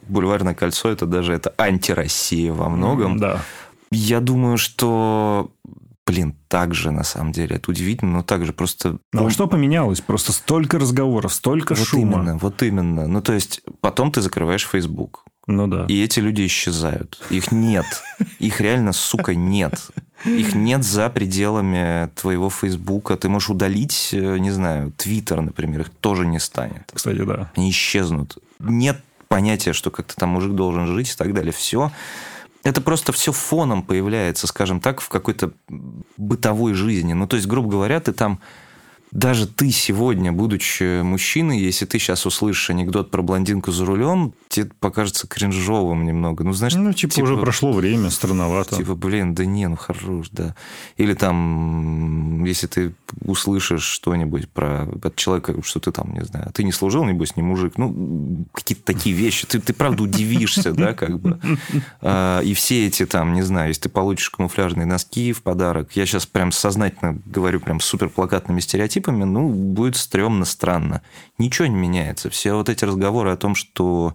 Бульварное 0.08 0.54
кольцо 0.54 0.90
это 0.90 1.06
даже 1.06 1.32
это 1.32 1.54
антироссия 1.56 2.52
во 2.52 2.68
многом. 2.68 3.18
Да. 3.18 3.40
Я 3.90 4.20
думаю, 4.20 4.58
что 4.58 5.50
блин, 6.06 6.36
так 6.48 6.74
же 6.74 6.90
на 6.90 7.04
самом 7.04 7.32
деле. 7.32 7.56
Это 7.56 7.70
удивительно, 7.70 8.12
но 8.12 8.22
так 8.22 8.44
же 8.44 8.52
просто... 8.52 8.98
Ну, 9.12 9.26
а 9.26 9.30
что 9.30 9.46
поменялось? 9.46 10.00
Просто 10.00 10.32
столько 10.32 10.78
разговоров, 10.78 11.32
столько 11.32 11.74
вот 11.74 11.86
шума. 11.86 12.18
Именно, 12.18 12.38
вот 12.38 12.62
именно. 12.62 13.06
Ну, 13.06 13.22
то 13.22 13.32
есть, 13.32 13.62
потом 13.80 14.12
ты 14.12 14.20
закрываешь 14.20 14.66
Facebook. 14.66 15.24
Ну 15.46 15.66
да. 15.66 15.84
И 15.88 16.02
эти 16.02 16.20
люди 16.20 16.46
исчезают. 16.46 17.20
Их 17.30 17.52
нет. 17.52 17.84
Их 18.38 18.60
реально, 18.60 18.92
сука, 18.92 19.34
нет. 19.34 19.90
Их 20.24 20.54
нет 20.54 20.84
за 20.84 21.10
пределами 21.10 22.10
твоего 22.14 22.48
Фейсбука. 22.48 23.16
Ты 23.16 23.28
можешь 23.28 23.50
удалить, 23.50 24.10
э, 24.12 24.38
не 24.38 24.50
знаю, 24.50 24.92
Твиттер, 24.92 25.42
например, 25.42 25.82
их 25.82 25.90
тоже 25.90 26.26
не 26.26 26.38
станет. 26.38 26.90
Кстати, 26.92 27.22
да. 27.24 27.50
Они 27.56 27.70
исчезнут. 27.70 28.38
Нет 28.58 29.02
понятия, 29.28 29.74
что 29.74 29.90
как-то 29.90 30.16
там 30.16 30.30
мужик 30.30 30.54
должен 30.54 30.86
жить 30.86 31.10
и 31.10 31.16
так 31.16 31.34
далее. 31.34 31.52
Все 31.52 31.90
это 32.64 32.80
просто 32.80 33.12
все 33.12 33.30
фоном 33.30 33.82
появляется, 33.82 34.46
скажем 34.46 34.80
так, 34.80 35.00
в 35.00 35.08
какой-то 35.10 35.52
бытовой 36.16 36.72
жизни. 36.72 37.12
Ну, 37.12 37.26
то 37.28 37.36
есть, 37.36 37.46
грубо 37.46 37.70
говоря, 37.70 38.00
ты 38.00 38.12
там 38.12 38.40
даже 39.14 39.46
ты 39.46 39.70
сегодня, 39.70 40.32
будучи 40.32 41.00
мужчиной, 41.02 41.60
если 41.60 41.86
ты 41.86 42.00
сейчас 42.00 42.26
услышишь 42.26 42.70
анекдот 42.70 43.12
про 43.12 43.22
блондинку 43.22 43.70
за 43.70 43.86
рулем, 43.86 44.34
тебе 44.48 44.70
покажется 44.80 45.28
кринжовым 45.28 46.04
немного. 46.04 46.42
Ну, 46.42 46.52
знаешь, 46.52 46.74
ну, 46.74 46.92
типа, 46.92 47.14
типа 47.14 47.24
уже 47.24 47.36
прошло 47.36 47.72
время, 47.72 48.10
странновато. 48.10 48.74
Типа, 48.74 48.96
блин, 48.96 49.32
да 49.34 49.44
не, 49.44 49.68
ну 49.68 49.76
хорош, 49.76 50.30
да. 50.32 50.56
Или 50.96 51.14
там, 51.14 52.44
если 52.44 52.66
ты 52.66 52.94
услышишь 53.20 53.84
что-нибудь 53.84 54.48
про 54.48 54.88
от 55.00 55.14
человека, 55.14 55.54
что 55.62 55.78
ты 55.78 55.92
там, 55.92 56.12
не 56.12 56.24
знаю, 56.24 56.50
ты 56.52 56.64
не 56.64 56.72
служил, 56.72 57.04
небось, 57.04 57.36
не 57.36 57.42
мужик, 57.44 57.74
ну, 57.78 58.46
какие-то 58.52 58.82
такие 58.82 59.14
вещи, 59.14 59.46
ты, 59.46 59.60
ты 59.60 59.72
правда 59.72 60.02
удивишься, 60.02 60.72
да, 60.72 60.92
как 60.92 61.20
бы. 61.20 61.38
А, 62.00 62.40
и 62.40 62.52
все 62.54 62.88
эти 62.88 63.06
там, 63.06 63.32
не 63.34 63.42
знаю, 63.42 63.68
если 63.68 63.82
ты 63.82 63.88
получишь 63.90 64.30
камуфляжные 64.30 64.86
носки 64.86 65.32
в 65.32 65.42
подарок, 65.42 65.92
я 65.94 66.04
сейчас 66.04 66.26
прям 66.26 66.50
сознательно 66.50 67.20
говорю 67.26 67.60
прям 67.60 67.78
супер 67.78 68.08
плакатными 68.08 68.58
стереотипами, 68.58 69.03
стереотипами, 69.04 69.24
ну, 69.24 69.48
будет 69.48 69.96
стрёмно, 69.96 70.44
странно. 70.44 71.02
Ничего 71.38 71.66
не 71.66 71.76
меняется. 71.76 72.30
Все 72.30 72.54
вот 72.54 72.68
эти 72.68 72.84
разговоры 72.84 73.30
о 73.30 73.36
том, 73.36 73.54
что 73.54 74.14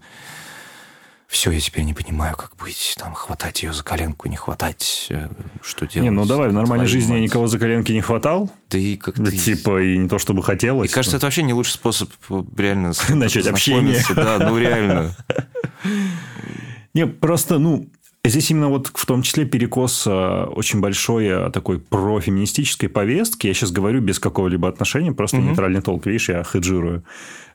все, 1.28 1.52
я 1.52 1.60
теперь 1.60 1.84
не 1.84 1.94
понимаю, 1.94 2.36
как 2.36 2.56
быть, 2.58 2.96
там, 2.98 3.14
хватать 3.14 3.62
ее 3.62 3.72
за 3.72 3.84
коленку, 3.84 4.28
не 4.28 4.36
хватать, 4.36 5.08
э, 5.12 5.30
что 5.62 5.86
делать. 5.86 6.04
Не, 6.04 6.10
ну 6.10 6.26
давай, 6.26 6.50
в 6.50 6.54
нормальной 6.54 6.88
жизни 6.88 7.14
я 7.14 7.20
никого 7.20 7.46
за 7.46 7.60
коленки 7.60 7.92
не 7.92 8.02
хватал. 8.02 8.50
Да 8.70 8.80
и 8.80 8.98
как 8.98 9.16
то 9.16 9.32
Типа, 9.32 9.80
и 9.82 9.98
не 9.98 10.10
то, 10.10 10.18
чтобы 10.18 10.42
хотелось. 10.42 10.90
И 10.90 10.94
кажется, 10.94 11.18
это 11.18 11.28
вообще 11.28 11.44
не 11.44 11.54
лучший 11.54 11.74
способ 11.74 12.10
э, 12.30 12.44
реально 12.58 12.94
начать 13.10 13.48
общение. 13.48 14.04
Да, 14.16 14.40
ну 14.40 14.58
реально. 14.58 15.16
Не, 16.96 17.06
просто, 17.06 17.60
ну, 17.60 17.88
Здесь 18.26 18.52
именно 18.52 18.68
вот 18.68 18.92
в 18.94 19.06
том 19.06 19.22
числе 19.22 19.46
перекос 19.46 20.06
э, 20.06 20.12
очень 20.12 20.82
большой 20.82 21.28
э, 21.28 21.50
такой 21.52 21.80
профеминистической 21.80 22.90
повестки. 22.90 23.48
Я 23.48 23.54
сейчас 23.54 23.72
говорю 23.72 24.02
без 24.02 24.20
какого-либо 24.20 24.68
отношения, 24.68 25.14
просто 25.14 25.38
угу. 25.38 25.48
нейтральный 25.48 25.82
толк, 25.82 26.06
видишь, 26.06 26.28
я 26.28 26.44
хеджирую. 26.44 27.06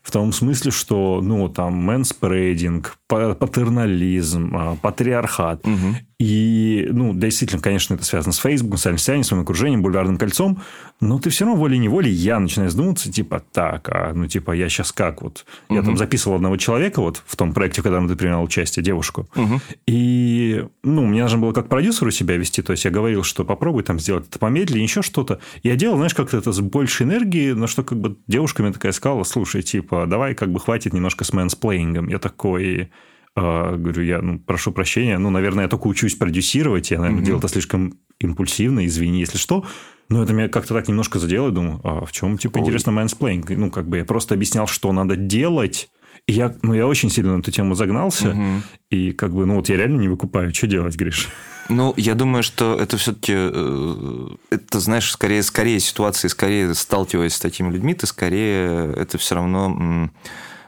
В 0.02 0.10
том 0.10 0.32
смысле, 0.32 0.70
что, 0.70 1.20
ну, 1.22 1.50
там, 1.50 1.74
мэнспрейдинг, 1.74 2.96
патернализм, 3.06 4.56
э, 4.56 4.76
патриархат. 4.80 5.66
Угу. 5.66 5.96
И, 6.24 6.88
ну, 6.90 7.12
действительно, 7.12 7.60
конечно, 7.60 7.92
это 7.92 8.04
связано 8.04 8.32
с 8.32 8.38
Фейсбуком, 8.38 8.78
социальными 8.78 8.98
сетями, 8.98 9.22
своим 9.22 9.42
окружением, 9.42 9.82
бульварным 9.82 10.16
кольцом, 10.16 10.62
но 10.98 11.18
ты 11.18 11.28
все 11.28 11.44
равно 11.44 11.60
волей-неволей, 11.60 12.10
я 12.10 12.40
начинаю 12.40 12.70
задумываться, 12.70 13.12
типа, 13.12 13.42
так, 13.52 13.90
а, 13.90 14.14
ну, 14.14 14.26
типа, 14.26 14.52
я 14.52 14.70
сейчас 14.70 14.90
как 14.90 15.20
вот? 15.20 15.44
Угу. 15.68 15.76
Я 15.76 15.82
там 15.82 15.98
записывал 15.98 16.36
одного 16.36 16.56
человека 16.56 17.02
вот 17.02 17.22
в 17.26 17.36
том 17.36 17.52
проекте, 17.52 17.82
в 17.82 17.84
котором 17.84 18.08
ты 18.08 18.16
принял 18.16 18.42
участие, 18.42 18.82
девушку, 18.82 19.28
угу. 19.36 19.60
и, 19.86 20.64
ну, 20.82 21.04
мне 21.04 21.24
нужно 21.24 21.40
было 21.40 21.52
как 21.52 21.68
продюсеру 21.68 22.10
себя 22.10 22.38
вести, 22.38 22.62
то 22.62 22.70
есть, 22.70 22.86
я 22.86 22.90
говорил, 22.90 23.22
что 23.22 23.44
попробуй 23.44 23.82
там 23.82 24.00
сделать 24.00 24.26
это 24.26 24.38
помедленнее, 24.38 24.84
еще 24.84 25.02
что-то. 25.02 25.40
Я 25.62 25.76
делал, 25.76 25.96
знаешь, 25.96 26.14
как-то 26.14 26.38
это 26.38 26.52
с 26.52 26.60
большей 26.60 27.04
энергией, 27.04 27.52
на 27.52 27.66
что 27.66 27.82
как 27.82 28.00
бы 28.00 28.16
девушка 28.26 28.62
мне 28.62 28.72
такая 28.72 28.92
сказала, 28.92 29.24
слушай, 29.24 29.60
типа, 29.60 30.06
давай 30.06 30.34
как 30.34 30.50
бы 30.50 30.58
хватит 30.58 30.94
немножко 30.94 31.24
с 31.24 31.34
мэнсплейнингом. 31.34 32.08
Я 32.08 32.18
такой, 32.18 32.88
Э, 33.36 33.76
говорю, 33.76 34.02
я 34.02 34.22
ну, 34.22 34.38
прошу 34.38 34.70
прощения, 34.70 35.18
ну, 35.18 35.28
наверное, 35.28 35.64
я 35.64 35.68
только 35.68 35.88
учусь 35.88 36.14
продюсировать, 36.14 36.92
я, 36.92 37.00
наверное, 37.00 37.20
mm-hmm. 37.20 37.26
делал 37.26 37.40
это 37.40 37.48
слишком 37.48 37.98
импульсивно, 38.20 38.86
извини, 38.86 39.18
если 39.18 39.38
что. 39.38 39.64
Но 40.08 40.22
это 40.22 40.32
меня 40.32 40.48
как-то 40.48 40.74
так 40.74 40.86
немножко 40.86 41.18
задело, 41.18 41.50
думаю, 41.50 41.80
а 41.82 42.04
в 42.04 42.12
чем, 42.12 42.38
типа, 42.38 42.58
Ой. 42.58 42.62
интересно, 42.62 42.92
mansplaining? 42.92 43.50
Ну, 43.50 43.70
как 43.70 43.88
бы 43.88 43.98
я 43.98 44.04
просто 44.04 44.34
объяснял, 44.34 44.68
что 44.68 44.92
надо 44.92 45.16
делать, 45.16 45.90
и 46.26 46.32
я, 46.32 46.54
ну, 46.62 46.74
я 46.74 46.86
очень 46.86 47.10
сильно 47.10 47.36
на 47.36 47.40
эту 47.40 47.50
тему 47.50 47.74
загнался, 47.74 48.30
угу. 48.30 48.62
и 48.90 49.12
как 49.12 49.34
бы, 49.34 49.46
ну, 49.46 49.56
вот 49.56 49.68
я 49.68 49.76
реально 49.76 50.00
не 50.00 50.08
выкупаю, 50.08 50.54
что 50.54 50.66
делать, 50.66 50.96
Гриш? 50.96 51.28
Ну, 51.68 51.94
я 51.96 52.14
думаю, 52.14 52.42
что 52.42 52.78
это 52.78 52.96
все-таки, 52.98 53.32
э, 53.34 54.28
это, 54.50 54.80
знаешь, 54.80 55.10
скорее, 55.10 55.42
скорее 55.42 55.80
ситуации, 55.80 56.28
скорее 56.28 56.74
сталкиваясь 56.74 57.34
с 57.34 57.40
такими 57.40 57.70
людьми, 57.72 57.94
ты 57.94 58.06
скорее 58.06 58.92
это 58.92 59.18
все 59.18 59.34
равно 59.34 60.10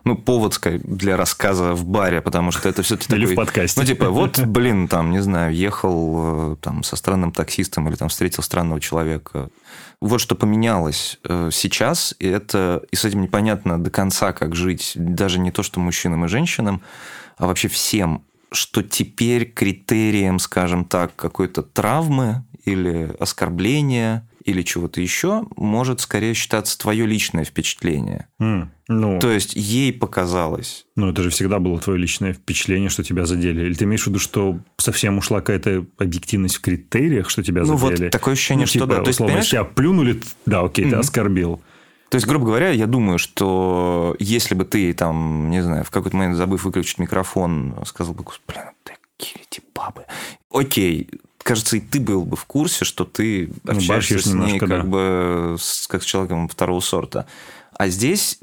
ну, 0.06 0.16
повод 0.16 0.58
для 0.62 1.16
рассказа 1.16 1.74
в 1.74 1.84
баре, 1.84 2.20
потому 2.20 2.52
что 2.52 2.68
это 2.68 2.82
все-таки 2.82 3.12
Или 3.16 3.22
такой... 3.22 3.34
в 3.34 3.36
подкасте. 3.36 3.80
Ну, 3.80 3.84
типа, 3.84 4.08
вот, 4.10 4.38
блин, 4.38 4.86
там, 4.86 5.10
не 5.10 5.20
знаю, 5.20 5.52
ехал 5.52 6.52
э, 6.52 6.56
там 6.60 6.84
со 6.84 6.94
странным 6.94 7.32
таксистом 7.32 7.88
или 7.88 7.96
там 7.96 8.08
встретил 8.08 8.44
странного 8.44 8.80
человека. 8.80 9.50
Вот 10.00 10.20
что 10.20 10.36
поменялось 10.36 11.18
э, 11.24 11.50
сейчас, 11.52 12.14
и 12.20 12.28
это, 12.28 12.84
и 12.92 12.96
с 12.96 13.04
этим 13.04 13.20
непонятно 13.20 13.82
до 13.82 13.90
конца, 13.90 14.32
как 14.32 14.54
жить, 14.54 14.92
даже 14.94 15.40
не 15.40 15.50
то, 15.50 15.64
что 15.64 15.80
мужчинам 15.80 16.24
и 16.24 16.28
женщинам, 16.28 16.82
а 17.36 17.48
вообще 17.48 17.66
всем, 17.66 18.22
что 18.52 18.84
теперь 18.84 19.50
критерием, 19.50 20.38
скажем 20.38 20.84
так, 20.84 21.16
какой-то 21.16 21.64
травмы 21.64 22.44
или 22.64 23.12
оскорбления 23.18 24.28
или 24.44 24.62
чего-то 24.62 25.00
еще, 25.00 25.46
может 25.56 26.00
скорее 26.00 26.32
считаться 26.32 26.78
твое 26.78 27.06
личное 27.06 27.42
впечатление. 27.42 28.28
Mm, 28.40 28.68
ну, 28.88 29.18
То 29.18 29.30
есть 29.30 29.54
ей 29.54 29.92
показалось. 29.92 30.86
Ну, 30.94 31.10
это 31.10 31.22
же 31.22 31.30
всегда 31.30 31.58
было 31.58 31.80
твое 31.80 31.98
личное 31.98 32.32
впечатление, 32.32 32.88
что 32.88 33.02
тебя 33.02 33.26
задели. 33.26 33.66
Или 33.66 33.74
ты 33.74 33.84
имеешь 33.84 34.04
в 34.04 34.06
виду, 34.06 34.20
что 34.20 34.60
совсем 34.76 35.18
ушла 35.18 35.40
какая-то 35.40 35.86
объективность 35.98 36.56
в 36.56 36.60
критериях, 36.60 37.28
что 37.28 37.42
тебя 37.42 37.62
ну, 37.64 37.76
задели? 37.76 38.04
вот 38.04 38.12
такое 38.12 38.34
ощущение, 38.34 38.62
ну, 38.62 38.66
что 38.66 38.72
типа, 38.74 38.86
да. 38.86 38.96
То 38.96 39.08
есть, 39.08 39.16
условно, 39.16 39.32
понимаешь? 39.32 39.50
тебя 39.50 39.64
плюнули, 39.64 40.22
да, 40.46 40.60
окей, 40.60 40.84
mm-hmm. 40.84 40.90
ты 40.90 40.96
оскорбил. 40.96 41.60
То 42.10 42.14
есть, 42.14 42.28
грубо 42.28 42.46
говоря, 42.46 42.70
я 42.70 42.86
думаю, 42.86 43.18
что 43.18 44.14
если 44.20 44.54
бы 44.54 44.64
ты 44.64 44.92
там, 44.92 45.50
не 45.50 45.62
знаю, 45.62 45.84
в 45.84 45.90
какой-то 45.90 46.16
момент 46.16 46.36
забыв 46.36 46.64
выключить 46.64 46.98
микрофон, 46.98 47.74
сказал 47.84 48.14
бы, 48.14 48.24
блин, 48.46 48.62
такие 48.84 49.44
эти 49.50 49.60
бабы. 49.74 50.04
Окей, 50.52 51.10
кажется, 51.38 51.76
и 51.76 51.80
ты 51.80 51.98
был 51.98 52.24
бы 52.24 52.36
в 52.36 52.44
курсе, 52.44 52.84
что 52.84 53.04
ты 53.04 53.50
общаешься 53.66 54.14
ну, 54.14 54.20
с 54.20 54.26
ней 54.26 54.34
немножко, 54.34 54.66
как 54.66 54.68
да. 54.68 54.82
бы 54.84 55.56
с, 55.58 55.88
как 55.88 56.04
с 56.04 56.06
человеком 56.06 56.46
второго 56.46 56.78
сорта. 56.78 57.26
А 57.72 57.88
здесь 57.88 58.38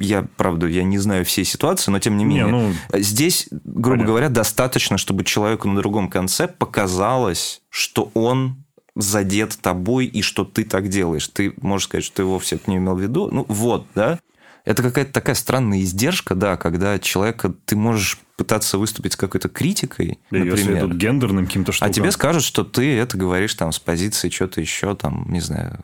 я, 0.00 0.26
правда, 0.36 0.66
я 0.66 0.82
не 0.82 0.98
знаю 0.98 1.24
всей 1.24 1.44
ситуации, 1.44 1.90
но 1.90 1.98
тем 1.98 2.16
не 2.16 2.24
менее, 2.24 2.46
не, 2.46 2.50
ну, 2.50 2.72
здесь, 2.94 3.48
грубо 3.50 3.90
понятно. 3.90 4.06
говоря, 4.06 4.28
достаточно, 4.30 4.98
чтобы 4.98 5.24
человеку 5.24 5.68
на 5.68 5.76
другом 5.76 6.08
конце 6.08 6.48
показалось, 6.48 7.62
что 7.68 8.10
он 8.14 8.64
задет 8.96 9.58
тобой 9.60 10.06
и 10.06 10.22
что 10.22 10.44
ты 10.44 10.64
так 10.64 10.88
делаешь. 10.88 11.28
Ты 11.28 11.52
можешь 11.60 11.86
сказать, 11.86 12.04
что 12.04 12.16
ты 12.16 12.24
вовсе 12.24 12.56
это 12.56 12.70
не 12.70 12.78
имел 12.78 12.96
в 12.96 13.00
виду. 13.00 13.28
Ну, 13.30 13.44
вот, 13.48 13.86
да. 13.94 14.18
Это 14.64 14.82
какая-то 14.82 15.12
такая 15.12 15.34
странная 15.34 15.80
издержка, 15.80 16.34
да, 16.34 16.56
когда 16.56 16.98
человека 16.98 17.54
ты 17.64 17.76
можешь 17.76 18.18
пытаться 18.36 18.78
выступить 18.78 19.14
с 19.14 19.16
какой-то 19.16 19.48
критикой, 19.48 20.18
да, 20.30 20.38
например. 20.38 20.84
Если 20.84 20.96
гендерным 20.96 21.46
каким-то 21.46 21.72
штукам. 21.72 21.90
А 21.90 21.92
тебе 21.92 22.10
скажут, 22.10 22.42
что 22.42 22.64
ты 22.64 22.96
это 22.96 23.16
говоришь 23.16 23.54
там 23.54 23.72
с 23.72 23.78
позиции 23.78 24.28
что-то 24.28 24.60
еще, 24.60 24.94
там, 24.94 25.26
не 25.30 25.40
знаю, 25.40 25.80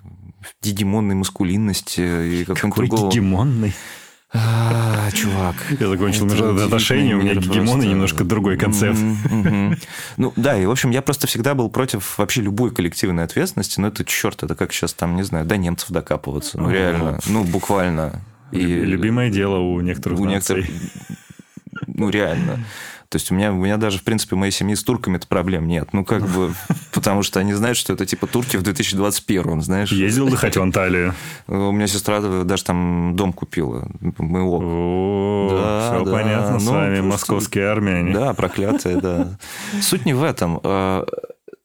гегемонной 0.62 1.14
маскулинности 1.14 2.00
и 2.40 2.44
какого-то 2.44 2.76
другого... 2.76 3.10
гегемонный? 3.10 3.72
А, 4.32 5.10
чувак. 5.12 5.54
Я 5.78 5.88
закончил 5.88 6.26
отношения, 6.64 7.14
у 7.14 7.20
меня 7.20 7.34
гегемон 7.34 7.82
и 7.82 7.86
немножко 7.86 8.24
другой 8.24 8.56
концепт. 8.56 8.98
Ну 10.16 10.32
да, 10.36 10.58
и 10.58 10.66
в 10.66 10.70
общем, 10.70 10.90
я 10.90 11.02
просто 11.02 11.26
всегда 11.26 11.54
был 11.54 11.70
против 11.70 12.18
вообще 12.18 12.42
любой 12.42 12.74
коллективной 12.74 13.24
ответственности, 13.24 13.80
но 13.80 13.88
это 13.88 14.04
черт, 14.04 14.42
это 14.42 14.54
как 14.54 14.72
сейчас 14.72 14.92
там, 14.94 15.16
не 15.16 15.22
знаю, 15.22 15.46
до 15.46 15.56
немцев 15.56 15.90
докапываться, 15.90 16.58
ну 16.60 16.70
реально, 16.70 17.20
ну 17.26 17.44
буквально. 17.44 18.20
И 18.52 18.58
любимое 18.58 19.30
дело 19.30 19.58
у 19.58 19.80
некоторых 19.80 20.20
у 20.20 20.24
некоторых, 20.24 20.66
ну 21.86 22.10
реально. 22.10 22.64
То 23.08 23.16
есть 23.16 23.30
у 23.30 23.34
меня, 23.34 23.52
у 23.52 23.56
меня 23.56 23.76
даже, 23.76 23.98
в 23.98 24.02
принципе, 24.02 24.36
в 24.36 24.38
моей 24.38 24.52
семьи 24.52 24.74
с 24.74 24.82
турками-то 24.82 25.26
проблем 25.26 25.68
нет. 25.68 25.92
Ну, 25.92 26.04
как 26.04 26.26
бы, 26.26 26.52
потому 26.92 27.22
что 27.22 27.40
они 27.40 27.52
знают, 27.54 27.78
что 27.78 27.92
это 27.92 28.06
типа 28.06 28.26
турки 28.26 28.56
в 28.56 28.62
2021, 28.62 29.62
знаешь. 29.62 29.92
Ездил 29.92 30.26
отдыхать 30.26 30.56
в 30.56 30.62
Анталию? 30.62 31.14
У 31.46 31.72
меня 31.72 31.86
сестра 31.86 32.20
даже 32.20 32.64
там 32.64 33.14
дом 33.16 33.32
купила. 33.32 33.88
Мы 34.18 34.42
О, 34.42 36.02
все 36.02 36.10
понятно 36.10 36.58
с 36.58 36.64
ну, 36.64 36.72
вами, 36.72 37.00
московские 37.00 37.68
армяне. 37.68 38.12
Да, 38.12 38.34
проклятые, 38.34 38.96
да. 39.00 39.38
Суть 39.80 40.04
не 40.06 40.14
в 40.14 40.22
этом. 40.22 40.60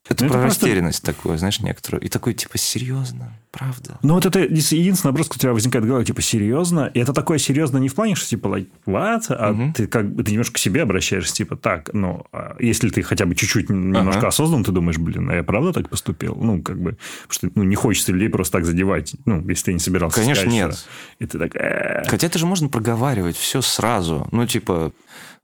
Это 0.10 0.24
ну, 0.24 0.32
про 0.32 0.40
это 0.40 0.48
растерянность 0.48 1.04
просто... 1.04 1.22
такое, 1.22 1.38
знаешь, 1.38 1.60
некоторую. 1.60 2.02
И 2.02 2.10
такой, 2.10 2.34
типа, 2.34 2.58
серьезно, 2.58 3.34
правда? 3.52 4.00
Ну, 4.02 4.16
вот 4.16 4.26
это 4.26 4.40
единственный 4.40 5.12
вопрос, 5.12 5.30
у 5.30 5.40
тебя 5.40 5.54
возникает 5.54 5.86
в 5.86 5.88
голове, 5.88 6.06
типа, 6.06 6.22
серьезно. 6.24 6.90
И 6.94 7.00
это 7.00 7.14
такое 7.14 7.38
серьезно 7.38 7.78
не 7.78 7.88
в 7.88 7.94
плане, 7.94 8.16
что, 8.16 8.28
типа, 8.28 8.48
like, 8.48 8.68
what? 8.88 9.26
А 9.30 9.52
угу. 9.52 9.74
ты 9.74 9.86
как 9.86 10.12
бы 10.14 10.24
ты 10.24 10.32
немножко 10.32 10.56
к 10.56 10.58
себе 10.58 10.82
обращаешься, 10.82 11.36
типа, 11.36 11.56
так, 11.56 11.92
ну, 11.94 12.26
а 12.34 12.56
если 12.60 12.90
ты 12.90 13.04
хотя 13.04 13.28
бы 13.28 13.36
чуть-чуть 13.36 13.70
немножко 13.70 14.20
ага. 14.20 14.28
осознан, 14.30 14.64
ты 14.64 14.72
думаешь, 14.72 14.98
блин, 14.98 15.30
а 15.30 15.36
я 15.36 15.44
правда 15.44 15.72
так 15.72 15.90
поступил? 15.90 16.36
Ну, 16.36 16.64
как 16.64 16.82
бы, 16.82 16.98
потому 17.28 17.34
что 17.34 17.52
ну, 17.54 17.64
не 17.64 17.76
хочется 17.76 18.12
людей 18.12 18.30
просто 18.30 18.54
так 18.58 18.66
задевать, 18.66 19.16
ну, 19.26 19.48
если 19.48 19.66
ты 19.66 19.74
не 19.74 19.80
собирался 19.80 20.20
Конечно, 20.20 20.42
сказать, 20.42 20.54
нет. 20.54 20.74
Что... 20.74 20.90
И 21.20 21.26
ты 21.28 21.38
так... 21.38 21.56
Э-э-э". 21.56 22.10
Хотя 22.10 22.26
это 22.26 22.40
же 22.40 22.48
можно 22.48 22.70
проговаривать 22.70 23.38
все 23.38 23.62
сразу. 23.62 24.28
Ну, 24.32 24.48
типа, 24.48 24.94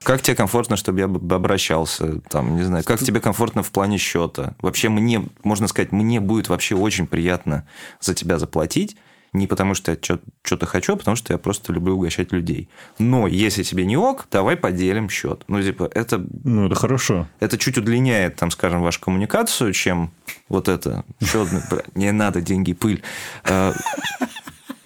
как 0.03 0.21
тебе 0.21 0.35
комфортно, 0.35 0.77
чтобы 0.77 0.99
я 0.99 1.05
обращался? 1.05 2.21
Там, 2.29 2.55
не 2.55 2.63
знаю, 2.63 2.83
как 2.83 2.99
тебе 2.99 3.19
комфортно 3.19 3.63
в 3.63 3.71
плане 3.71 3.97
счета? 3.97 4.55
Вообще 4.61 4.89
мне, 4.89 5.27
можно 5.43 5.67
сказать, 5.67 5.91
мне 5.91 6.19
будет 6.19 6.49
вообще 6.49 6.75
очень 6.75 7.07
приятно 7.07 7.67
за 7.99 8.13
тебя 8.13 8.39
заплатить. 8.39 8.95
Не 9.33 9.45
потому, 9.45 9.73
что 9.73 9.91
я 9.91 9.97
что-то 9.97 10.65
хочу, 10.65 10.93
а 10.93 10.95
потому 10.95 11.17
что 11.17 11.33
я 11.33 11.37
просто 11.37 11.73
люблю 11.73 11.95
угощать 11.95 12.31
людей. 12.31 12.69
Но 12.97 13.27
если 13.27 13.61
тебе 13.61 13.85
не 13.85 13.97
ок, 13.97 14.25
давай 14.31 14.55
поделим 14.55 15.09
счет. 15.09 15.43
Ну, 15.47 15.61
типа, 15.61 15.89
это... 15.93 16.25
Ну, 16.43 16.67
это 16.67 16.75
хорошо. 16.75 17.27
Это 17.41 17.57
чуть 17.57 17.77
удлиняет, 17.77 18.37
там, 18.37 18.51
скажем, 18.51 18.81
вашу 18.81 19.01
коммуникацию, 19.01 19.73
чем 19.73 20.11
вот 20.47 20.69
это. 20.69 21.03
Счет, 21.21 21.49
не 21.93 22.11
надо, 22.13 22.41
деньги, 22.41 22.71
пыль. 22.71 23.03
А, 23.43 23.73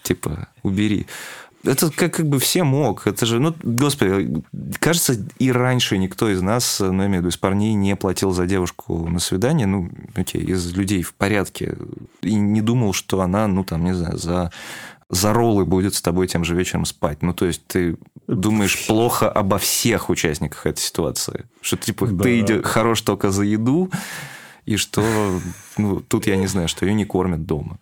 типа, 0.01 0.47
убери. 0.63 1.05
Это 1.63 1.91
как, 1.91 2.15
как 2.15 2.27
бы 2.27 2.39
все 2.39 2.63
мог. 2.63 3.05
Это 3.05 3.25
же, 3.25 3.39
ну, 3.39 3.55
господи, 3.61 4.43
кажется, 4.79 5.15
и 5.37 5.51
раньше 5.51 5.97
никто 5.97 6.29
из 6.29 6.41
нас, 6.41 6.79
ну, 6.79 7.01
я 7.01 7.07
имею 7.07 7.21
в 7.21 7.25
виду, 7.25 7.29
из 7.29 7.37
парней 7.37 7.73
не 7.73 7.95
платил 7.95 8.31
за 8.31 8.47
девушку 8.47 9.07
на 9.07 9.19
свидание, 9.19 9.67
ну, 9.67 9.89
окей, 10.15 10.41
из 10.41 10.73
людей 10.73 11.03
в 11.03 11.13
порядке, 11.13 11.77
и 12.21 12.33
не 12.33 12.61
думал, 12.61 12.93
что 12.93 13.21
она, 13.21 13.47
ну, 13.47 13.63
там, 13.63 13.83
не 13.83 13.93
знаю, 13.93 14.17
за 14.17 14.51
за 15.11 15.33
роллы 15.33 15.65
будет 15.65 15.93
с 15.93 16.01
тобой 16.01 16.27
тем 16.27 16.45
же 16.45 16.55
вечером 16.55 16.85
спать. 16.85 17.21
Ну, 17.21 17.33
то 17.33 17.45
есть, 17.45 17.67
ты 17.67 17.97
думаешь 18.27 18.87
плохо 18.87 19.29
обо 19.29 19.57
всех 19.57 20.09
участниках 20.09 20.65
этой 20.65 20.79
ситуации. 20.79 21.49
Что, 21.59 21.75
типа, 21.75 22.07
да. 22.07 22.23
ты 22.23 22.39
иди, 22.39 22.61
хорош 22.61 23.01
только 23.01 23.29
за 23.29 23.43
еду, 23.43 23.91
и 24.65 24.77
что, 24.77 25.03
ну, 25.77 25.99
тут 25.99 26.27
я 26.27 26.37
не 26.37 26.47
знаю, 26.47 26.69
что 26.69 26.85
ее 26.85 26.93
не 26.93 27.03
кормят 27.03 27.45
дома. 27.45 27.77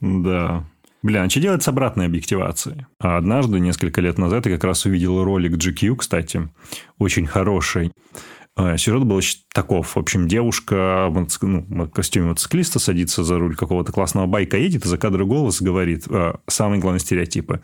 Да. 0.00 0.64
Бля, 1.02 1.22
а 1.22 1.30
что 1.30 1.40
делать 1.40 1.62
с 1.62 1.68
обратной 1.68 2.06
объективацией? 2.06 2.86
А 2.98 3.16
однажды, 3.16 3.60
несколько 3.60 4.00
лет 4.00 4.18
назад, 4.18 4.46
я 4.46 4.54
как 4.54 4.64
раз 4.64 4.84
увидел 4.84 5.22
ролик 5.22 5.52
GQ, 5.52 5.96
кстати, 5.96 6.48
очень 6.98 7.26
хороший. 7.26 7.92
А, 8.56 8.76
сюжет 8.76 9.04
был 9.04 9.20
таков. 9.54 9.94
В 9.94 9.98
общем, 9.98 10.26
девушка 10.26 11.08
ну, 11.42 11.64
в 11.68 11.90
костюме 11.90 12.30
мотоциклиста 12.30 12.80
садится 12.80 13.22
за 13.22 13.38
руль 13.38 13.54
какого-то 13.54 13.92
классного 13.92 14.26
байка, 14.26 14.56
едет, 14.56 14.84
и 14.84 14.88
за 14.88 14.98
кадры 14.98 15.24
голос 15.24 15.62
говорит 15.62 16.06
а, 16.10 16.40
самые 16.48 16.80
главные 16.80 17.00
стереотипы. 17.00 17.60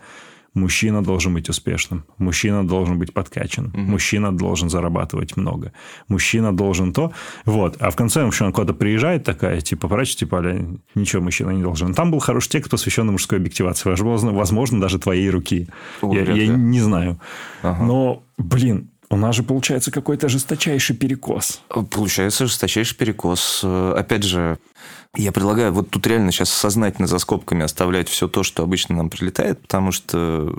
Мужчина 0.55 1.03
должен 1.03 1.33
быть 1.33 1.49
успешным. 1.49 2.05
Мужчина 2.17 2.67
должен 2.67 2.97
быть 2.97 3.13
подкачан. 3.13 3.67
Угу. 3.67 3.77
Мужчина 3.77 4.35
должен 4.35 4.69
зарабатывать 4.69 5.37
много. 5.37 5.73
Мужчина 6.07 6.55
должен 6.55 6.93
то. 6.93 7.11
Вот. 7.43 7.75
А 7.81 7.91
в 7.91 7.95
конце, 7.95 8.23
общем, 8.23 8.51
куда-то 8.53 8.73
приезжает 8.73 9.25
такая, 9.25 9.59
типа, 9.59 9.87
врач, 9.87 10.15
типа, 10.15 10.37
аля, 10.39 10.65
ничего 10.95 11.21
мужчина 11.21 11.51
не 11.51 11.61
должен. 11.61 11.93
Там 11.93 12.09
был 12.09 12.19
хороший 12.19 12.49
текст, 12.49 12.71
посвященный 12.71 13.11
мужской 13.11 13.37
объективации. 13.37 13.89
Возможно, 13.89 14.31
возможно 14.31 14.79
даже 14.79 14.97
твоей 14.97 15.29
руки. 15.29 15.67
О, 16.01 16.15
я, 16.15 16.23
я 16.23 16.47
не 16.47 16.79
знаю. 16.79 17.19
Ага. 17.61 17.83
Но, 17.83 18.23
блин, 18.37 18.89
у 19.09 19.17
нас 19.17 19.35
же 19.35 19.43
получается 19.43 19.91
какой-то 19.91 20.29
жесточайший 20.29 20.95
перекос. 20.95 21.61
Получается 21.91 22.47
жесточайший 22.47 22.97
перекос. 22.97 23.63
Опять 23.63 24.23
же, 24.23 24.57
я 25.17 25.31
предлагаю 25.31 25.71
вот 25.71 25.89
тут 25.89 26.05
реально 26.07 26.31
сейчас 26.31 26.49
сознательно 26.49 27.07
за 27.07 27.19
скобками 27.19 27.63
оставлять 27.63 28.09
все 28.09 28.27
то, 28.27 28.43
что 28.43 28.63
обычно 28.63 28.95
нам 28.95 29.09
прилетает, 29.09 29.61
потому 29.61 29.91
что 29.91 30.53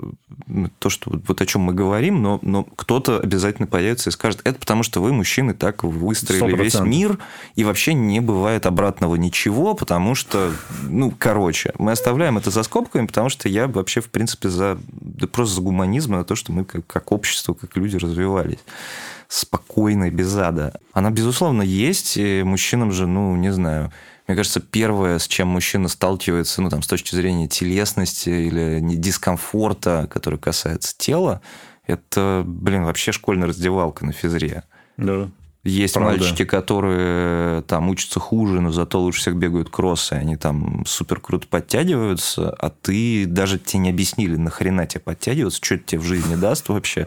то, 0.79 0.89
что 0.89 1.11
вот 1.27 1.41
о 1.41 1.45
чем 1.45 1.61
мы 1.61 1.73
говорим, 1.73 2.21
но, 2.21 2.39
но 2.41 2.63
кто-то 2.63 3.19
обязательно 3.19 3.67
появится 3.67 4.09
и 4.09 4.13
скажет, 4.13 4.41
это 4.43 4.59
потому 4.59 4.83
что 4.83 5.01
вы, 5.01 5.13
мужчины, 5.13 5.53
так 5.53 5.83
выстроили 5.83 6.55
100%. 6.55 6.63
весь 6.63 6.79
мир, 6.79 7.19
и 7.55 7.63
вообще 7.63 7.93
не 7.93 8.19
бывает 8.19 8.65
обратного 8.65 9.15
ничего, 9.15 9.75
потому 9.75 10.15
что, 10.15 10.51
ну, 10.83 11.13
короче, 11.17 11.73
мы 11.77 11.91
оставляем 11.91 12.37
это 12.37 12.49
за 12.49 12.63
скобками, 12.63 13.05
потому 13.05 13.29
что 13.29 13.49
я 13.49 13.67
вообще, 13.67 14.01
в 14.01 14.09
принципе, 14.09 14.49
за, 14.49 14.77
да 14.91 15.27
просто 15.27 15.55
за 15.55 15.61
гуманизм, 15.61 16.15
за 16.15 16.23
то, 16.23 16.35
что 16.35 16.51
мы 16.51 16.65
как, 16.65 16.85
как 16.87 17.11
общество, 17.11 17.53
как 17.53 17.75
люди 17.77 17.97
развивались 17.97 18.59
спокойно, 19.27 20.09
без 20.09 20.33
ада. 20.37 20.79
Она, 20.93 21.11
безусловно, 21.11 21.61
есть, 21.61 22.15
и 22.15 22.43
мужчинам 22.43 22.93
же, 22.93 23.07
ну, 23.07 23.35
не 23.35 23.51
знаю, 23.51 23.91
мне 24.27 24.35
кажется, 24.35 24.59
первое, 24.59 25.19
с 25.19 25.27
чем 25.27 25.47
мужчина 25.47 25.87
сталкивается, 25.87 26.61
ну, 26.61 26.69
там, 26.69 26.81
с 26.81 26.87
точки 26.87 27.15
зрения 27.15 27.47
телесности 27.47 28.29
или 28.29 28.79
дискомфорта, 28.81 30.07
который 30.11 30.37
касается 30.37 30.97
тела, 30.97 31.41
это, 31.85 32.43
блин, 32.45 32.83
вообще 32.83 33.13
школьная 33.13 33.47
раздевалка 33.47 34.05
на 34.05 34.11
физре. 34.11 34.63
Да. 34.97 35.29
Есть 35.67 35.95
Правда. 35.95 36.17
мальчики, 36.17 36.45
которые 36.45 37.61
там 37.63 37.89
учатся 37.89 38.19
хуже, 38.19 38.61
но 38.61 38.71
зато 38.71 39.01
лучше 39.01 39.21
всех 39.21 39.35
бегают 39.35 39.69
кроссы, 39.69 40.13
они 40.13 40.37
там 40.37 40.85
супер 40.85 41.19
круто 41.19 41.45
подтягиваются, 41.47 42.51
а 42.51 42.69
ты 42.69 43.25
даже 43.25 43.59
тебе 43.59 43.79
не 43.79 43.89
объяснили, 43.89 44.37
нахрена 44.37 44.87
тебе 44.87 45.01
подтягиваться, 45.01 45.59
что 45.63 45.75
это 45.75 45.83
тебе 45.83 46.01
в 46.01 46.05
жизни 46.05 46.35
даст 46.35 46.69
вообще. 46.69 47.05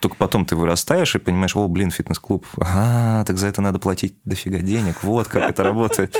Только 0.00 0.14
потом 0.14 0.46
ты 0.46 0.54
вырастаешь 0.54 1.16
и 1.16 1.18
понимаешь, 1.18 1.56
о, 1.56 1.66
блин, 1.66 1.90
фитнес-клуб, 1.90 2.46
а, 2.60 3.24
так 3.24 3.36
за 3.36 3.48
это 3.48 3.60
надо 3.60 3.80
платить 3.80 4.14
дофига 4.24 4.58
денег, 4.58 5.02
вот 5.02 5.26
как 5.26 5.50
это 5.50 5.64
работает. 5.64 6.16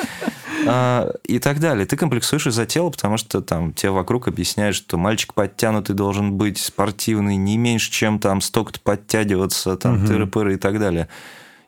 А, 0.67 1.15
и 1.25 1.39
так 1.39 1.61
далее. 1.61 1.87
Ты 1.87 1.97
комплексуешь 1.97 2.47
из-за 2.49 2.67
тела, 2.67 2.91
потому 2.91 3.17
что 3.17 3.41
там 3.41 3.73
тебе 3.73 3.91
вокруг 3.91 4.27
объясняют, 4.27 4.75
что 4.75 4.99
мальчик 4.99 5.33
подтянутый 5.33 5.95
должен 5.95 6.33
быть 6.33 6.59
спортивный, 6.59 7.37
не 7.37 7.57
меньше, 7.57 7.93
чем 7.93 8.19
там 8.19 8.41
столько-то 8.41 8.81
подтягиваться, 8.81 9.77
там 9.77 10.03
угу. 10.03 10.13
тыры-пыры 10.13 10.55
и 10.55 10.57
так 10.57 10.81
далее. 10.81 11.09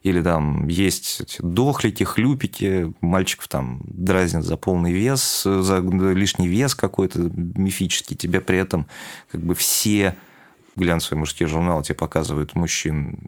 Или 0.02 0.22
там 0.22 0.66
есть 0.68 1.40
дохлики, 1.40 2.04
хлюпики, 2.04 2.92
мальчиков 3.00 3.48
там 3.48 3.82
дразнят 3.84 4.44
за 4.44 4.56
полный 4.56 4.92
вес, 4.92 5.42
за 5.44 5.80
лишний 5.80 6.48
вес 6.48 6.74
какой-то 6.74 7.30
мифический, 7.34 8.16
тебе 8.16 8.40
при 8.40 8.58
этом 8.58 8.86
как 9.30 9.42
бы 9.42 9.54
все 9.54 10.16
глянцевые 10.76 11.18
мужские 11.18 11.48
журналы 11.48 11.82
тебе 11.82 11.96
показывают 11.96 12.54
мужчин 12.54 13.18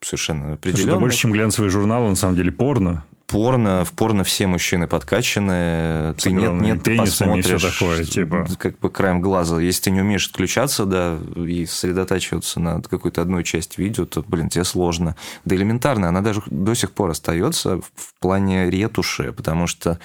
совершенно 0.00 0.54
определенно. 0.54 0.90
Это 0.90 1.00
больше, 1.00 1.18
чем 1.18 1.32
глянцевый 1.32 1.70
журнал, 1.70 2.08
на 2.08 2.16
самом 2.16 2.36
деле 2.36 2.50
порно 2.50 3.04
порно, 3.26 3.84
в 3.84 3.92
порно 3.92 4.24
все 4.24 4.46
мужчины 4.46 4.86
подкачаны, 4.86 6.14
ты 6.14 6.32
нет, 6.32 6.52
нет, 6.52 6.82
ты 6.82 6.96
посмотришь, 6.96 7.62
такое, 7.62 8.04
типа. 8.04 8.46
как 8.58 8.78
бы 8.78 8.90
краем 8.90 9.20
глаза. 9.20 9.60
Если 9.60 9.84
ты 9.84 9.90
не 9.90 10.00
умеешь 10.00 10.26
отключаться, 10.26 10.84
да, 10.84 11.18
и 11.36 11.66
сосредотачиваться 11.66 12.60
на 12.60 12.82
какой-то 12.82 13.22
одной 13.22 13.44
части 13.44 13.80
видео, 13.80 14.04
то, 14.04 14.24
блин, 14.26 14.48
тебе 14.48 14.64
сложно. 14.64 15.16
Да 15.44 15.56
элементарно, 15.56 16.08
она 16.08 16.20
даже 16.20 16.42
до 16.46 16.74
сих 16.74 16.92
пор 16.92 17.10
остается 17.10 17.80
в 17.80 18.20
плане 18.20 18.70
ретуши, 18.70 19.32
потому 19.32 19.66
что 19.66 19.98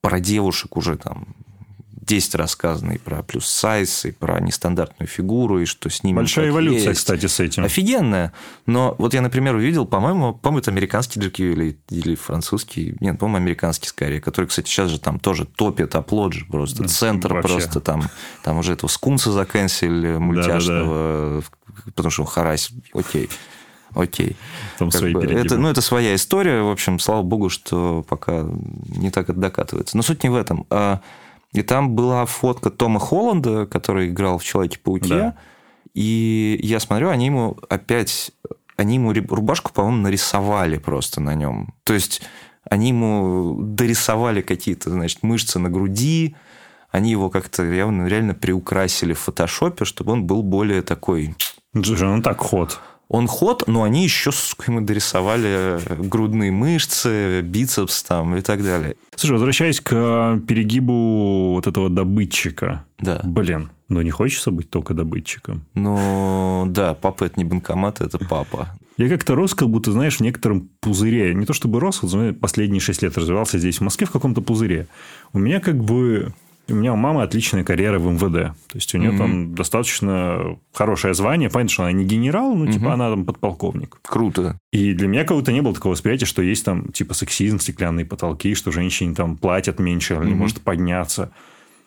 про 0.00 0.20
девушек 0.20 0.76
уже 0.76 0.96
там 0.96 1.34
10 2.02 2.34
рассказано 2.34 2.92
и 2.92 2.98
про 2.98 3.22
плюс 3.22 3.46
сайз, 3.46 4.04
и 4.04 4.12
про 4.12 4.40
нестандартную 4.40 5.08
фигуру, 5.08 5.60
и 5.60 5.64
что 5.66 5.90
с 5.90 6.02
ними 6.02 6.16
Большая 6.16 6.48
эволюция, 6.48 6.90
есть. 6.90 7.00
кстати, 7.00 7.26
с 7.26 7.40
этим. 7.40 7.64
Офигенная. 7.64 8.32
Но 8.66 8.94
вот 8.98 9.14
я, 9.14 9.20
например, 9.20 9.54
увидел, 9.54 9.86
по-моему, 9.86 10.34
по-моему, 10.34 10.60
это 10.60 10.70
американский 10.70 11.20
джеки 11.20 11.42
или, 11.42 11.78
или 11.90 12.14
французский, 12.14 12.96
нет, 13.00 13.18
по-моему, 13.18 13.44
американский 13.44 13.88
скорее, 13.88 14.20
который, 14.20 14.46
кстати, 14.46 14.68
сейчас 14.68 14.90
же 14.90 14.98
там 14.98 15.18
тоже 15.18 15.44
топит 15.44 15.94
аплод 15.94 16.32
же 16.32 16.46
просто, 16.46 16.88
центр 16.88 17.34
Вообще. 17.34 17.48
просто 17.48 17.80
там, 17.80 18.04
там 18.42 18.58
уже 18.58 18.72
этого 18.72 18.88
скунса 18.88 19.30
заканчивали 19.32 20.16
мультяшного, 20.16 21.34
да, 21.34 21.40
да, 21.40 21.74
да. 21.76 21.82
потому 21.92 22.10
что 22.10 22.24
харась, 22.24 22.70
окей. 22.94 23.28
Окей. 23.94 24.36
Там 24.78 24.90
свои 24.90 25.12
бы, 25.12 25.24
это, 25.24 25.56
ну, 25.56 25.68
это 25.68 25.80
своя 25.80 26.14
история. 26.14 26.62
В 26.62 26.70
общем, 26.70 26.98
слава 26.98 27.22
богу, 27.22 27.48
что 27.48 28.04
пока 28.08 28.46
не 28.86 29.10
так 29.10 29.28
это 29.28 29.38
докатывается. 29.38 29.96
Но 29.96 30.02
суть 30.02 30.22
не 30.22 30.30
в 30.30 30.36
этом. 30.36 30.64
А 30.70 31.00
и 31.52 31.62
там 31.62 31.94
была 31.94 32.26
фотка 32.26 32.70
Тома 32.70 33.00
Холланда, 33.00 33.66
который 33.66 34.08
играл 34.08 34.38
в 34.38 34.44
Человеке-пауке. 34.44 35.08
Да. 35.08 35.36
И 35.94 36.58
я 36.62 36.80
смотрю, 36.80 37.08
они 37.08 37.26
ему 37.26 37.58
опять... 37.68 38.32
Они 38.76 38.94
ему 38.94 39.12
рубашку, 39.12 39.72
по-моему, 39.72 39.98
нарисовали 39.98 40.78
просто 40.78 41.20
на 41.20 41.34
нем. 41.34 41.74
То 41.84 41.92
есть 41.92 42.22
они 42.64 42.88
ему 42.88 43.58
дорисовали 43.60 44.40
какие-то, 44.40 44.88
значит, 44.88 45.22
мышцы 45.22 45.58
на 45.58 45.68
груди, 45.68 46.34
они 46.90 47.10
его 47.10 47.28
как-то 47.28 47.62
явно 47.62 48.06
реально 48.06 48.32
приукрасили 48.34 49.12
в 49.12 49.18
фотошопе, 49.18 49.84
чтобы 49.84 50.12
он 50.12 50.26
был 50.26 50.42
более 50.42 50.80
такой... 50.82 51.34
Слушай, 51.74 52.08
он 52.08 52.22
так 52.22 52.38
ход 52.38 52.80
он 53.10 53.26
ход, 53.26 53.64
но 53.66 53.82
они 53.82 54.04
еще, 54.04 54.30
сука, 54.30 54.70
ему 54.70 54.82
дорисовали 54.82 55.80
грудные 56.00 56.52
мышцы, 56.52 57.40
бицепс 57.42 58.04
там 58.04 58.36
и 58.36 58.40
так 58.40 58.62
далее. 58.62 58.94
Слушай, 59.16 59.32
возвращаясь 59.32 59.80
к 59.80 60.40
перегибу 60.46 61.54
вот 61.54 61.66
этого 61.66 61.90
добытчика. 61.90 62.84
Да. 63.00 63.20
Блин, 63.24 63.70
ну 63.88 64.00
не 64.00 64.12
хочется 64.12 64.52
быть 64.52 64.70
только 64.70 64.94
добытчиком. 64.94 65.66
Ну, 65.74 66.66
да, 66.68 66.94
папа 66.94 67.24
это 67.24 67.34
не 67.36 67.44
банкомат, 67.44 68.00
это 68.00 68.18
папа. 68.18 68.68
Я 68.96 69.08
как-то 69.08 69.34
рос, 69.34 69.54
как 69.54 69.68
будто, 69.70 69.90
знаешь, 69.90 70.18
в 70.18 70.20
некотором 70.20 70.68
пузыре. 70.78 71.34
Не 71.34 71.46
то 71.46 71.52
чтобы 71.52 71.80
рос, 71.80 72.02
вот 72.02 72.38
последние 72.38 72.80
шесть 72.80 73.02
лет 73.02 73.18
развивался 73.18 73.58
здесь, 73.58 73.78
в 73.78 73.80
Москве, 73.80 74.06
в 74.06 74.12
каком-то 74.12 74.40
пузыре. 74.40 74.86
У 75.32 75.40
меня 75.40 75.58
как 75.58 75.82
бы 75.82 76.32
у 76.70 76.74
меня 76.74 76.92
у 76.92 76.96
мамы 76.96 77.22
отличная 77.22 77.64
карьера 77.64 77.98
в 77.98 78.06
МВД. 78.10 78.54
То 78.68 78.74
есть, 78.74 78.94
у 78.94 78.98
нее 78.98 79.10
mm-hmm. 79.10 79.18
там 79.18 79.54
достаточно 79.54 80.58
хорошее 80.72 81.14
звание. 81.14 81.50
Понятно, 81.50 81.72
что 81.72 81.82
она 81.82 81.92
не 81.92 82.04
генерал, 82.04 82.54
но, 82.54 82.70
типа, 82.70 82.84
mm-hmm. 82.84 82.92
она 82.92 83.10
там 83.10 83.24
подполковник. 83.24 83.98
Круто. 84.02 84.58
И 84.72 84.94
для 84.94 85.08
меня 85.08 85.24
как-то 85.24 85.52
не 85.52 85.62
было 85.62 85.74
такого 85.74 85.92
восприятия, 85.92 86.26
что 86.26 86.42
есть 86.42 86.64
там, 86.64 86.92
типа, 86.92 87.14
сексизм, 87.14 87.58
стеклянные 87.58 88.06
потолки, 88.06 88.54
что 88.54 88.72
женщине 88.72 89.14
там 89.14 89.36
платят 89.36 89.78
меньше, 89.78 90.14
mm-hmm. 90.14 90.26
не 90.26 90.34
может 90.34 90.60
подняться. 90.60 91.32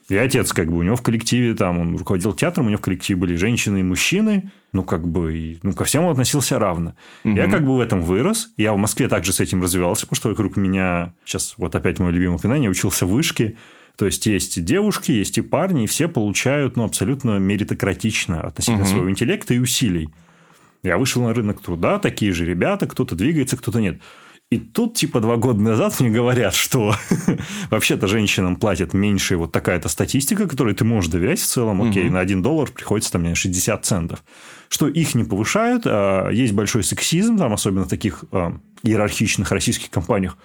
И 0.09 0.17
отец, 0.17 0.51
как 0.51 0.69
бы, 0.69 0.77
у 0.77 0.83
него 0.83 0.95
в 0.95 1.01
коллективе, 1.01 1.53
там, 1.53 1.79
он 1.79 1.95
руководил 1.95 2.33
театром, 2.33 2.65
у 2.65 2.69
него 2.69 2.77
в 2.77 2.81
коллективе 2.81 3.19
были 3.19 3.35
женщины 3.35 3.79
и 3.79 3.83
мужчины, 3.83 4.51
ну, 4.73 4.83
как 4.83 5.07
бы, 5.07 5.37
и, 5.37 5.59
ну, 5.63 5.73
ко 5.73 5.85
всем 5.85 6.03
он 6.03 6.11
относился 6.11 6.59
равно. 6.59 6.95
Угу. 7.23 7.35
Я, 7.35 7.47
как 7.47 7.63
бы, 7.63 7.77
в 7.77 7.79
этом 7.79 8.01
вырос. 8.01 8.49
Я 8.57 8.73
в 8.73 8.77
Москве 8.77 9.07
также 9.07 9.31
с 9.31 9.39
этим 9.39 9.61
развивался, 9.61 10.05
потому 10.05 10.17
что 10.17 10.29
вокруг 10.29 10.57
меня, 10.57 11.13
сейчас 11.23 11.53
вот 11.57 11.75
опять 11.75 11.99
мой 11.99 12.11
любимый 12.11 12.35
упоминание, 12.35 12.69
учился 12.69 13.05
в 13.05 13.11
вышке, 13.11 13.55
то 13.97 14.05
есть, 14.05 14.25
есть 14.25 14.57
и 14.57 14.61
девушки, 14.61 15.11
есть 15.11 15.37
и 15.37 15.41
парни, 15.41 15.83
и 15.83 15.87
все 15.87 16.07
получают 16.07 16.75
ну, 16.77 16.83
абсолютно 16.83 17.37
меритократично 17.37 18.41
относительно 18.41 18.83
угу. 18.83 18.89
своего 18.89 19.09
интеллекта 19.11 19.53
и 19.53 19.59
усилий. 19.59 20.09
Я 20.81 20.97
вышел 20.97 21.21
на 21.23 21.33
рынок 21.33 21.61
труда, 21.61 21.99
такие 21.99 22.33
же 22.33 22.45
ребята, 22.45 22.87
кто-то 22.87 23.15
двигается, 23.15 23.55
кто-то 23.55 23.79
нет. 23.79 24.01
И 24.49 24.59
тут, 24.59 24.95
типа, 24.95 25.19
два 25.19 25.37
года 25.37 25.59
назад 25.61 25.99
мне 25.99 26.09
говорят, 26.09 26.53
что 26.53 26.93
вообще-то 27.71 28.07
женщинам 28.07 28.55
платят 28.55 28.93
меньше 28.93 29.37
вот 29.37 29.51
такая-то 29.51 29.89
статистика, 29.89 30.47
которой 30.47 30.75
ты 30.75 30.83
можешь 30.83 31.09
доверять 31.09 31.39
в 31.39 31.45
целом. 31.45 31.81
Окей, 31.81 32.05
угу. 32.05 32.13
на 32.13 32.19
один 32.19 32.41
доллар 32.41 32.69
приходится 32.69 33.11
там 33.11 33.33
60 33.33 33.85
центов. 33.85 34.23
Что 34.69 34.87
их 34.87 35.15
не 35.15 35.23
повышают, 35.23 35.83
а 35.85 36.29
есть 36.29 36.53
большой 36.53 36.83
сексизм, 36.83 37.37
там, 37.37 37.53
особенно 37.53 37.85
в 37.85 37.89
таких 37.89 38.25
а, 38.31 38.57
иерархичных 38.83 39.51
российских 39.51 39.89
компаниях 39.89 40.37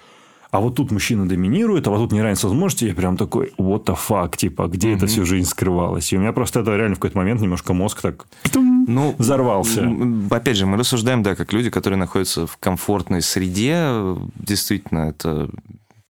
а 0.51 0.59
вот 0.59 0.75
тут 0.75 0.91
мужчина 0.91 1.27
доминирует, 1.27 1.87
а 1.87 1.91
вот 1.91 1.97
тут 1.97 2.11
неравенство 2.11 2.47
возможностей, 2.47 2.87
я 2.87 2.95
прям 2.95 3.17
такой, 3.17 3.53
what 3.57 3.85
the 3.85 3.97
fuck, 3.97 4.35
типа, 4.35 4.67
где 4.67 4.89
mm-hmm. 4.89 4.95
это 4.97 5.07
всю 5.07 5.25
жизнь 5.25 5.47
скрывалось? 5.47 6.11
И 6.11 6.17
у 6.17 6.19
меня 6.19 6.33
просто 6.33 6.61
это 6.61 6.75
реально 6.75 6.95
в 6.95 6.99
какой-то 6.99 7.17
момент 7.17 7.41
немножко 7.41 7.73
мозг 7.73 8.01
так 8.01 8.25
ну, 8.55 9.13
взорвался. 9.17 9.87
Опять 10.31 10.57
же, 10.57 10.65
мы 10.65 10.77
рассуждаем, 10.77 11.21
да, 11.21 11.35
как 11.35 11.53
люди, 11.53 11.69
которые 11.69 11.99
находятся 11.99 12.47
в 12.47 12.57
комфортной 12.57 13.21
среде, 13.21 14.15
действительно, 14.35 15.09
это 15.09 15.49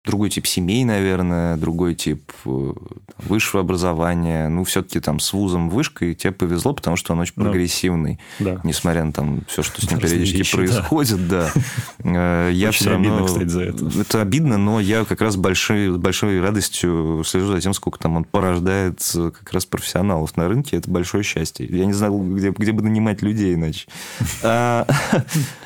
другой 0.05 0.29
тип 0.29 0.47
семей, 0.47 0.85
наверное, 0.85 1.57
другой 1.57 1.93
тип 1.93 2.31
э, 2.45 2.73
высшего 3.19 3.61
образования. 3.61 4.47
Ну, 4.47 4.63
все-таки 4.63 4.99
там 4.99 5.19
с 5.19 5.33
вузом 5.33 5.69
вышкой 5.69 6.15
тебе 6.15 6.31
повезло, 6.31 6.73
потому 6.73 6.95
что 6.95 7.13
он 7.13 7.19
очень 7.19 7.33
да. 7.35 7.43
прогрессивный. 7.43 8.19
Да. 8.39 8.61
Несмотря 8.63 9.03
на 9.03 9.11
там 9.11 9.43
все, 9.47 9.61
что 9.61 9.81
с 9.81 9.89
ним 9.89 9.99
периодически 9.99 10.37
вещи, 10.37 10.55
происходит, 10.55 11.27
да. 11.27 11.51
да. 11.53 11.61
Э, 12.01 12.49
я 12.53 12.69
очень 12.69 12.79
все 12.79 12.89
равно... 12.91 13.09
обидно, 13.09 13.27
кстати, 13.27 13.47
за 13.47 13.61
это. 13.61 13.85
Это 13.99 14.21
обидно, 14.21 14.57
но 14.57 14.79
я 14.79 15.03
как 15.05 15.21
раз 15.21 15.35
большой, 15.35 15.97
большой 15.97 16.39
радостью 16.39 17.23
слежу 17.25 17.47
за 17.47 17.61
тем, 17.61 17.73
сколько 17.73 17.99
там 17.99 18.15
он 18.15 18.23
порождает 18.23 19.01
как 19.13 19.51
раз 19.53 19.65
профессионалов 19.65 20.35
на 20.37 20.47
рынке. 20.47 20.77
Это 20.77 20.89
большое 20.89 21.23
счастье. 21.23 21.67
Я 21.69 21.85
не 21.85 21.93
знал, 21.93 22.17
где, 22.17 22.51
где 22.51 22.71
бы 22.71 22.81
нанимать 22.83 23.21
людей 23.21 23.53
иначе. 23.53 23.87
А, 24.41 24.87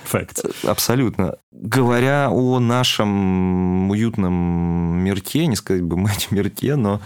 Факт. 0.06 0.46
Абсолютно. 0.64 1.38
Говоря 1.56 2.30
о 2.32 2.60
нашем 2.60 3.90
уютном 3.92 4.34
мирке, 5.04 5.46
не 5.46 5.56
сказать 5.56 5.84
бы 5.84 5.98
мать 5.98 6.30
мирке, 6.32 6.76
но 6.76 7.00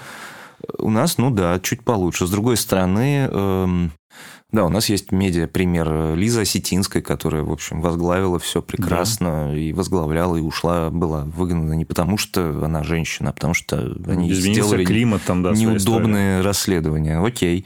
у 0.79 0.89
нас, 0.89 1.17
ну 1.17 1.31
да, 1.31 1.59
чуть 1.59 1.83
получше. 1.83 2.27
С 2.27 2.31
другой 2.31 2.55
стороны, 2.57 3.27
эм, 3.29 3.91
да, 4.51 4.63
у 4.63 4.69
нас 4.69 4.87
есть 4.87 5.11
медиа-пример 5.11 6.15
Лиза 6.15 6.41
Осетинской, 6.41 7.01
которая, 7.01 7.43
в 7.43 7.51
общем, 7.51 7.81
возглавила 7.81 8.39
все 8.39 8.61
прекрасно 8.61 9.49
да. 9.49 9.57
и 9.57 9.73
возглавляла, 9.73 10.37
и 10.37 10.41
ушла, 10.41 10.89
была 10.89 11.25
выгнана 11.25 11.73
не 11.73 11.83
потому, 11.83 12.17
что 12.17 12.63
она 12.63 12.83
женщина, 12.83 13.31
а 13.31 13.33
потому 13.33 13.53
что 13.53 13.77
они 14.07 14.31
Изменился 14.31 14.69
сделали 14.69 14.85
климат 14.85 15.23
там, 15.23 15.43
да, 15.43 15.51
неудобные 15.51 16.41
расследования. 16.41 17.19
Окей. 17.19 17.65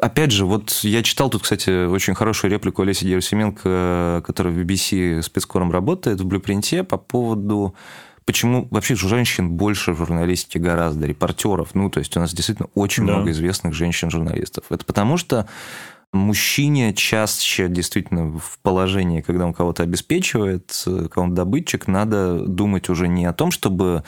Опять 0.00 0.32
же, 0.32 0.46
вот 0.46 0.70
я 0.82 1.02
читал 1.02 1.30
тут, 1.30 1.42
кстати, 1.42 1.86
очень 1.86 2.14
хорошую 2.14 2.50
реплику 2.50 2.82
Олеси 2.82 3.04
Герасименко, 3.04 4.22
которая 4.26 4.52
в 4.52 4.58
BBC 4.58 5.22
спецкором 5.22 5.70
работает 5.70 6.20
в 6.20 6.24
Блюпринте 6.24 6.84
по 6.84 6.96
поводу 6.96 7.74
почему 8.24 8.68
вообще 8.70 8.94
женщин 8.94 9.50
больше 9.50 9.92
в 9.92 9.98
журналистике 9.98 10.60
гораздо, 10.60 11.06
репортеров. 11.06 11.74
Ну, 11.74 11.90
то 11.90 11.98
есть 11.98 12.16
у 12.16 12.20
нас 12.20 12.32
действительно 12.32 12.68
очень 12.74 13.04
да. 13.04 13.14
много 13.14 13.32
известных 13.32 13.74
женщин-журналистов. 13.74 14.66
Это 14.70 14.84
потому 14.84 15.16
что 15.16 15.48
мужчине 16.12 16.94
чаще 16.94 17.68
действительно 17.68 18.38
в 18.38 18.58
положении, 18.62 19.20
когда 19.20 19.46
он 19.46 19.52
кого-то 19.52 19.82
обеспечивает, 19.82 20.72
кого-то 20.84 21.34
добытчик, 21.34 21.88
надо 21.88 22.40
думать 22.46 22.88
уже 22.88 23.08
не 23.08 23.26
о 23.26 23.32
том, 23.32 23.50
чтобы 23.50 24.04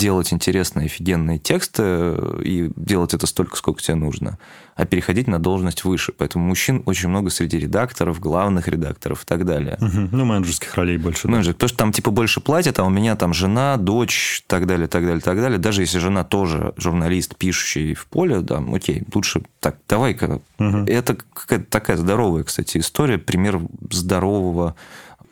делать 0.00 0.32
интересные, 0.32 0.86
офигенные 0.86 1.38
тексты 1.38 2.16
и 2.42 2.70
делать 2.74 3.12
это 3.12 3.26
столько, 3.26 3.56
сколько 3.56 3.82
тебе 3.82 3.96
нужно, 3.96 4.38
а 4.74 4.86
переходить 4.86 5.28
на 5.28 5.38
должность 5.38 5.84
выше. 5.84 6.12
Поэтому 6.16 6.46
мужчин 6.46 6.82
очень 6.86 7.10
много 7.10 7.28
среди 7.28 7.58
редакторов, 7.58 8.18
главных 8.18 8.66
редакторов 8.66 9.24
и 9.24 9.26
так 9.26 9.44
далее. 9.44 9.76
Угу. 9.78 10.08
Ну, 10.16 10.24
менеджерских 10.24 10.74
ролей 10.74 10.96
больше. 10.96 11.28
Менеджер. 11.28 11.52
Да. 11.52 11.56
Потому 11.56 11.68
что 11.68 11.78
там 11.78 11.92
типа 11.92 12.10
больше 12.10 12.40
платят, 12.40 12.78
а 12.78 12.84
у 12.84 12.88
меня 12.88 13.14
там 13.14 13.34
жена, 13.34 13.76
дочь, 13.76 14.42
так 14.46 14.66
далее, 14.66 14.88
так 14.88 15.04
далее, 15.04 15.20
так 15.20 15.36
далее. 15.36 15.58
Даже 15.58 15.82
если 15.82 15.98
жена 15.98 16.24
тоже 16.24 16.72
журналист, 16.78 17.36
пишущий 17.36 17.92
в 17.92 18.06
поле, 18.06 18.40
да, 18.40 18.64
окей, 18.72 19.02
лучше 19.14 19.42
так, 19.60 19.76
давай-ка. 19.86 20.40
Угу. 20.58 20.84
Это 20.86 21.16
какая-то 21.34 21.66
такая 21.66 21.98
здоровая, 21.98 22.44
кстати, 22.44 22.78
история, 22.78 23.18
пример 23.18 23.60
здорового 23.90 24.76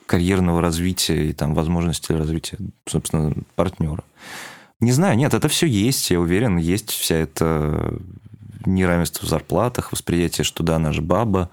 карьерного 0.05 0.61
развития 0.61 1.31
и 1.31 1.33
там 1.33 1.55
возможности 1.55 2.13
развития, 2.13 2.59
собственно, 2.87 3.35
партнера. 3.55 4.03
Не 4.81 4.93
знаю, 4.93 5.17
нет, 5.17 5.35
это 5.35 5.49
все 5.49 5.67
есть, 5.67 6.11
я 6.11 6.21
уверен, 6.21 6.57
есть 6.57 6.91
вся 6.91 7.17
эта 7.17 7.99
неравенство 8.65 9.27
в 9.27 9.29
зарплатах, 9.29 9.93
восприятие, 9.93 10.45
что 10.45 10.63
да, 10.63 10.77
она 10.77 10.93
баба, 11.01 11.51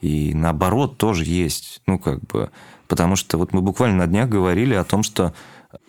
и 0.00 0.34
наоборот 0.34 0.98
тоже 0.98 1.24
есть. 1.24 1.80
Ну, 1.86 1.98
как 1.98 2.20
бы, 2.26 2.50
Потому 2.88 3.16
что 3.16 3.36
вот 3.36 3.52
мы 3.52 3.60
буквально 3.60 3.98
на 3.98 4.06
днях 4.06 4.28
говорили 4.28 4.74
о 4.74 4.82
том, 4.82 5.02
что 5.02 5.34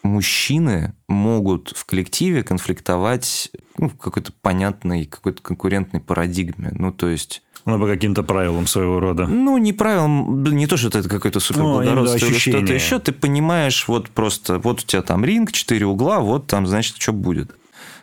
мужчины 0.04 0.94
могут 1.08 1.70
в 1.70 1.86
коллективе 1.86 2.44
конфликтовать 2.44 3.52
ну, 3.78 3.88
в 3.88 3.98
какой-то 3.98 4.34
понятной, 4.42 5.06
какой-то 5.06 5.42
конкурентной 5.42 6.02
парадигме. 6.02 6.72
Ну, 6.74 6.92
то 6.92 7.08
есть... 7.08 7.42
Ну, 7.66 7.80
по 7.80 7.88
каким-то 7.88 8.24
правилам 8.24 8.68
своего 8.68 9.00
рода. 9.00 9.28
Ну, 9.28 9.58
не 9.58 9.74
правилам, 9.74 10.44
не 10.44 10.68
то, 10.68 10.78
что 10.78 10.88
это 10.88 11.08
какое-то 11.08 11.40
суперблагородство 11.40 12.26
ну, 12.26 12.32
или 12.32 12.40
что-то 12.40 12.74
еще. 12.74 13.00
Ты 13.00 13.12
понимаешь, 13.12 13.88
вот 13.88 14.10
просто, 14.10 14.60
вот 14.60 14.82
у 14.82 14.86
тебя 14.86 15.02
там 15.02 15.26
ринг, 15.26 15.52
четыре 15.52 15.86
угла, 15.86 16.20
вот 16.20 16.48
там, 16.48 16.68
значит, 16.68 16.96
что 16.98 17.14
будет. 17.14 17.56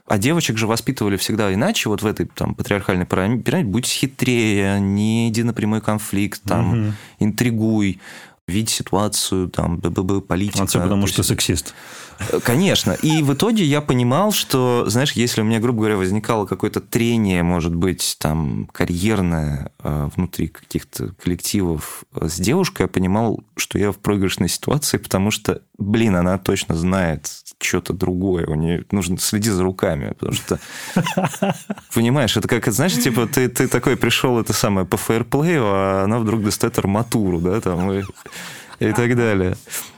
А 0.07 0.19
девочек 0.19 0.57
же 0.57 0.69
воспитывали 0.69 1.17
всегда 1.17 1.53
иначе, 1.53 1.89
вот 1.89 2.03
в 2.03 2.07
этой 2.07 2.27
там, 2.27 2.55
патриархальной 2.55 3.07
пирамиде, 3.07 3.65
будь 3.65 3.87
хитрее, 3.87 4.79
не 4.79 5.29
иди 5.29 5.43
на 5.43 5.53
прямой 5.53 5.81
конфликт, 5.81 6.43
там, 6.43 6.71
угу. 6.71 6.93
интригуй 7.19 8.01
видеть 8.49 8.71
ситуацию, 8.71 9.49
там, 9.49 9.79
ББ, 9.79 10.27
политика. 10.27 10.63
Отца, 10.63 10.81
потому 10.81 11.07
что 11.07 11.23
сексист. 11.23 11.75
Э, 12.19 12.39
конечно. 12.41 12.93
И 12.93 13.23
в 13.23 13.35
итоге 13.35 13.65
я 13.65 13.81
понимал, 13.81 14.31
что, 14.31 14.85
знаешь, 14.87 15.13
если 15.13 15.41
у 15.41 15.45
меня, 15.45 15.59
грубо 15.59 15.81
говоря, 15.81 15.97
возникало 15.97 16.47
какое-то 16.47 16.81
трение, 16.81 17.43
может 17.43 17.75
быть, 17.75 18.17
там, 18.21 18.69
карьерное 18.73 19.73
э, 19.83 20.09
внутри 20.15 20.47
каких-то 20.49 21.13
коллективов 21.23 22.05
э, 22.15 22.29
с 22.29 22.39
девушкой, 22.39 22.83
я 22.83 22.89
понимал, 22.89 23.43
что 23.57 23.79
я 23.79 23.91
в 23.91 23.99
проигрышной 23.99 24.49
ситуации, 24.49 24.99
потому 24.99 25.33
что, 25.33 25.63
блин, 25.77 26.15
она 26.15 26.39
точно 26.39 26.77
знает 26.77 27.27
что-то 27.61 27.93
другое. 27.93 28.47
У 28.47 28.55
нее 28.55 28.85
нужно 28.91 29.19
следить 29.19 29.53
за 29.53 29.63
руками, 29.63 30.15
потому 30.19 30.33
что, 30.33 30.61
понимаешь, 31.95 32.37
это 32.37 32.49
как, 32.49 32.67
знаешь, 32.73 32.95
типа, 32.95 33.27
ты, 33.27 33.49
ты 33.49 33.69
такой 33.69 33.97
пришел, 33.97 34.39
это 34.39 34.53
самое, 34.53 34.87
по 34.87 34.97
фейерплею, 34.97 35.63
а 35.65 36.03
она 36.05 36.19
вдруг 36.19 36.45
достает 36.45 36.79
арматуру, 36.79 37.41
да, 37.41 37.61
там, 37.61 37.91
и, 37.93 38.03
и 38.81 38.93
так 38.93 39.17
далее. 39.17 39.57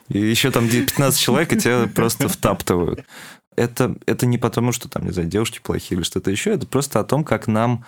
И 0.09 0.19
еще 0.19 0.51
там 0.51 0.69
15 0.69 1.21
человек, 1.21 1.53
и 1.53 1.59
тебя 1.59 1.89
просто 1.93 2.29
втаптывают. 2.29 3.05
Это, 3.57 3.97
это 4.07 4.27
не 4.27 4.39
потому, 4.39 4.73
что 4.73 4.89
там, 4.89 5.05
не 5.05 5.11
знаю, 5.11 5.29
девушки 5.29 5.61
плохие 5.63 5.99
или 5.99 6.05
что-то 6.05 6.31
еще, 6.31 6.53
это 6.53 6.67
просто 6.67 7.01
о 7.01 7.05
том, 7.05 7.25
как 7.25 7.49
нам 7.49 7.85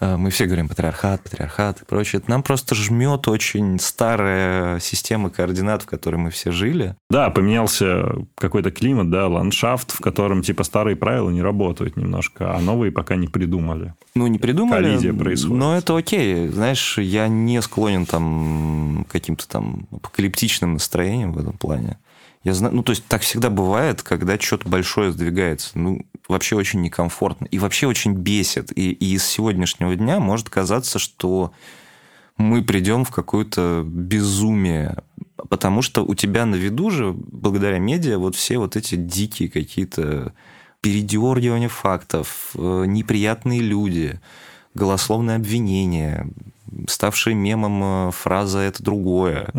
мы 0.00 0.30
все 0.30 0.46
говорим 0.46 0.68
патриархат, 0.68 1.22
патриархат 1.22 1.82
и 1.82 1.84
прочее. 1.84 2.22
Нам 2.26 2.42
просто 2.42 2.74
жмет 2.74 3.28
очень 3.28 3.78
старая 3.78 4.80
система 4.80 5.30
координат, 5.30 5.82
в 5.82 5.86
которой 5.86 6.16
мы 6.16 6.30
все 6.30 6.50
жили. 6.50 6.96
Да, 7.10 7.30
поменялся 7.30 8.12
какой-то 8.34 8.70
климат, 8.70 9.10
да, 9.10 9.28
ландшафт, 9.28 9.92
в 9.92 10.00
котором 10.00 10.42
типа 10.42 10.64
старые 10.64 10.96
правила 10.96 11.30
не 11.30 11.42
работают 11.42 11.96
немножко, 11.96 12.54
а 12.54 12.60
новые 12.60 12.92
пока 12.92 13.16
не 13.16 13.28
придумали. 13.28 13.94
Ну, 14.14 14.26
не 14.26 14.38
придумали. 14.38 14.84
Коллизия 14.84 15.12
происходит. 15.12 15.58
Но 15.58 15.76
это 15.76 15.96
окей. 15.96 16.48
Знаешь, 16.48 16.98
я 16.98 17.28
не 17.28 17.60
склонен 17.62 18.06
там 18.06 19.06
каким-то 19.10 19.48
там 19.48 19.86
апокалиптичным 19.92 20.74
настроением 20.74 21.32
в 21.32 21.38
этом 21.38 21.52
плане. 21.52 21.98
Я 22.42 22.54
знаю, 22.54 22.74
ну, 22.74 22.82
то 22.82 22.90
есть 22.90 23.04
так 23.06 23.20
всегда 23.20 23.50
бывает, 23.50 24.02
когда 24.02 24.38
что-то 24.38 24.68
большое 24.68 25.12
сдвигается. 25.12 25.78
Ну, 25.78 26.06
вообще 26.26 26.56
очень 26.56 26.80
некомфортно. 26.80 27.46
И 27.46 27.58
вообще 27.58 27.86
очень 27.86 28.14
бесит. 28.14 28.76
И, 28.76 28.92
и 28.92 29.14
из 29.14 29.24
сегодняшнего 29.26 29.94
дня 29.94 30.20
может 30.20 30.48
казаться, 30.48 30.98
что 30.98 31.52
мы 32.38 32.64
придем 32.64 33.04
в 33.04 33.10
какое-то 33.10 33.82
безумие. 33.86 34.96
Потому 35.50 35.82
что 35.82 36.02
у 36.02 36.14
тебя 36.14 36.46
на 36.46 36.54
виду 36.54 36.90
же, 36.90 37.12
благодаря 37.12 37.78
медиа, 37.78 38.16
вот 38.18 38.36
все 38.36 38.56
вот 38.56 38.74
эти 38.74 38.94
дикие 38.94 39.50
какие-то 39.50 40.32
передергивания 40.80 41.68
фактов, 41.68 42.52
э, 42.54 42.84
неприятные 42.86 43.60
люди, 43.60 44.18
голословные 44.74 45.36
обвинения, 45.36 46.26
ставшая 46.88 47.34
мемом 47.34 48.08
э, 48.08 48.10
фраза 48.12 48.58
«это 48.60 48.82
другое». 48.82 49.50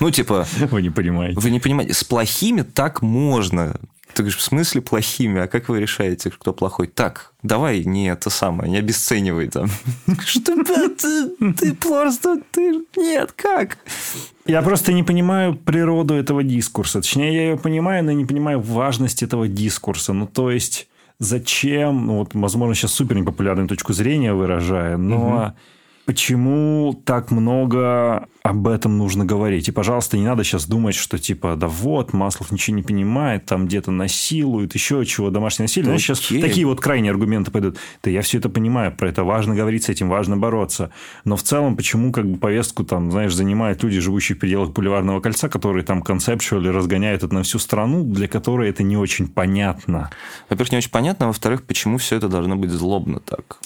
Ну, 0.00 0.10
типа... 0.10 0.46
Вы 0.70 0.82
не 0.82 0.90
понимаете. 0.90 1.40
Вы 1.40 1.50
не 1.50 1.60
понимаете. 1.60 1.94
С 1.94 2.04
плохими 2.04 2.62
так 2.62 3.02
можно. 3.02 3.78
Ты 4.14 4.22
говоришь, 4.22 4.38
в 4.38 4.42
смысле 4.42 4.80
плохими? 4.80 5.42
А 5.42 5.46
как 5.46 5.68
вы 5.68 5.80
решаете, 5.80 6.30
кто 6.30 6.52
плохой? 6.52 6.88
Так, 6.88 7.32
давай 7.42 7.84
не 7.84 8.08
это 8.08 8.30
самое, 8.30 8.70
не 8.70 8.78
обесценивай 8.78 9.48
там. 9.48 9.68
Что 10.26 10.56
ты, 10.64 11.52
ты 11.52 11.74
просто... 11.74 12.40
Ты... 12.50 12.84
Нет, 12.96 13.32
как? 13.32 13.78
Я 14.46 14.62
просто 14.62 14.92
не 14.92 15.02
понимаю 15.02 15.54
природу 15.54 16.14
этого 16.14 16.42
дискурса. 16.42 17.00
Точнее, 17.00 17.34
я 17.34 17.42
ее 17.50 17.58
понимаю, 17.58 18.02
но 18.02 18.12
не 18.12 18.24
понимаю 18.24 18.60
важность 18.60 19.22
этого 19.22 19.46
дискурса. 19.46 20.12
Ну, 20.12 20.26
то 20.26 20.50
есть, 20.50 20.88
зачем... 21.18 22.06
Ну, 22.06 22.18
вот, 22.18 22.34
возможно, 22.34 22.74
сейчас 22.74 22.92
супер 22.92 23.16
непопулярную 23.16 23.68
точку 23.68 23.92
зрения 23.92 24.32
выражаю, 24.32 24.98
но... 24.98 25.16
Угу 25.16 25.54
почему 26.08 26.98
так 27.04 27.30
много 27.30 28.28
об 28.48 28.66
этом 28.66 28.96
нужно 28.96 29.26
говорить. 29.26 29.68
И, 29.68 29.72
пожалуйста, 29.72 30.16
не 30.16 30.24
надо 30.24 30.42
сейчас 30.42 30.66
думать, 30.66 30.94
что 30.94 31.18
типа, 31.18 31.54
да 31.54 31.68
вот, 31.68 32.14
Маслов 32.14 32.50
ничего 32.50 32.76
не 32.76 32.82
понимает, 32.82 33.44
там 33.44 33.66
где-то 33.66 33.90
насилуют, 33.90 34.72
еще 34.72 35.04
чего, 35.04 35.28
домашнее 35.28 35.64
насилие. 35.64 35.92
Ну, 35.92 35.98
сейчас 35.98 36.20
такие 36.20 36.66
вот 36.66 36.80
крайние 36.80 37.10
аргументы 37.10 37.50
пойдут. 37.50 37.76
Да 38.02 38.10
я 38.10 38.22
все 38.22 38.38
это 38.38 38.48
понимаю, 38.48 38.96
про 38.96 39.10
это 39.10 39.22
важно 39.22 39.54
говорить, 39.54 39.84
с 39.84 39.90
этим 39.90 40.08
важно 40.08 40.38
бороться. 40.38 40.90
Но 41.26 41.36
в 41.36 41.42
целом, 41.42 41.76
почему 41.76 42.10
как 42.10 42.26
бы 42.26 42.38
повестку 42.38 42.84
там, 42.84 43.10
знаешь, 43.10 43.34
занимают 43.34 43.82
люди, 43.82 44.00
живущие 44.00 44.36
в 44.36 44.38
пределах 44.38 44.70
Бульварного 44.70 45.20
кольца, 45.20 45.50
которые 45.50 45.84
там 45.84 46.00
концепчуально 46.00 46.72
разгоняют 46.72 47.24
это 47.24 47.34
на 47.34 47.42
всю 47.42 47.58
страну, 47.58 48.02
для 48.02 48.28
которой 48.28 48.70
это 48.70 48.82
не 48.82 48.96
очень 48.96 49.28
понятно. 49.28 50.08
Во-первых, 50.48 50.72
не 50.72 50.78
очень 50.78 50.90
понятно, 50.90 51.26
а 51.26 51.28
во-вторых, 51.28 51.64
почему 51.64 51.98
все 51.98 52.16
это 52.16 52.30
должно 52.30 52.56
быть 52.56 52.70
злобно 52.70 53.20
так. 53.20 53.58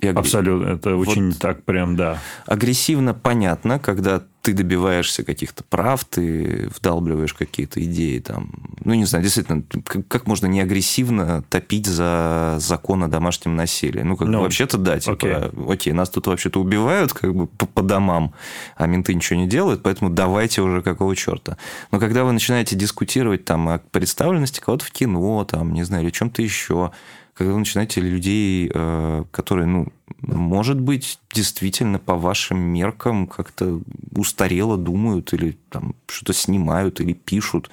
И 0.00 0.06
агр... 0.06 0.20
Абсолютно. 0.20 0.68
Это 0.68 0.96
вот 0.96 1.08
очень 1.08 1.32
так 1.32 1.64
прям, 1.64 1.96
да. 1.96 2.18
Агрессивно 2.44 3.14
понятно, 3.14 3.78
когда 3.78 4.22
ты 4.42 4.52
добиваешься 4.52 5.24
каких-то 5.24 5.64
прав, 5.64 6.04
ты 6.04 6.68
вдалбливаешь 6.76 7.34
какие-то 7.34 7.82
идеи 7.82 8.20
там. 8.20 8.50
Ну, 8.84 8.94
не 8.94 9.04
знаю, 9.04 9.24
действительно, 9.24 9.64
как, 10.06 10.26
можно 10.28 10.46
не 10.46 10.60
агрессивно 10.60 11.42
топить 11.50 11.86
за 11.86 12.56
закон 12.60 13.02
о 13.02 13.08
домашнем 13.08 13.56
насилии? 13.56 14.02
Ну, 14.02 14.16
как 14.16 14.28
ну, 14.28 14.42
вообще-то 14.42 14.78
да, 14.78 15.00
типа, 15.00 15.14
окей. 15.14 15.34
окей, 15.68 15.92
нас 15.92 16.10
тут 16.10 16.28
вообще-то 16.28 16.60
убивают 16.60 17.12
как 17.12 17.34
бы 17.34 17.48
по, 17.48 17.66
по 17.66 17.82
домам, 17.82 18.34
а 18.76 18.86
менты 18.86 19.14
ничего 19.14 19.38
не 19.38 19.48
делают, 19.48 19.82
поэтому 19.82 20.10
давайте 20.10 20.62
уже 20.62 20.80
какого 20.80 21.16
черта. 21.16 21.56
Но 21.90 21.98
когда 21.98 22.22
вы 22.22 22.30
начинаете 22.30 22.76
дискутировать 22.76 23.44
там 23.44 23.68
о 23.68 23.78
представленности 23.78 24.60
кого-то 24.60 24.84
в 24.84 24.92
кино, 24.92 25.44
там, 25.44 25.72
не 25.72 25.82
знаю, 25.82 26.04
или 26.04 26.10
чем-то 26.10 26.40
еще, 26.42 26.92
когда 27.34 27.52
вы 27.52 27.58
начинаете 27.58 28.00
людей, 28.00 28.70
э, 28.72 29.24
которые, 29.30 29.66
ну, 29.66 29.88
может 30.26 30.80
быть, 30.80 31.18
действительно 31.32 31.98
по 31.98 32.16
вашим 32.16 32.58
меркам 32.58 33.26
как-то 33.26 33.80
устарело 34.14 34.76
думают 34.76 35.32
или 35.32 35.56
там 35.70 35.94
что-то 36.08 36.32
снимают 36.32 37.00
или 37.00 37.12
пишут, 37.12 37.70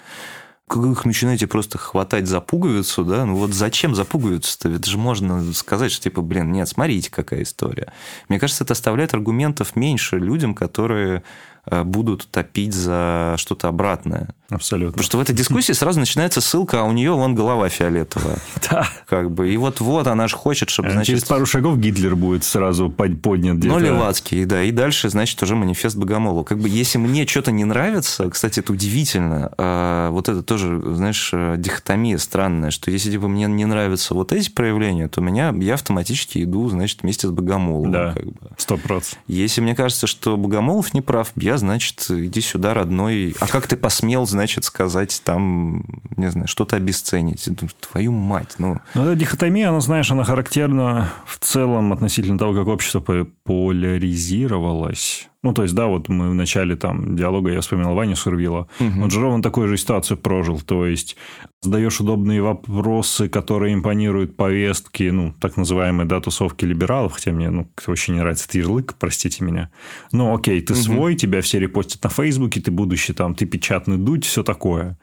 как 0.68 0.86
их 0.86 1.06
начинаете 1.06 1.46
просто 1.46 1.78
хватать 1.78 2.28
за 2.28 2.42
пуговицу, 2.42 3.04
да, 3.04 3.26
ну 3.26 3.36
вот 3.36 3.54
зачем 3.54 3.96
за 3.96 4.06
пуговицу-то? 4.06 4.70
Это 4.70 4.90
же 4.90 4.98
можно 4.98 5.54
сказать, 5.54 5.92
что 5.92 6.04
типа, 6.04 6.22
блин, 6.22 6.52
нет, 6.52 6.68
смотрите, 6.68 7.12
какая 7.12 7.44
история. 7.44 7.92
Мне 8.30 8.40
кажется, 8.40 8.64
это 8.64 8.74
оставляет 8.74 9.14
аргументов 9.14 9.76
меньше 9.76 10.18
людям, 10.18 10.56
которые 10.56 11.24
будут 11.70 12.28
топить 12.30 12.74
за 12.74 13.36
что-то 13.38 13.68
обратное. 13.68 14.30
Абсолютно. 14.54 14.92
Потому 14.92 15.04
что 15.04 15.18
в 15.18 15.22
этой 15.22 15.36
дискуссии 15.36 15.74
сразу 15.74 16.00
начинается 16.00 16.42
ссылка, 16.42 16.82
а 16.82 16.84
у 16.84 16.92
нее 16.92 17.12
вон 17.12 17.36
голова 17.36 17.70
фиолетовая. 17.70 18.38
Да. 18.70 18.88
Как 19.08 19.30
бы. 19.30 19.52
И 19.52 19.58
вот-вот 19.58 20.08
она 20.08 20.28
же 20.28 20.36
хочет, 20.36 20.70
чтобы, 20.70 20.90
э, 20.90 20.92
значит... 20.94 21.08
Через 21.08 21.24
пару 21.26 21.46
шагов 21.46 21.78
Гитлер 21.78 22.16
будет 22.16 22.44
сразу 22.44 22.90
поднят. 22.90 23.58
Ну, 23.64 23.78
Левацкий, 23.78 24.46
да. 24.46 24.64
И 24.64 24.72
дальше, 24.72 25.10
значит, 25.10 25.42
уже 25.44 25.56
манифест 25.56 25.98
Богомолу. 25.98 26.44
Как 26.44 26.60
бы, 26.60 26.70
если 26.70 26.98
мне 26.98 27.28
что-то 27.28 27.52
не 27.52 27.66
нравится, 27.66 28.30
кстати, 28.30 28.62
это 28.62 28.72
удивительно, 28.72 29.52
а, 29.58 30.12
вот 30.12 30.30
это 30.30 30.44
тоже, 30.44 30.82
знаешь, 30.96 31.34
дихотомия 31.58 32.18
странная, 32.18 32.72
что 32.72 32.90
если, 32.90 33.12
типа, 33.12 33.28
мне 33.28 33.46
не 33.48 33.66
нравятся 33.66 34.14
вот 34.14 34.32
эти 34.32 34.50
проявления, 34.50 35.08
то 35.10 35.20
меня, 35.20 35.54
я 35.60 35.74
автоматически 35.74 36.44
иду, 36.44 36.70
значит, 36.70 37.04
вместе 37.04 37.28
с 37.28 37.32
Богомолом. 37.32 37.92
Да, 37.92 38.16
сто 38.58 38.78
процентов. 38.78 39.20
Если 39.28 39.62
мне 39.62 39.76
кажется, 39.76 40.08
что 40.08 40.38
Богомолов 40.38 40.94
не 40.94 41.02
прав, 41.02 41.32
я 41.36 41.53
я, 41.54 41.58
значит, 41.58 42.06
иди 42.10 42.42
сюда, 42.42 42.74
родной. 42.74 43.36
А 43.40 43.48
как 43.48 43.68
ты 43.68 43.78
посмел, 43.78 44.26
значит, 44.26 44.66
сказать 44.66 45.22
там, 45.24 45.86
не 46.18 46.30
знаю, 46.30 46.48
что-то 46.48 46.76
обесценить? 46.76 47.48
Твою 47.80 48.12
мать, 48.12 48.56
ну... 48.58 48.80
Ну, 48.94 49.06
эта 49.06 49.16
дихотомия, 49.16 49.70
она, 49.70 49.80
знаешь, 49.80 50.12
она 50.12 50.24
характерна 50.24 51.14
в 51.26 51.40
целом 51.40 51.94
относительно 51.94 52.38
того, 52.38 52.54
как 52.54 52.68
общество 52.68 53.00
поляризировалось. 53.44 55.30
Ну, 55.44 55.54
то 55.54 55.64
есть, 55.64 55.76
да, 55.76 55.88
вот 55.88 56.08
мы 56.08 56.30
в 56.30 56.34
начале 56.34 56.78
там 56.78 57.18
диалога, 57.18 57.52
я 57.52 57.60
вспоминал 57.60 57.96
Ваню 57.96 58.16
Сурвила. 58.16 58.68
Угу. 58.80 59.02
Вот 59.02 59.12
Жиров, 59.12 59.34
он 59.34 59.42
такую 59.42 59.68
же 59.68 59.78
ситуацию 59.78 60.18
прожил. 60.18 60.62
То 60.62 60.88
есть, 60.88 61.18
задаешь 61.62 62.00
удобные 62.00 62.42
вопросы, 62.42 63.28
которые 63.28 63.74
импонируют 63.74 64.38
повестки, 64.38 65.04
ну, 65.04 65.34
так 65.42 65.58
называемые, 65.58 66.08
да, 66.08 66.22
тусовки 66.22 66.64
либералов, 66.64 67.14
хотя 67.14 67.32
мне, 67.32 67.50
ну, 67.50 67.68
очень 67.88 68.14
не 68.14 68.22
нравится 68.22 68.46
этот 68.46 68.56
ярлык, 68.56 68.96
простите 68.98 69.44
меня. 69.44 69.70
Ну, 70.14 70.34
окей, 70.34 70.62
ты 70.62 70.74
угу. 70.74 70.82
свой, 70.82 71.16
тебя 71.16 71.42
все 71.42 71.60
репостят 71.60 72.02
на 72.04 72.10
Фейсбуке, 72.10 72.62
ты 72.62 72.72
будущий 72.72 73.14
там, 73.14 73.36
ты 73.36 73.46
печатный 73.46 73.98
дуть, 73.98 74.26
все 74.26 74.44
такое. 74.44 74.98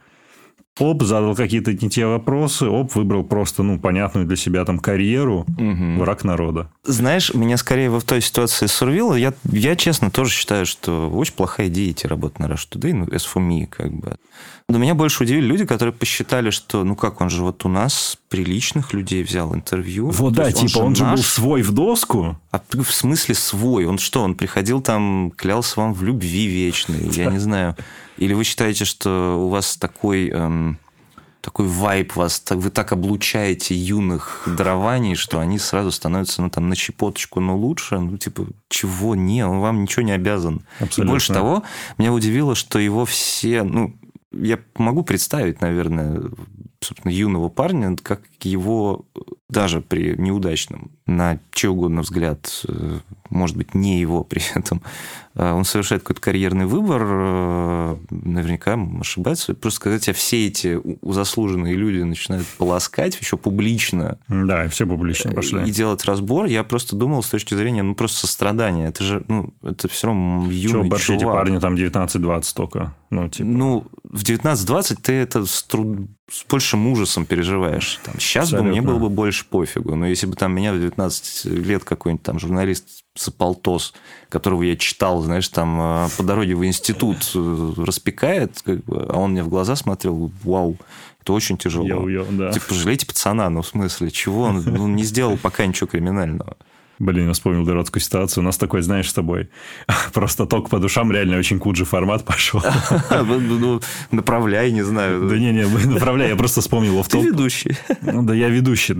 Оп, 0.80 1.02
задал 1.02 1.34
какие-то 1.34 1.72
не 1.72 1.90
те 1.90 2.06
вопросы, 2.06 2.66
оп, 2.66 2.94
выбрал 2.94 3.24
просто, 3.24 3.62
ну, 3.62 3.78
понятную 3.78 4.26
для 4.26 4.36
себя 4.36 4.64
там 4.64 4.78
карьеру, 4.78 5.46
угу. 5.46 6.00
враг 6.00 6.24
народа. 6.24 6.70
Знаешь, 6.84 7.34
меня 7.34 7.56
скорее 7.56 7.90
в 7.90 8.02
той 8.02 8.20
ситуации 8.20 8.66
сурвило. 8.66 9.14
Я, 9.14 9.34
я 9.44 9.76
честно 9.76 10.10
тоже 10.10 10.32
считаю, 10.32 10.66
что 10.66 11.10
очень 11.10 11.34
плохая 11.34 11.68
идея 11.68 11.90
идти 11.90 12.08
работать 12.08 12.38
на 12.38 12.46
Rush 12.46 12.68
Today, 12.70 12.94
ну, 12.94 13.04
as 13.06 13.26
for 13.32 13.46
me, 13.46 13.66
как 13.66 13.92
бы. 13.92 14.16
Но 14.70 14.78
меня 14.78 14.94
больше 14.94 15.24
удивили 15.24 15.46
люди, 15.46 15.66
которые 15.66 15.92
посчитали, 15.92 16.50
что, 16.50 16.84
ну 16.84 16.94
как, 16.94 17.20
он 17.20 17.28
же 17.28 17.42
вот 17.42 17.64
у 17.64 17.68
нас 17.68 18.16
приличных 18.28 18.92
людей 18.92 19.24
взял 19.24 19.52
интервью. 19.52 20.10
Вот 20.10 20.32
да, 20.34 20.52
типа 20.52 20.78
он 20.78 20.94
же, 20.94 21.02
он 21.02 21.16
же 21.16 21.16
был 21.16 21.22
свой 21.24 21.62
в 21.62 21.72
доску. 21.72 22.38
А 22.52 22.60
в 22.70 22.94
смысле 22.94 23.34
свой? 23.34 23.86
Он 23.86 23.98
что, 23.98 24.22
он 24.22 24.36
приходил 24.36 24.80
там, 24.80 25.32
клялся 25.36 25.80
вам 25.80 25.92
в 25.92 26.04
любви 26.04 26.46
вечной, 26.46 27.08
я 27.10 27.26
не 27.26 27.38
знаю. 27.38 27.76
Или 28.20 28.34
вы 28.34 28.44
считаете, 28.44 28.84
что 28.84 29.44
у 29.44 29.48
вас 29.48 29.76
такой... 29.76 30.28
Эм, 30.28 30.78
такой 31.40 31.66
вайп 31.66 32.16
вас, 32.16 32.44
вы 32.50 32.68
так 32.68 32.92
облучаете 32.92 33.74
юных 33.74 34.46
дарований, 34.46 35.14
что 35.14 35.40
они 35.40 35.58
сразу 35.58 35.90
становятся, 35.90 36.42
ну, 36.42 36.50
там, 36.50 36.68
на 36.68 36.74
щепоточку, 36.74 37.40
но 37.40 37.56
лучше, 37.56 37.98
ну, 37.98 38.18
типа, 38.18 38.46
чего? 38.68 39.14
Не, 39.14 39.46
он 39.46 39.60
вам 39.60 39.80
ничего 39.80 40.02
не 40.02 40.12
обязан. 40.12 40.60
Абсолютно. 40.80 41.02
И 41.02 41.12
больше 41.12 41.32
того, 41.32 41.62
меня 41.96 42.12
удивило, 42.12 42.54
что 42.54 42.78
его 42.78 43.06
все, 43.06 43.62
ну, 43.62 43.96
я 44.32 44.58
могу 44.76 45.02
представить, 45.02 45.62
наверное, 45.62 46.22
собственно, 46.80 47.12
юного 47.12 47.48
парня, 47.48 47.96
как 48.02 48.22
его 48.42 49.04
даже 49.48 49.80
при 49.80 50.14
неудачном, 50.16 50.90
на 51.06 51.40
чей 51.52 51.68
угодно 51.68 52.02
взгляд, 52.02 52.64
э, 52.68 52.98
может 53.28 53.56
быть, 53.56 53.74
не 53.74 54.00
его 54.00 54.24
при 54.24 54.42
этом, 54.54 54.82
он 55.34 55.64
совершает 55.64 56.02
какой-то 56.02 56.20
карьерный 56.20 56.66
выбор, 56.66 57.02
э, 57.04 57.96
наверняка 58.10 58.76
ошибается. 58.98 59.54
Просто 59.54 59.76
сказать, 59.76 60.08
а 60.08 60.12
все 60.12 60.48
эти 60.48 60.80
заслуженные 61.02 61.76
люди 61.76 62.02
начинают 62.02 62.46
полоскать 62.58 63.16
еще 63.20 63.36
публично. 63.36 64.18
Да, 64.28 64.68
все 64.68 64.86
публично 64.86 65.32
пошли. 65.32 65.68
И 65.68 65.70
делать 65.70 66.04
разбор. 66.04 66.46
Я 66.46 66.64
просто 66.64 66.96
думал 66.96 67.22
с 67.22 67.28
точки 67.28 67.54
зрения, 67.54 67.82
ну, 67.82 67.94
просто 67.94 68.26
сострадания. 68.26 68.88
Это 68.88 69.04
же, 69.04 69.24
ну, 69.28 69.54
это 69.62 69.88
все 69.88 70.08
равно 70.08 70.50
юный 70.50 70.88
Чего, 70.90 70.96
чувак. 70.98 71.20
эти 71.20 71.24
парни 71.24 71.58
там 71.60 71.74
19-20 71.74 72.52
только? 72.54 72.94
Ну, 73.10 73.28
типа... 73.28 73.48
ну 73.48 73.86
в 74.04 74.22
19-20 74.22 74.98
ты 75.02 75.12
это 75.12 75.46
с, 75.46 75.62
труд... 75.62 76.08
с 76.30 76.44
большим 76.48 76.86
ужасом 76.88 77.24
переживаешь. 77.24 78.00
Там, 78.04 78.14
сейчас 78.18 78.44
Абсолютно. 78.44 78.70
бы 78.70 78.72
мне 78.72 78.82
было 78.82 78.98
бы 78.98 79.08
больше 79.08 79.44
пофигу. 79.44 79.94
Но 79.94 80.06
если 80.06 80.26
бы 80.26 80.34
там 80.34 80.52
меня 80.54 80.72
в 80.72 80.78
19 80.78 81.44
лет 81.44 81.84
какой-нибудь 81.84 82.24
там 82.24 82.38
журналист 82.38 83.04
Заполтос, 83.18 83.94
которого 84.30 84.62
я 84.62 84.76
читал, 84.76 85.20
знаешь, 85.22 85.48
там 85.48 85.78
э, 85.80 86.08
по 86.16 86.22
дороге 86.22 86.54
в 86.54 86.64
институт 86.64 87.30
э, 87.34 87.72
распекает, 87.76 88.62
как 88.64 88.82
бы, 88.84 89.06
а 89.08 89.18
он 89.18 89.32
мне 89.32 89.42
в 89.42 89.48
глаза 89.48 89.76
смотрел, 89.76 90.32
вау, 90.44 90.76
это 91.22 91.32
очень 91.34 91.58
тяжело. 91.58 91.86
Йо-йо, 91.86 92.26
да. 92.30 92.52
Типа, 92.52 92.66
пожалейте 92.68 93.06
пацана, 93.06 93.50
ну, 93.50 93.60
в 93.60 93.66
смысле, 93.66 94.10
чего 94.10 94.44
он, 94.44 94.58
он 94.58 94.74
ну, 94.74 94.88
не 94.88 95.04
сделал 95.04 95.36
пока 95.36 95.66
ничего 95.66 95.86
криминального. 95.86 96.56
Блин, 97.00 97.28
я 97.28 97.32
вспомнил 97.32 97.64
дурацкую 97.64 98.02
ситуацию. 98.02 98.42
У 98.42 98.44
нас 98.44 98.58
такой, 98.58 98.82
знаешь, 98.82 99.08
с 99.08 99.14
тобой, 99.14 99.48
просто 100.12 100.46
ток 100.46 100.68
по 100.68 100.78
душам, 100.78 101.10
реально 101.10 101.38
очень 101.38 101.58
куджи 101.58 101.84
формат 101.84 102.24
пошел. 102.24 102.62
Ну, 103.10 103.40
ну, 103.40 103.80
направляй, 104.10 104.70
не 104.70 104.82
знаю. 104.82 105.28
Да 105.28 105.38
не-не, 105.38 105.66
направляй, 105.86 106.28
я 106.28 106.36
просто 106.36 106.60
вспомнил. 106.60 107.02
Ты 107.04 107.20
ведущий. 107.20 107.76
Да 108.02 108.34
я 108.34 108.48
ведущий. 108.48 108.94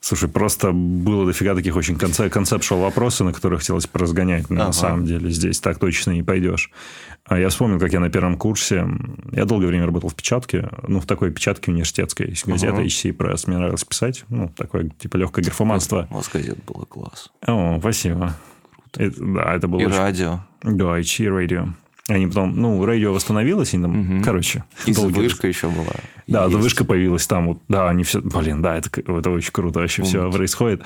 Слушай, 0.00 0.28
просто 0.28 0.72
было 0.72 1.26
дофига 1.26 1.54
таких 1.54 1.76
очень 1.76 1.96
концепшуал 1.96 2.82
вопросов, 2.82 3.26
на 3.26 3.32
которых 3.32 3.60
хотелось 3.60 3.86
поразгонять. 3.86 4.44
ага. 4.44 4.54
на 4.54 4.72
самом 4.72 5.04
деле 5.04 5.30
здесь 5.30 5.60
так 5.60 5.78
точно 5.78 6.12
не 6.12 6.22
пойдешь. 6.22 6.70
А 7.24 7.38
я 7.38 7.50
вспомнил, 7.50 7.78
как 7.78 7.92
я 7.92 8.00
на 8.00 8.08
первом 8.08 8.38
курсе... 8.38 8.88
Я 9.32 9.44
долгое 9.44 9.66
время 9.66 9.86
работал 9.86 10.08
в 10.08 10.14
печатке. 10.14 10.70
Ну, 10.86 11.00
в 11.00 11.06
такой 11.06 11.30
печатке 11.30 11.70
университетской. 11.70 12.28
Есть 12.28 12.46
газета 12.46 12.74
ага. 12.74 12.84
HC 12.84 13.14
Press. 13.14 13.44
Мне 13.46 13.58
нравилось 13.58 13.84
писать. 13.84 14.24
Ну, 14.30 14.48
такое, 14.48 14.88
типа, 14.98 15.16
легкое 15.18 15.44
графоманство. 15.44 16.08
У 16.10 16.14
вас 16.14 16.30
газет 16.32 16.58
было 16.64 16.84
класс. 16.86 17.30
О, 17.46 17.78
спасибо. 17.80 18.34
Это, 18.96 19.22
да, 19.22 19.54
это 19.54 19.68
было... 19.68 19.80
И 19.80 19.84
очень... 19.84 19.98
радио. 19.98 20.40
Да, 20.62 20.98
HC 20.98 21.28
радио. 21.28 21.68
Они 22.08 22.26
потом, 22.26 22.56
ну, 22.56 22.84
радио 22.86 23.12
восстановилось, 23.12 23.74
и 23.74 23.78
там, 23.78 24.00
угу. 24.00 24.24
короче. 24.24 24.64
И 24.86 24.92
вышка 24.92 25.46
еще 25.46 25.68
была. 25.68 25.92
Да, 26.28 26.44
есть. 26.44 26.56
вышка 26.56 26.84
появилась 26.84 27.26
там. 27.26 27.48
Вот, 27.48 27.58
да, 27.68 27.88
они 27.88 28.02
все... 28.02 28.20
Блин, 28.20 28.60
да, 28.60 28.76
это, 28.76 28.90
это 29.00 29.30
очень 29.30 29.50
круто 29.50 29.80
вообще 29.80 30.02
Умница. 30.02 30.18
все 30.18 30.30
происходит. 30.30 30.82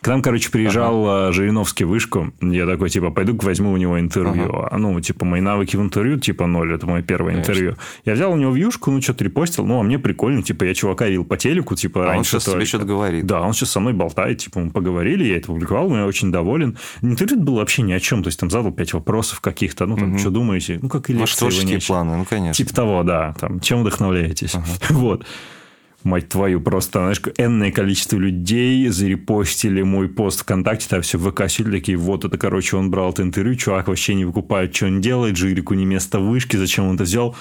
К 0.00 0.08
нам, 0.08 0.22
короче, 0.22 0.50
приезжал 0.50 1.08
ага. 1.08 1.32
Жириновский 1.32 1.84
в 1.84 1.88
вышку. 1.88 2.32
Я 2.40 2.64
такой, 2.66 2.90
типа, 2.90 3.10
пойду 3.10 3.36
возьму 3.42 3.72
у 3.72 3.76
него 3.76 3.98
интервью. 3.98 4.50
Ага. 4.52 4.68
А, 4.70 4.78
ну, 4.78 4.98
типа, 5.00 5.24
мои 5.24 5.40
навыки 5.40 5.76
в 5.76 5.80
интервью, 5.80 6.18
типа, 6.18 6.46
ноль. 6.46 6.72
Это 6.72 6.86
мое 6.86 7.02
первое 7.02 7.32
Конечно. 7.32 7.52
интервью. 7.52 7.76
Я 8.04 8.14
взял 8.14 8.32
у 8.32 8.36
него 8.36 8.52
вьюшку, 8.52 8.92
ну, 8.92 9.02
что-то 9.02 9.24
репостил. 9.24 9.66
Ну, 9.66 9.80
а 9.80 9.82
мне 9.82 9.98
прикольно. 9.98 10.42
Типа, 10.42 10.64
я 10.64 10.74
чувака 10.74 11.08
видел 11.08 11.24
по 11.24 11.36
телеку, 11.36 11.74
типа, 11.74 12.04
а 12.04 12.06
раньше. 12.06 12.36
он 12.36 12.40
сейчас 12.40 12.52
тебе 12.52 12.64
что-то 12.64 12.84
говорит. 12.84 13.26
Да, 13.26 13.40
он 13.40 13.52
сейчас 13.52 13.70
со 13.70 13.80
мной 13.80 13.94
болтает. 13.94 14.38
Типа, 14.38 14.60
мы 14.60 14.70
поговорили, 14.70 15.24
я 15.24 15.36
это 15.36 15.48
публиковал, 15.48 15.94
я 15.96 16.06
очень 16.06 16.30
доволен. 16.30 16.78
Интервью 17.02 17.40
было 17.40 17.56
вообще 17.58 17.82
ни 17.82 17.92
о 17.92 17.98
чем. 17.98 18.22
То 18.22 18.28
есть, 18.28 18.38
там 18.38 18.48
задал 18.50 18.70
пять 18.72 18.92
вопросов 18.92 19.40
каких-то. 19.40 19.86
Ну, 19.86 19.96
там, 19.96 20.12
угу. 20.12 20.18
что 20.18 20.30
думаете? 20.66 20.78
Ну, 20.82 20.88
как 20.88 21.10
и 21.10 21.12
лекция. 21.12 21.38
Творческие 21.38 21.80
планы, 21.80 22.16
ну, 22.16 22.24
конечно. 22.24 22.54
Типа 22.54 22.74
того, 22.74 23.02
да. 23.02 23.34
Там, 23.38 23.60
чем 23.60 23.82
вдохновляетесь? 23.82 24.54
Ага. 24.54 24.66
Вот 24.90 25.26
мать 26.04 26.28
твою, 26.28 26.60
просто, 26.60 26.98
знаешь, 26.98 27.22
энное 27.38 27.72
количество 27.72 28.18
людей 28.18 28.86
зарепостили 28.88 29.80
мой 29.80 30.08
пост 30.08 30.42
ВКонтакте, 30.42 30.86
там 30.88 31.00
все 31.00 31.18
ВК 31.18 31.44
такие, 31.46 31.96
вот 31.96 32.26
это, 32.26 32.36
короче, 32.36 32.76
он 32.76 32.90
брал 32.90 33.10
это 33.10 33.22
интервью, 33.22 33.54
чувак 33.54 33.88
вообще 33.88 34.14
не 34.14 34.26
выкупает, 34.26 34.76
что 34.76 34.86
он 34.86 35.00
делает, 35.00 35.38
Жирику 35.38 35.72
не 35.72 35.86
место 35.86 36.20
в 36.20 36.28
вышке, 36.28 36.58
зачем 36.58 36.88
он 36.88 36.96
это 36.96 37.04
взял. 37.04 37.34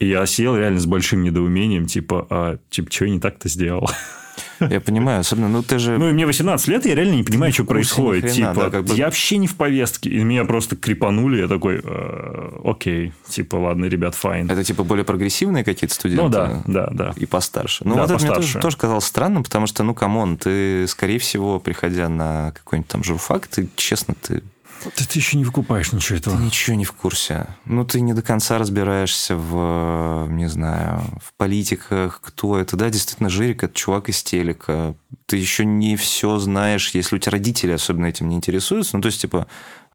И 0.00 0.08
я 0.08 0.24
сел 0.26 0.54
реально 0.56 0.80
с 0.80 0.86
большим 0.86 1.22
недоумением, 1.22 1.86
типа, 1.86 2.26
а, 2.28 2.58
типа, 2.68 2.92
что 2.92 3.06
я 3.06 3.10
не 3.10 3.20
так-то 3.20 3.48
сделал? 3.48 3.88
Я 4.60 4.80
понимаю, 4.80 5.20
особенно, 5.20 5.48
ну 5.48 5.62
ты 5.62 5.78
же... 5.78 5.98
Ну, 5.98 6.08
и 6.10 6.12
мне 6.12 6.26
18 6.26 6.68
лет, 6.68 6.86
я 6.86 6.94
реально 6.94 7.14
не 7.14 7.22
понимаю, 7.22 7.52
что 7.52 7.64
происходит. 7.64 8.30
Хрена, 8.30 8.54
типа, 8.54 8.92
я 8.94 9.06
вообще 9.06 9.38
не 9.38 9.46
в 9.46 9.56
повестке. 9.56 10.10
И 10.10 10.22
меня 10.22 10.44
просто 10.44 10.76
крипанули, 10.76 11.40
я 11.40 11.48
такой, 11.48 11.80
э, 11.82 12.50
окей, 12.64 13.12
типа, 13.28 13.56
ладно, 13.56 13.86
ребят, 13.86 14.14
fine. 14.14 14.50
Это, 14.50 14.62
типа, 14.64 14.84
более 14.84 15.04
прогрессивные 15.04 15.64
какие-то 15.64 15.94
студенты? 15.94 16.22
Ну, 16.22 16.28
да, 16.28 16.62
да, 16.66 16.88
да. 16.92 17.12
И 17.16 17.26
постарше. 17.26 17.84
Ну, 17.84 17.96
вот 17.96 18.10
это 18.10 18.22
мне 18.22 18.34
тоже, 18.34 18.58
тоже 18.58 18.76
казалось 18.76 19.04
странным, 19.04 19.44
потому 19.44 19.66
что, 19.66 19.82
ну, 19.82 19.94
come 19.94 20.18
on, 20.18 20.36
ты, 20.36 20.86
скорее 20.88 21.18
всего, 21.18 21.58
приходя 21.60 22.08
на 22.08 22.52
какой-нибудь 22.52 22.88
там 22.88 23.04
журфак, 23.04 23.46
ты, 23.46 23.68
честно, 23.76 24.14
ты 24.20 24.42
ты, 24.82 25.06
ты 25.06 25.18
еще 25.18 25.36
не 25.36 25.44
выкупаешь 25.44 25.92
ничего 25.92 26.18
этого. 26.18 26.36
Ты 26.36 26.42
ничего 26.42 26.76
не 26.76 26.84
в 26.84 26.92
курсе. 26.92 27.46
Ну, 27.64 27.84
ты 27.84 28.00
не 28.00 28.14
до 28.14 28.22
конца 28.22 28.58
разбираешься 28.58 29.36
в, 29.36 30.26
не 30.30 30.48
знаю, 30.48 31.02
в 31.22 31.32
политиках, 31.36 32.20
кто 32.22 32.58
это. 32.58 32.76
Да, 32.76 32.88
действительно, 32.90 33.28
Жирик– 33.28 33.62
это 33.64 33.74
чувак 33.74 34.08
из 34.08 34.22
телека. 34.22 34.94
Ты 35.26 35.36
еще 35.36 35.64
не 35.64 35.96
все 35.96 36.38
знаешь, 36.38 36.90
если 36.94 37.16
у 37.16 37.18
тебя 37.18 37.32
родители 37.32 37.72
особенно 37.72 38.06
этим 38.06 38.28
не 38.28 38.36
интересуются. 38.36 38.96
Ну, 38.96 39.02
то 39.02 39.06
есть, 39.06 39.20
типа, 39.20 39.46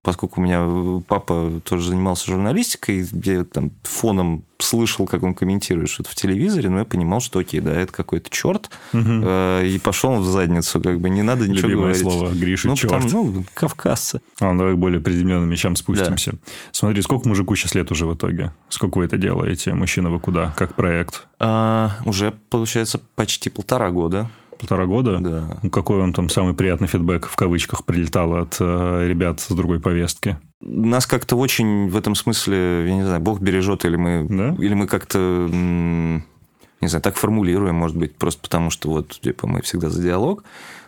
поскольку 0.05 0.39
у 0.39 0.43
меня 0.43 1.01
папа 1.07 1.59
тоже 1.63 1.89
занимался 1.89 2.27
журналистикой, 2.27 3.07
я 3.23 3.43
там 3.43 3.71
фоном 3.81 4.45
слышал, 4.59 5.07
как 5.07 5.23
он 5.23 5.33
комментирует 5.33 5.89
что-то 5.89 6.11
в 6.11 6.15
телевизоре, 6.15 6.69
но 6.69 6.79
я 6.79 6.85
понимал, 6.85 7.19
что 7.21 7.39
окей, 7.39 7.59
да, 7.59 7.73
это 7.73 7.91
какой-то 7.91 8.29
черт, 8.29 8.69
угу. 8.93 9.03
э, 9.03 9.65
и 9.65 9.79
пошел 9.79 10.15
в 10.17 10.25
задницу, 10.25 10.79
как 10.79 10.99
бы 11.01 11.09
не 11.09 11.23
надо 11.23 11.47
ничего 11.47 11.69
Любимое 11.69 11.93
говорить. 11.93 12.01
слово 12.01 12.29
Гриша 12.33 12.67
ну, 12.67 12.75
черт. 12.75 12.93
Потому, 12.93 13.23
ну, 13.31 13.45
кавказцы. 13.55 14.21
А, 14.39 14.53
ну, 14.53 14.59
давай 14.59 14.75
к 14.75 14.77
более 14.77 15.01
приземленным 15.01 15.49
вещам 15.49 15.75
спустимся. 15.75 16.33
Да. 16.33 16.37
Смотри, 16.71 17.01
сколько 17.01 17.27
мужику 17.27 17.55
сейчас 17.55 17.73
лет 17.73 17.91
уже 17.91 18.05
в 18.05 18.13
итоге? 18.13 18.53
Сколько 18.69 18.99
вы 18.99 19.05
это 19.05 19.17
делаете? 19.17 19.73
Мужчина 19.73 20.11
вы 20.11 20.19
куда? 20.19 20.53
Как 20.55 20.75
проект? 20.75 21.27
А, 21.39 21.97
уже, 22.05 22.31
получается, 22.49 23.01
почти 23.15 23.49
полтора 23.49 23.89
года 23.89 24.29
полтора 24.57 24.85
года. 24.85 25.19
Да. 25.19 25.59
Ну, 25.61 25.69
какой 25.69 26.01
он 26.01 26.13
там 26.13 26.29
самый 26.29 26.53
приятный 26.53 26.87
фидбэк 26.87 27.27
в 27.27 27.35
кавычках 27.35 27.85
прилетал 27.85 28.35
от 28.35 28.57
э, 28.59 29.07
ребят 29.07 29.39
с 29.39 29.51
другой 29.51 29.79
повестки? 29.79 30.37
Нас 30.61 31.05
как-то 31.05 31.35
очень 31.35 31.89
в 31.89 31.97
этом 31.97 32.15
смысле, 32.15 32.87
я 32.87 32.95
не 32.95 33.03
знаю, 33.03 33.19
Бог 33.19 33.39
бережет, 33.39 33.85
или 33.85 33.95
мы, 33.95 34.25
да? 34.29 34.55
или 34.57 34.73
мы 34.73 34.87
как-то, 34.87 35.19
не 35.49 36.87
знаю, 36.87 37.01
так 37.01 37.15
формулируем, 37.15 37.75
может 37.75 37.97
быть, 37.97 38.15
просто 38.15 38.41
потому 38.41 38.69
что 38.69 38.89
вот, 38.89 39.19
типа, 39.21 39.47
мы 39.47 39.61
всегда 39.61 39.89
за 39.89 40.01
диалог. 40.01 40.43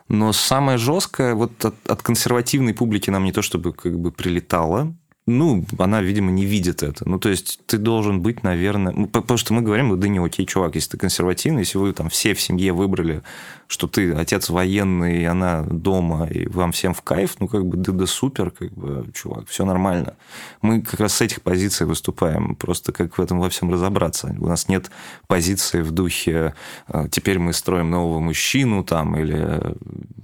Но 0.10 0.32
самое 0.32 0.78
жесткое, 0.78 1.36
вот 1.36 1.64
от, 1.66 1.76
от 1.90 2.02
консервативной 2.02 2.74
публики 2.74 3.10
нам 3.10 3.26
не 3.26 3.34
то 3.34 3.42
чтобы 3.42 3.74
как 3.74 4.00
бы 4.00 4.12
прилетало, 4.12 4.96
ну, 5.28 5.66
она, 5.78 6.02
видимо, 6.02 6.32
не 6.32 6.46
видит 6.46 6.82
это. 6.82 7.08
Ну, 7.08 7.20
то 7.20 7.28
есть, 7.28 7.60
ты 7.66 7.78
должен 7.78 8.22
быть, 8.22 8.44
наверное... 8.44 8.94
Ну, 8.94 9.08
потому 9.08 9.38
что 9.38 9.54
мы 9.54 9.62
говорим, 9.62 10.00
да 10.00 10.08
не, 10.08 10.20
окей, 10.20 10.46
чувак, 10.46 10.76
если 10.76 10.92
ты 10.92 10.98
консервативный, 10.98 11.60
если 11.60 11.78
вы 11.78 11.92
там 11.92 12.10
все 12.10 12.34
в 12.34 12.40
семье 12.40 12.72
выбрали, 12.72 13.24
что 13.68 13.88
ты 13.88 14.14
отец 14.14 14.50
военный, 14.50 15.22
и 15.22 15.26
она 15.26 15.64
дома, 15.64 16.28
и 16.28 16.48
вам 16.48 16.72
всем 16.72 16.94
в 16.94 17.02
кайф, 17.02 17.36
ну, 17.40 17.48
как 17.48 17.66
бы, 17.66 17.78
да, 17.78 17.92
да 17.92 18.06
супер, 18.06 18.52
как 18.52 18.72
бы, 18.72 19.10
чувак, 19.14 19.48
все 19.50 19.66
нормально. 19.66 20.16
Мы 20.62 20.82
как 20.82 21.02
раз 21.02 21.14
с 21.16 21.22
этих 21.22 21.42
позиций 21.42 21.86
выступаем, 21.86 22.56
просто 22.56 22.92
как 22.94 23.18
в 23.18 23.22
этом 23.22 23.40
во 23.40 23.50
всем 23.50 23.72
разобраться. 23.72 24.36
У 24.40 24.48
нас 24.48 24.70
нет 24.70 24.90
позиции 25.28 25.82
в 25.82 25.92
духе 25.92 26.54
«А, 26.88 27.10
«теперь 27.10 27.40
мы 27.40 27.52
строим 27.54 27.92
нового 27.92 28.20
мужчину», 28.20 28.84
там, 28.84 29.18
или 29.18 29.62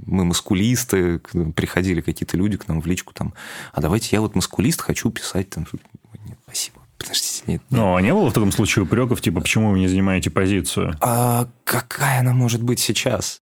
«мы 0.05 0.25
маскулисты», 0.25 1.19
приходили 1.55 2.01
какие-то 2.01 2.37
люди 2.37 2.57
к 2.57 2.67
нам 2.67 2.81
в 2.81 2.85
личку, 2.85 3.13
там, 3.13 3.33
«а 3.73 3.81
давайте 3.81 4.09
я 4.11 4.21
вот 4.21 4.35
маскулист, 4.35 4.81
хочу 4.81 5.11
писать 5.11 5.49
там. 5.49 5.65
Подождите, 7.03 7.43
нет. 7.47 7.61
нет. 7.69 7.79
Ну, 7.79 7.95
а 7.95 8.01
не 8.01 8.13
было 8.13 8.29
в 8.29 8.33
таком 8.33 8.51
случае 8.51 8.83
упреков, 8.83 9.21
типа, 9.21 9.41
почему 9.41 9.71
вы 9.71 9.79
не 9.79 9.87
занимаете 9.87 10.29
позицию? 10.29 10.95
А 11.01 11.47
какая 11.63 12.21
она 12.21 12.33
может 12.33 12.63
быть 12.63 12.79
сейчас? 12.79 13.41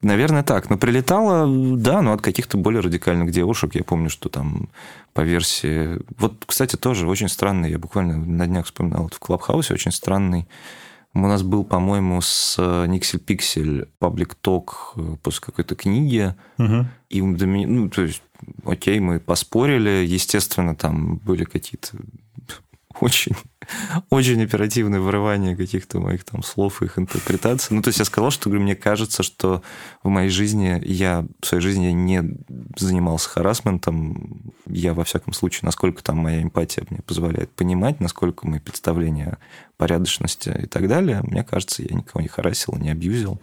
Наверное, 0.00 0.42
так. 0.42 0.68
Но 0.68 0.76
прилетала, 0.76 1.46
да, 1.76 2.02
но 2.02 2.12
от 2.12 2.22
каких-то 2.22 2.56
более 2.56 2.80
радикальных 2.80 3.30
девушек. 3.30 3.74
Я 3.74 3.84
помню, 3.84 4.10
что 4.10 4.28
там 4.28 4.68
по 5.12 5.20
версии... 5.20 6.00
Вот, 6.18 6.44
кстати, 6.46 6.76
тоже 6.76 7.06
очень 7.06 7.28
странный, 7.28 7.70
я 7.70 7.78
буквально 7.78 8.16
на 8.16 8.46
днях 8.46 8.66
вспоминал, 8.66 9.04
вот 9.04 9.14
в 9.14 9.18
Клабхаусе 9.20 9.74
очень 9.74 9.92
странный 9.92 10.48
у 11.14 11.20
нас 11.20 11.42
был, 11.42 11.64
по-моему, 11.64 12.20
с 12.22 12.56
Никсель 12.88 13.20
Пиксель 13.20 13.86
паблик 13.98 14.34
ток 14.34 14.94
после 15.22 15.40
какой-то 15.44 15.74
книги. 15.74 16.34
Угу. 16.58 16.86
И 17.10 17.20
до 17.20 17.46
меня, 17.46 17.66
ну, 17.68 17.90
то 17.90 18.02
есть, 18.02 18.22
окей, 18.64 18.98
мы 18.98 19.20
поспорили. 19.20 20.06
Естественно, 20.06 20.74
там 20.74 21.16
были 21.16 21.44
какие-то 21.44 21.98
очень, 23.02 23.34
очень 24.10 24.42
оперативное 24.42 25.00
вырывание 25.00 25.56
каких-то 25.56 25.98
моих 25.98 26.22
там 26.22 26.44
слов 26.44 26.82
их 26.82 26.98
интерпретаций. 26.98 27.74
Ну, 27.74 27.82
то 27.82 27.88
есть 27.88 27.98
я 27.98 28.04
сказал, 28.04 28.30
что 28.30 28.48
говорю, 28.48 28.62
мне 28.62 28.76
кажется, 28.76 29.24
что 29.24 29.62
в 30.04 30.08
моей 30.08 30.30
жизни 30.30 30.80
я 30.84 31.26
в 31.40 31.46
своей 31.46 31.62
жизни 31.62 31.86
не 31.86 32.22
занимался 32.76 33.28
харасментом. 33.28 34.52
Я, 34.66 34.94
во 34.94 35.02
всяком 35.02 35.32
случае, 35.32 35.62
насколько 35.64 36.02
там 36.02 36.18
моя 36.18 36.42
эмпатия 36.42 36.86
мне 36.90 37.00
позволяет 37.00 37.50
понимать, 37.50 37.98
насколько 37.98 38.46
мои 38.46 38.60
представления 38.60 39.38
порядочности 39.76 40.56
и 40.62 40.66
так 40.66 40.86
далее, 40.86 41.22
мне 41.24 41.42
кажется, 41.42 41.82
я 41.82 41.96
никого 41.96 42.22
не 42.22 42.28
харасил, 42.28 42.76
не 42.76 42.90
абьюзил 42.90 43.42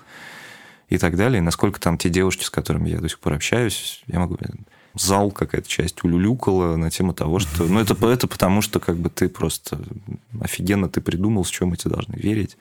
и 0.88 0.98
так 0.98 1.18
далее. 1.18 1.40
И 1.40 1.44
насколько 1.44 1.82
там 1.82 1.98
те 1.98 2.08
девушки, 2.08 2.46
с 2.46 2.50
которыми 2.50 2.90
я 2.90 3.00
до 3.00 3.10
сих 3.10 3.20
пор 3.20 3.34
общаюсь, 3.34 4.04
я 4.08 4.20
могу 4.20 4.38
зал 5.00 5.32
какая-то 5.32 5.68
часть 5.68 6.04
улюлюкала 6.04 6.76
на 6.76 6.90
тему 6.90 7.14
того, 7.14 7.40
что... 7.40 7.66
Ну, 7.66 7.80
это, 7.80 7.94
это 8.08 8.28
потому, 8.28 8.62
что 8.62 8.80
как 8.80 8.98
бы 8.98 9.10
ты 9.10 9.30
просто 9.30 9.80
офигенно 10.42 10.90
ты 10.90 11.02
придумал, 11.02 11.46
с 11.46 11.50
чем 11.50 11.70
мы 11.70 11.78
тебе 11.78 11.92
должны 11.92 12.16
верить. 12.16 12.58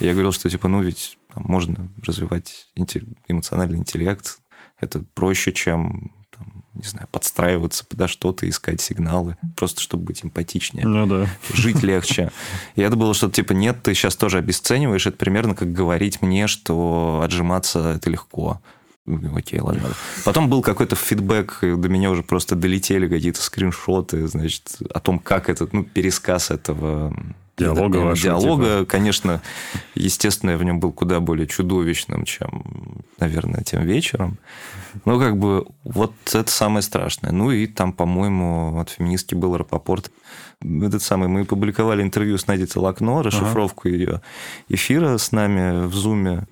И 0.00 0.06
я 0.06 0.12
говорил, 0.12 0.32
что 0.32 0.50
типа, 0.50 0.68
ну, 0.68 0.82
ведь 0.82 1.18
там, 1.32 1.44
можно 1.46 1.88
развивать 2.04 2.68
эмоциональный 3.28 3.78
интеллект. 3.78 4.38
Это 4.80 5.02
проще, 5.14 5.52
чем 5.52 6.12
там, 6.36 6.64
не 6.74 6.86
знаю, 6.86 7.08
подстраиваться 7.10 7.84
подо 7.84 8.06
что-то, 8.06 8.48
искать 8.48 8.80
сигналы, 8.80 9.36
просто 9.56 9.80
чтобы 9.80 10.04
быть 10.04 10.24
эмпатичнее. 10.24 10.86
Ну 10.86 11.06
да. 11.06 11.26
Жить 11.52 11.82
легче. 11.82 12.30
И 12.76 12.82
это 12.82 12.96
было 12.96 13.14
что-то 13.14 13.34
типа, 13.34 13.52
нет, 13.52 13.82
ты 13.82 13.94
сейчас 13.94 14.14
тоже 14.14 14.38
обесцениваешь. 14.38 15.06
Это 15.06 15.16
примерно 15.16 15.54
как 15.54 15.72
говорить 15.72 16.22
мне, 16.22 16.46
что 16.46 17.22
отжиматься 17.24 17.94
это 17.96 18.10
легко. 18.10 18.60
Окей, 19.34 19.60
ладно. 19.60 19.90
Потом 20.24 20.48
был 20.48 20.62
какой-то 20.62 20.96
фидбэк, 20.96 21.58
до 21.62 21.88
меня 21.88 22.10
уже 22.10 22.22
просто 22.22 22.56
долетели 22.56 23.08
какие-то 23.08 23.42
скриншоты, 23.42 24.26
значит, 24.28 24.78
о 24.92 25.00
том, 25.00 25.18
как 25.18 25.48
этот, 25.48 25.72
ну, 25.72 25.84
пересказ 25.84 26.50
этого 26.50 27.14
диалога 27.58 27.98
да, 27.98 28.04
вашего. 28.04 28.22
Диалога, 28.22 28.78
типа. 28.78 28.84
конечно, 28.86 29.42
естественно, 29.94 30.52
я 30.52 30.58
в 30.58 30.64
нем 30.64 30.80
был 30.80 30.92
куда 30.92 31.20
более 31.20 31.46
чудовищным, 31.46 32.24
чем, 32.24 33.02
наверное, 33.18 33.62
тем 33.62 33.82
вечером. 33.82 34.38
Но 35.04 35.18
как 35.18 35.36
бы 35.36 35.66
вот 35.84 36.14
это 36.32 36.50
самое 36.50 36.82
страшное. 36.82 37.32
Ну 37.32 37.50
и 37.50 37.66
там, 37.66 37.92
по-моему, 37.92 38.78
от 38.80 38.90
феминистки 38.90 39.34
был 39.34 39.56
Рапопорт. 39.56 40.10
Этот 40.62 41.02
самый, 41.02 41.28
мы 41.28 41.44
публиковали 41.44 42.02
интервью 42.02 42.38
с 42.38 42.46
Надей 42.46 42.66
Целокно, 42.66 43.22
расшифровку 43.22 43.88
ага. 43.88 43.96
ее 43.96 44.22
эфира 44.68 45.18
с 45.18 45.32
нами 45.32 45.86
в 45.86 45.94
Зуме. 45.94 46.46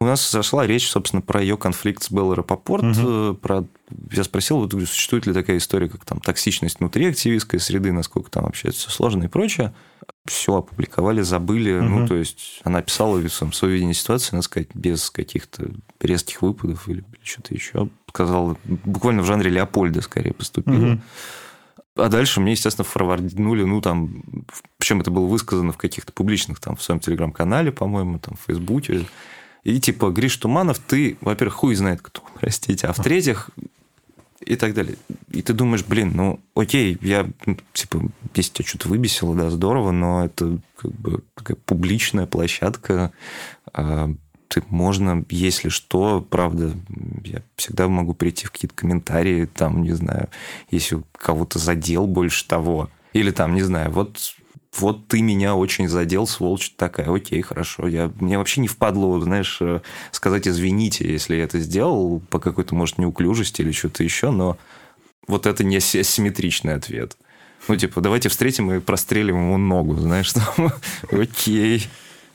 У 0.00 0.04
нас 0.04 0.30
зашла 0.30 0.64
речь, 0.64 0.88
собственно, 0.88 1.22
про 1.22 1.40
ее 1.42 1.56
конфликт 1.56 2.04
с 2.04 2.10
Беллой 2.12 2.36
Рапопорт. 2.36 2.84
Угу. 2.84 3.34
Про... 3.34 3.64
Я 4.12 4.22
спросил, 4.22 4.58
вот, 4.58 4.72
существует 4.72 5.26
ли 5.26 5.32
такая 5.32 5.56
история, 5.56 5.88
как 5.88 6.04
там 6.04 6.20
токсичность 6.20 6.78
внутри 6.78 7.06
активистской 7.06 7.58
среды, 7.58 7.90
насколько 7.90 8.30
там 8.30 8.44
вообще 8.44 8.68
это 8.68 8.76
все 8.76 8.90
сложно 8.90 9.24
и 9.24 9.28
прочее. 9.28 9.74
Все 10.24 10.54
опубликовали, 10.54 11.22
забыли. 11.22 11.78
Угу. 11.78 11.84
Ну, 11.84 12.06
то 12.06 12.14
есть, 12.14 12.60
она 12.62 12.80
писала 12.80 13.20
свое 13.26 13.74
видение 13.74 13.94
ситуации, 13.94 14.36
надо 14.36 14.44
сказать, 14.44 14.68
без 14.72 15.10
каких-то 15.10 15.68
резких 16.00 16.42
выпадов 16.42 16.88
или 16.88 17.04
что-то 17.24 17.54
еще. 17.54 17.88
Сказала, 18.08 18.56
буквально 18.64 19.22
в 19.22 19.26
жанре 19.26 19.50
Леопольда 19.50 20.00
скорее 20.00 20.32
поступила. 20.32 20.92
Угу. 20.92 21.00
А 21.96 22.08
дальше 22.08 22.40
мне, 22.40 22.52
естественно, 22.52 22.84
форварднули, 22.84 23.64
ну, 23.64 23.80
там, 23.80 24.22
причем 24.76 25.00
это 25.00 25.10
было 25.10 25.26
высказано 25.26 25.72
в 25.72 25.76
каких-то 25.76 26.12
публичных, 26.12 26.60
там, 26.60 26.76
в 26.76 26.82
своем 26.82 27.00
телеграм-канале, 27.00 27.72
по-моему, 27.72 28.20
там, 28.20 28.36
в 28.36 28.46
Фейсбуке. 28.46 29.06
И 29.68 29.80
типа, 29.80 30.08
Гриш 30.08 30.34
Туманов, 30.38 30.78
ты, 30.78 31.18
во-первых, 31.20 31.56
хуй 31.56 31.74
знает 31.74 32.00
кто, 32.00 32.22
простите, 32.40 32.86
а 32.86 32.94
в-третьих, 32.94 33.50
и 34.40 34.56
так 34.56 34.72
далее. 34.72 34.96
И 35.28 35.42
ты 35.42 35.52
думаешь, 35.52 35.84
блин, 35.84 36.12
ну, 36.14 36.40
окей, 36.54 36.96
я, 37.02 37.28
ну, 37.44 37.58
типа, 37.74 38.10
если 38.34 38.52
тебя 38.54 38.66
что-то 38.66 38.88
выбесило, 38.88 39.36
да, 39.36 39.50
здорово, 39.50 39.90
но 39.90 40.24
это 40.24 40.58
как 40.74 40.92
бы 40.92 41.22
такая 41.34 41.58
публичная 41.66 42.24
площадка, 42.24 43.12
а, 43.74 44.10
ты 44.48 44.62
можно, 44.70 45.26
если 45.28 45.68
что, 45.68 46.22
правда, 46.22 46.72
я 47.22 47.42
всегда 47.56 47.88
могу 47.88 48.14
прийти 48.14 48.46
в 48.46 48.50
какие-то 48.52 48.74
комментарии, 48.74 49.44
там, 49.44 49.82
не 49.82 49.92
знаю, 49.92 50.30
если 50.70 51.02
кого-то 51.12 51.58
задел 51.58 52.06
больше 52.06 52.48
того, 52.48 52.88
или 53.12 53.32
там, 53.32 53.54
не 53.54 53.62
знаю, 53.62 53.90
вот 53.90 54.18
вот 54.76 55.08
ты 55.08 55.22
меня 55.22 55.54
очень 55.54 55.88
задел, 55.88 56.26
сволочь 56.26 56.74
такая, 56.76 57.12
окей, 57.12 57.40
хорошо. 57.42 57.88
Я, 57.88 58.12
мне 58.20 58.38
вообще 58.38 58.60
не 58.60 58.68
впадло, 58.68 59.20
знаешь, 59.20 59.58
э, 59.60 59.80
сказать 60.12 60.46
извините, 60.46 61.10
если 61.10 61.36
я 61.36 61.44
это 61.44 61.58
сделал 61.58 62.20
по 62.30 62.38
какой-то, 62.38 62.74
может, 62.74 62.98
неуклюжести 62.98 63.62
или 63.62 63.72
что-то 63.72 64.04
еще, 64.04 64.30
но 64.30 64.58
вот 65.26 65.46
это 65.46 65.64
не 65.64 65.76
асимметричный 65.76 66.74
ответ. 66.74 67.16
Ну, 67.66 67.76
типа, 67.76 68.00
давайте 68.00 68.28
встретим 68.28 68.72
и 68.72 68.80
прострелим 68.80 69.36
ему 69.36 69.58
ногу, 69.58 69.96
знаешь, 69.96 70.32
там, 70.56 70.72
окей. 71.10 71.88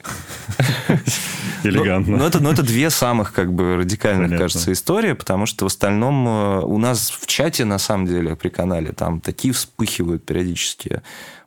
Элегантно. 1.64 2.12
Но, 2.12 2.18
но, 2.18 2.26
это, 2.26 2.40
но 2.40 2.52
это 2.52 2.62
две 2.62 2.90
самых 2.90 3.32
как 3.32 3.52
бы 3.52 3.76
радикальных, 3.76 4.26
Понятно. 4.26 4.38
кажется, 4.38 4.72
истории, 4.72 5.14
потому 5.14 5.46
что 5.46 5.64
в 5.64 5.68
остальном 5.68 6.28
э, 6.28 6.60
у 6.60 6.78
нас 6.78 7.10
в 7.10 7.26
чате, 7.26 7.64
на 7.64 7.78
самом 7.78 8.06
деле, 8.06 8.36
при 8.36 8.50
канале, 8.50 8.92
там 8.92 9.20
такие 9.20 9.54
вспыхивают 9.54 10.24
периодически 10.24 11.02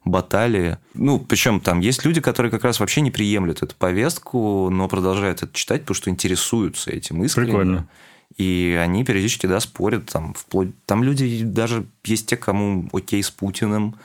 баталии. 0.10 0.78
Ну, 0.94 1.20
причем 1.20 1.60
там 1.60 1.80
есть 1.80 2.06
люди, 2.06 2.22
которые 2.22 2.52
как 2.52 2.64
раз 2.64 2.80
вообще 2.80 3.02
не 3.02 3.12
приемлют 3.12 3.64
эту 3.64 3.76
повестку, 3.76 4.70
но 4.70 4.88
продолжают 4.88 5.44
это 5.44 5.54
читать, 5.54 5.82
потому 5.82 5.96
что 5.96 6.10
интересуются 6.10 6.92
этим 6.92 7.24
искренне. 7.24 7.48
Прикольно. 7.52 7.90
И 8.36 8.78
они 8.82 9.04
периодически, 9.04 9.48
да, 9.48 9.60
спорят. 9.60 10.06
Там, 10.08 10.34
вплоть... 10.34 10.70
там 10.86 11.04
люди 11.04 11.44
даже 11.44 11.88
есть 12.04 12.28
те, 12.28 12.38
кому 12.38 12.90
окей 12.94 13.24
с 13.24 13.32
Путиным, 13.32 13.96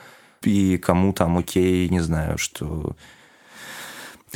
и 0.43 0.77
кому 0.77 1.13
там 1.13 1.37
окей, 1.37 1.87
не 1.89 1.99
знаю, 1.99 2.37
что 2.37 2.95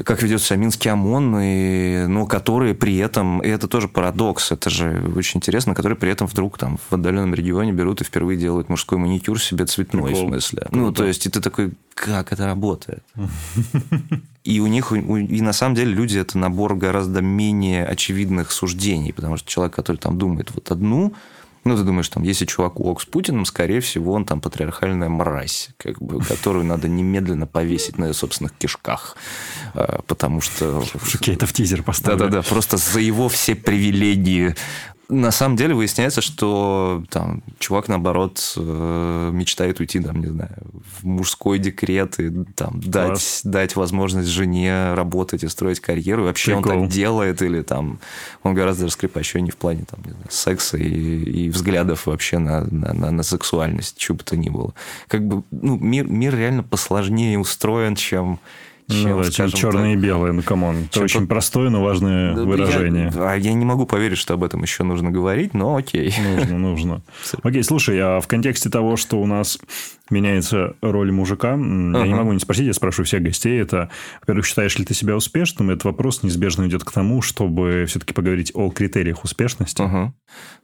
как 0.04 0.22
ведет 0.22 0.42
себя 0.42 0.58
Минский 0.58 0.90
ОМОН, 0.90 1.40
и, 1.42 2.06
ну, 2.08 2.28
которые 2.28 2.76
при 2.76 2.98
этом, 2.98 3.40
и 3.40 3.48
это 3.48 3.68
тоже 3.68 3.88
парадокс, 3.88 4.52
это 4.52 4.70
же 4.70 5.12
очень 5.16 5.38
интересно, 5.40 5.74
которые 5.74 5.98
при 5.98 6.12
этом 6.12 6.28
вдруг 6.28 6.58
там 6.58 6.78
в 6.78 6.94
отдаленном 6.94 7.34
регионе 7.34 7.72
берут 7.72 8.02
и 8.02 8.04
впервые 8.04 8.38
делают 8.38 8.70
мужской 8.70 8.98
маникюр 8.98 9.42
себе 9.42 9.66
цветной, 9.66 10.12
Прикол. 10.12 10.26
в 10.26 10.28
смысле. 10.30 10.60
Круто. 10.62 10.78
Ну, 10.78 10.92
то 10.94 11.06
есть, 11.06 11.26
и 11.26 11.30
ты 11.30 11.42
такой, 11.42 11.74
как 11.94 12.32
это 12.32 12.46
работает? 12.46 13.04
И 14.44 14.62
у 14.62 14.68
них, 14.68 14.94
и 14.94 15.42
на 15.42 15.52
самом 15.52 15.76
деле 15.76 15.94
люди 15.94 16.18
это 16.18 16.38
набор 16.38 16.76
гораздо 16.76 17.22
менее 17.22 17.86
очевидных 17.86 18.52
суждений, 18.52 19.12
потому 19.12 19.36
что 19.36 19.50
человек, 19.50 19.76
который 19.76 19.98
там 19.98 20.18
думает 20.18 20.52
вот 20.56 20.72
одну, 20.72 21.14
ну, 21.68 21.78
ты 21.78 21.84
думаешь, 21.84 22.10
там, 22.10 22.24
если 22.24 22.46
чувак 22.46 22.80
ок 22.80 23.02
с 23.02 23.06
Путиным, 23.06 23.46
скорее 23.46 23.80
всего, 23.80 24.14
он 24.14 24.26
там 24.26 24.42
патриархальная 24.42 25.10
мразь, 25.10 25.70
как 25.78 26.02
бы, 26.02 26.22
которую 26.22 26.66
надо 26.66 26.88
немедленно 26.88 27.48
повесить 27.48 27.98
на 27.98 28.06
ее 28.06 28.14
собственных 28.14 28.54
кишках. 28.54 29.16
А, 29.74 30.02
потому 30.08 30.42
что... 30.42 30.84
Окей, 31.14 31.36
это 31.36 31.46
в 31.46 31.54
тизер 31.54 31.84
поставили. 31.84 32.20
Да-да-да, 32.20 32.42
просто 32.42 32.78
за 32.78 33.00
его 33.00 33.30
все 33.30 33.56
привилегии 33.56 34.56
на 35.10 35.32
самом 35.32 35.56
деле 35.56 35.74
выясняется, 35.74 36.22
что 36.22 37.04
там 37.10 37.42
чувак, 37.60 37.88
наоборот, 37.88 38.54
э, 38.58 39.30
мечтает 39.34 39.80
уйти, 39.80 40.00
там, 40.00 40.20
не 40.20 40.28
знаю, 40.28 40.56
в 41.00 41.06
мужской 41.06 41.60
декрет 41.60 42.20
и 42.20 42.44
там 42.56 42.82
дать, 42.82 43.42
дать 43.44 43.76
возможность 43.76 44.28
жене 44.28 44.94
работать 44.94 45.44
и 45.44 45.48
строить 45.48 45.80
карьеру. 45.80 46.24
И 46.24 46.26
вообще 46.26 46.56
Прикол. 46.56 46.72
он 46.74 46.82
так 46.82 46.90
делает, 46.92 47.42
или 47.42 47.62
там 47.62 48.00
он 48.44 48.54
гораздо 48.54 48.88
раскрепощеннее 48.88 49.52
в 49.52 49.58
плане 49.58 49.86
там, 49.90 50.02
не 50.06 50.12
знаю, 50.12 50.28
секса 50.30 50.78
и, 50.78 51.46
и 51.46 51.50
взглядов 51.50 52.06
вообще 52.06 52.38
на, 52.38 52.66
на, 52.66 52.94
на, 52.94 53.12
на 53.12 53.24
сексуальность, 53.24 54.02
что 54.02 54.14
бы 54.14 54.24
то 54.24 54.36
ни 54.36 54.50
было. 54.50 54.74
Как 55.08 55.26
бы, 55.26 55.44
ну, 55.52 55.78
мир, 55.78 56.06
мир 56.06 56.36
реально 56.36 56.64
посложнее 56.64 57.40
устроен, 57.40 57.96
чем 57.96 58.40
чем, 58.90 59.18
ну, 59.18 59.24
да, 59.24 59.32
чем 59.32 59.50
черное 59.50 59.94
так. 59.94 60.00
и 60.00 60.06
белое, 60.06 60.32
ну, 60.32 60.42
come 60.42 60.68
on. 60.68 60.88
Это 60.90 61.02
очень 61.02 61.28
простое, 61.28 61.70
но 61.70 61.84
важное 61.84 62.34
да, 62.34 62.44
выражение. 62.44 63.12
Я, 63.14 63.34
я 63.36 63.54
не 63.54 63.66
могу 63.66 63.86
поверить, 63.86 64.18
что 64.18 64.34
об 64.34 64.44
этом 64.44 64.62
еще 64.62 64.84
нужно 64.84 65.12
говорить, 65.12 65.54
но 65.54 65.76
окей. 65.76 66.14
Нужно, 66.18 66.58
нужно. 66.58 67.02
Окей, 67.44 67.64
слушай, 67.64 68.00
а 68.00 68.22
в 68.22 68.28
контексте 68.28 68.70
того, 68.70 68.96
что 68.96 69.20
у 69.22 69.26
нас 69.26 69.60
меняется 70.10 70.76
роль 70.82 71.12
мужика, 71.12 71.56
uh-huh. 71.56 72.00
я 72.00 72.08
не 72.08 72.14
могу 72.14 72.32
не 72.32 72.40
спросить, 72.40 72.66
я 72.66 72.74
спрашиваю 72.74 73.06
всех 73.06 73.22
гостей, 73.24 73.60
это, 73.60 73.90
во-первых, 74.22 74.46
считаешь 74.46 74.78
ли 74.78 74.86
ты 74.86 74.94
себя 74.94 75.18
успешным? 75.18 75.70
Этот 75.70 75.84
вопрос 75.84 76.24
неизбежно 76.24 76.66
идет 76.68 76.86
к 76.86 76.92
тому, 76.92 77.22
чтобы 77.22 77.86
все-таки 77.90 78.14
поговорить 78.14 78.52
о 78.54 78.70
критериях 78.70 79.26
успешности. 79.26 79.82
Uh-huh. 79.82 80.12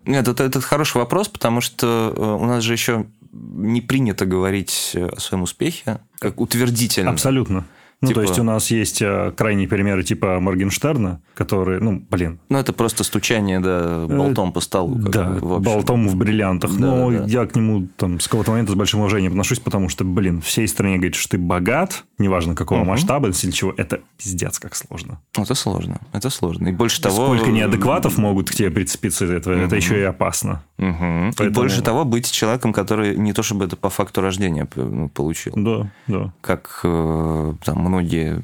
Нет, 0.05 0.27
это, 0.29 0.45
это 0.45 0.61
хороший 0.61 0.97
вопрос, 0.97 1.27
потому 1.27 1.59
что 1.59 2.13
э, 2.15 2.21
у 2.21 2.45
нас 2.45 2.63
же 2.63 2.71
еще 2.71 3.05
не 3.33 3.81
принято 3.81 4.25
говорить 4.25 4.95
о 4.95 5.19
своем 5.19 5.43
успехе 5.43 5.99
как 6.19 6.39
утвердительно. 6.39 7.11
Абсолютно. 7.11 7.65
Ну, 8.03 8.09
типа... 8.09 8.19
то 8.19 8.27
есть 8.27 8.39
у 8.39 8.43
нас 8.43 8.69
есть 8.69 9.01
э, 9.01 9.31
крайние 9.35 9.65
примеры 9.65 10.03
типа 10.03 10.41
Моргенштерна, 10.41 11.21
которые, 11.35 11.79
ну, 11.79 12.05
блин. 12.09 12.37
Ну, 12.49 12.57
это 12.57 12.73
просто 12.73 13.05
стучание, 13.05 13.61
да, 13.61 13.81
э, 13.81 14.07
болтом 14.09 14.51
по 14.51 14.59
столу. 14.59 14.95
Да, 14.95 15.29
бы, 15.29 15.39
в 15.39 15.61
болтом 15.61 16.09
в 16.09 16.15
бриллиантах. 16.17 16.71
Да, 16.75 16.85
Но 16.85 17.11
да. 17.11 17.23
я 17.25 17.45
к 17.45 17.55
нему 17.55 17.87
там 17.95 18.19
с 18.19 18.27
какого-то 18.27 18.51
момента 18.51 18.73
с 18.73 18.75
большим 18.75 18.99
уважением 18.99 19.31
отношусь, 19.31 19.59
потому 19.59 19.87
что, 19.87 20.03
блин, 20.03 20.41
всей 20.41 20.67
стране 20.67 20.97
говорит, 20.97 21.15
что 21.15 21.29
ты 21.29 21.37
богат, 21.37 22.03
неважно 22.17 22.55
какого 22.55 22.81
угу. 22.81 22.89
масштаба, 22.89 23.29
или 23.29 23.51
чего, 23.51 23.73
это 23.77 24.01
пиздец 24.17 24.59
как 24.59 24.75
сложно. 24.75 25.21
Это 25.37 25.55
сложно, 25.55 26.01
это 26.11 26.29
сложно. 26.29 26.67
И 26.67 26.71
больше 26.73 27.01
того... 27.01 27.37
Сколько 27.37 27.51
неадекватов 27.51 28.17
могут 28.17 28.51
к 28.51 28.53
тебе 28.53 28.69
прицепиться, 28.69 29.23
это, 29.23 29.51
угу. 29.51 29.59
это 29.59 29.77
еще 29.77 29.97
и 29.97 30.03
опасно. 30.03 30.61
Угу. 30.83 31.33
Поэтому... 31.37 31.49
И 31.49 31.53
больше 31.53 31.81
того, 31.81 32.03
быть 32.03 32.29
человеком, 32.29 32.73
который 32.73 33.15
не 33.15 33.31
то 33.31 33.41
чтобы 33.41 33.65
это 33.65 33.77
по 33.77 33.89
факту 33.89 34.21
рождения 34.21 34.67
ну, 34.75 35.07
получил. 35.07 35.53
Да, 35.55 35.89
да. 36.07 36.33
Как 36.41 36.81
э, 36.83 37.53
там 37.63 37.79
многие 37.79 38.41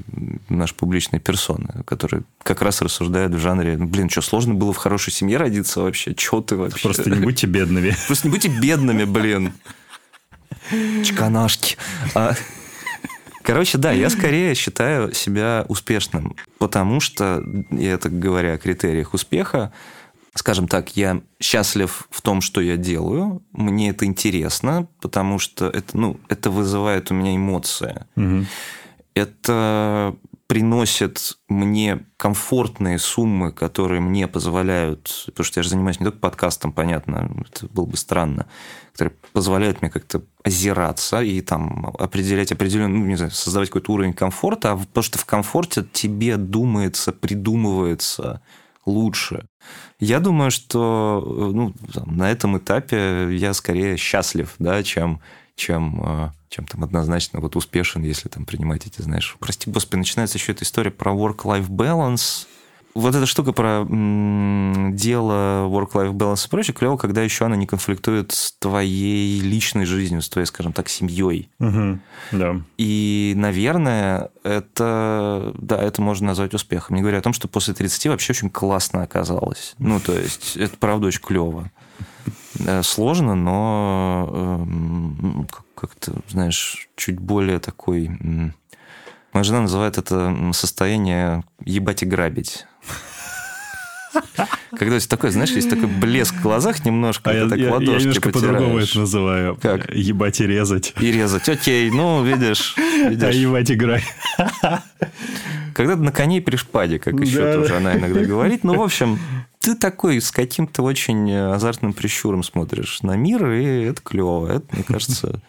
наши 0.48 0.74
публичные 0.74 1.20
персоны, 1.20 1.84
которые 1.86 2.24
как 2.44 2.62
раз 2.62 2.82
рассуждают 2.82 3.34
в 3.34 3.40
жанре, 3.40 3.78
«Ну, 3.78 3.88
блин, 3.88 4.10
что, 4.10 4.22
сложно 4.22 4.54
было 4.54 4.72
в 4.72 4.78
хорошей 4.78 5.12
семье 5.12 5.38
родиться 5.38 5.82
вообще? 5.82 6.14
Че 6.16 6.42
ты 6.42 6.56
вообще? 6.56 6.82
Просто 6.82 7.10
не 7.10 7.20
будьте 7.20 7.46
бедными. 7.48 7.94
Просто 8.08 8.28
не 8.28 8.32
будьте 8.34 8.48
бедными, 8.48 9.04
блин. 9.04 9.54
Чканашки. 11.04 11.78
А... 12.16 12.34
Короче, 13.42 13.78
да, 13.78 13.92
я 13.92 14.10
скорее 14.10 14.54
считаю 14.54 15.14
себя 15.14 15.66
успешным, 15.68 16.36
потому 16.60 17.00
что, 17.00 17.44
я 17.72 17.94
это 17.94 18.10
говоря 18.10 18.54
о 18.54 18.58
критериях 18.58 19.14
успеха, 19.14 19.72
скажем 20.40 20.68
так, 20.68 20.96
я 20.96 21.22
счастлив 21.42 22.08
в 22.10 22.22
том, 22.22 22.40
что 22.42 22.62
я 22.62 22.78
делаю, 22.78 23.44
мне 23.52 23.90
это 23.90 24.06
интересно, 24.06 24.88
потому 25.02 25.38
что 25.38 25.68
это, 25.68 25.98
ну, 25.98 26.20
это 26.30 26.50
вызывает 26.50 27.12
у 27.12 27.14
меня 27.14 27.36
эмоции. 27.36 28.06
Угу 28.16 28.46
это 29.20 30.16
приносит 30.48 31.38
мне 31.48 32.06
комфортные 32.18 32.98
суммы, 32.98 33.52
которые 33.52 34.02
мне 34.02 34.28
позволяют, 34.28 35.24
потому 35.28 35.46
что 35.46 35.60
я 35.60 35.64
же 35.64 35.70
занимаюсь 35.70 36.00
не 36.00 36.06
только 36.06 36.20
подкастом, 36.20 36.72
понятно, 36.72 37.30
это 37.52 37.68
было 37.68 37.86
бы 37.86 37.98
странно, 37.98 38.48
которые 38.94 39.14
позволяют 39.32 39.82
мне 39.82 39.92
как-то 39.92 40.24
озираться 40.44 41.22
и 41.22 41.42
там 41.42 41.94
определять 42.00 42.52
определенный, 42.52 42.98
ну, 42.98 43.06
не 43.06 43.16
знаю, 43.16 43.32
создавать 43.32 43.70
какой-то 43.70 43.94
уровень 43.94 44.14
комфорта, 44.14 44.72
а 44.72 44.78
потому 44.78 45.04
что 45.04 45.20
в 45.20 45.26
комфорте 45.26 45.86
тебе 45.92 46.38
думается, 46.38 47.12
придумывается 47.12 48.42
лучше. 48.90 49.46
Я 50.00 50.20
думаю, 50.20 50.52
что 50.52 51.52
ну, 51.54 51.74
на 52.06 52.32
этом 52.32 52.58
этапе 52.58 53.36
я 53.36 53.54
скорее 53.54 53.98
счастлив, 53.98 54.56
да, 54.60 54.84
чем 54.84 55.22
чем, 55.60 56.02
э, 56.04 56.32
чем 56.50 56.66
там 56.66 56.84
однозначно 56.84 57.40
вот 57.40 57.56
успешен, 57.56 58.02
если 58.02 58.30
там 58.30 58.46
принимать 58.46 58.88
эти, 58.88 59.02
знаешь... 59.02 59.36
Прости, 59.40 59.70
господи, 59.70 60.00
начинается 60.00 60.38
еще 60.38 60.54
эта 60.54 60.64
история 60.64 60.90
про 60.90 61.12
work-life 61.12 61.68
balance. 61.68 62.48
Вот 62.96 63.14
эта 63.14 63.26
штука 63.26 63.54
про 63.54 63.86
м, 63.88 64.96
дело 64.96 65.68
work-life 65.68 66.12
balance 66.12 66.48
и 66.48 66.50
прочее, 66.50 66.74
клево, 66.74 66.98
когда 66.98 67.22
еще 67.22 67.46
она 67.46 67.56
не 67.56 67.68
конфликтует 67.68 68.32
с 68.32 68.54
твоей 68.54 69.40
личной 69.40 69.86
жизнью, 69.86 70.22
с 70.22 70.30
твоей, 70.30 70.46
скажем 70.48 70.74
так, 70.74 70.90
семьей. 70.90 71.50
Угу, 71.60 72.00
да. 72.34 72.62
И, 72.78 73.34
наверное, 73.36 74.32
это, 74.44 75.54
да, 75.58 75.82
это 75.82 76.02
можно 76.02 76.28
назвать 76.28 76.54
успехом. 76.54 76.96
Не 76.96 77.02
говоря 77.02 77.20
о 77.20 77.22
том, 77.22 77.34
что 77.34 77.48
после 77.48 77.74
30 77.74 78.08
вообще 78.08 78.34
очень 78.34 78.50
классно 78.50 79.04
оказалось. 79.04 79.76
Ну, 79.78 80.00
то 80.00 80.14
есть, 80.14 80.58
это 80.58 80.76
правда 80.78 81.08
очень 81.08 81.22
клево. 81.22 81.72
Э, 82.66 82.82
сложно, 82.84 83.36
но 83.36 84.30
эм, 84.34 85.48
как-то, 85.76 86.14
знаешь, 86.28 86.90
чуть 86.96 87.20
более 87.20 87.60
такой... 87.60 88.10
Моя 89.34 89.44
жена 89.44 89.62
называет 89.62 89.98
это 89.98 90.36
состояние 90.54 91.44
ебать 91.64 92.04
и 92.04 92.06
грабить. 92.06 92.66
Когда 94.72 94.96
есть 94.96 95.10
такой, 95.10 95.32
знаешь, 95.32 95.52
есть 95.52 95.70
такой 95.70 95.88
блеск 95.88 96.34
в 96.34 96.42
глазах 96.42 96.86
немножко, 96.86 97.32
а 97.32 97.34
я, 97.34 97.50
так 97.50 97.60
я, 97.60 97.72
ладошки 97.72 97.92
я 97.92 98.00
немножко 98.00 98.30
по-другому 98.30 98.80
это 98.80 99.00
называю. 99.00 99.58
Как? 99.62 99.94
Ебать 99.94 100.42
и 100.42 100.48
резать. 100.48 100.94
И 101.00 101.12
резать. 101.12 101.48
Окей, 101.48 101.90
ну, 101.92 102.24
видишь. 102.24 102.76
видишь. 102.78 103.24
А 103.24 103.32
ебать 103.32 103.72
играй. 103.72 104.04
Когда 105.74 105.96
на 105.96 106.12
коне 106.12 106.42
при 106.42 106.56
шпаде, 106.56 107.00
как 107.00 107.20
еще 107.20 107.42
да, 107.42 107.54
тоже 107.54 107.70
да. 107.70 107.78
она 107.78 107.96
иногда 107.96 108.22
говорит. 108.22 108.64
Ну, 108.64 108.76
в 108.76 108.82
общем, 108.82 109.20
ты 109.60 109.76
такой 109.76 110.22
с 110.22 110.32
каким-то 110.32 110.84
очень 110.84 111.32
азартным 111.34 111.94
прищуром 111.94 112.44
смотришь 112.44 113.02
на 113.02 113.16
мир, 113.16 113.50
и 113.52 113.84
это 113.84 114.02
клево. 114.02 114.48
Это, 114.48 114.66
мне 114.72 114.84
кажется, 114.84 115.40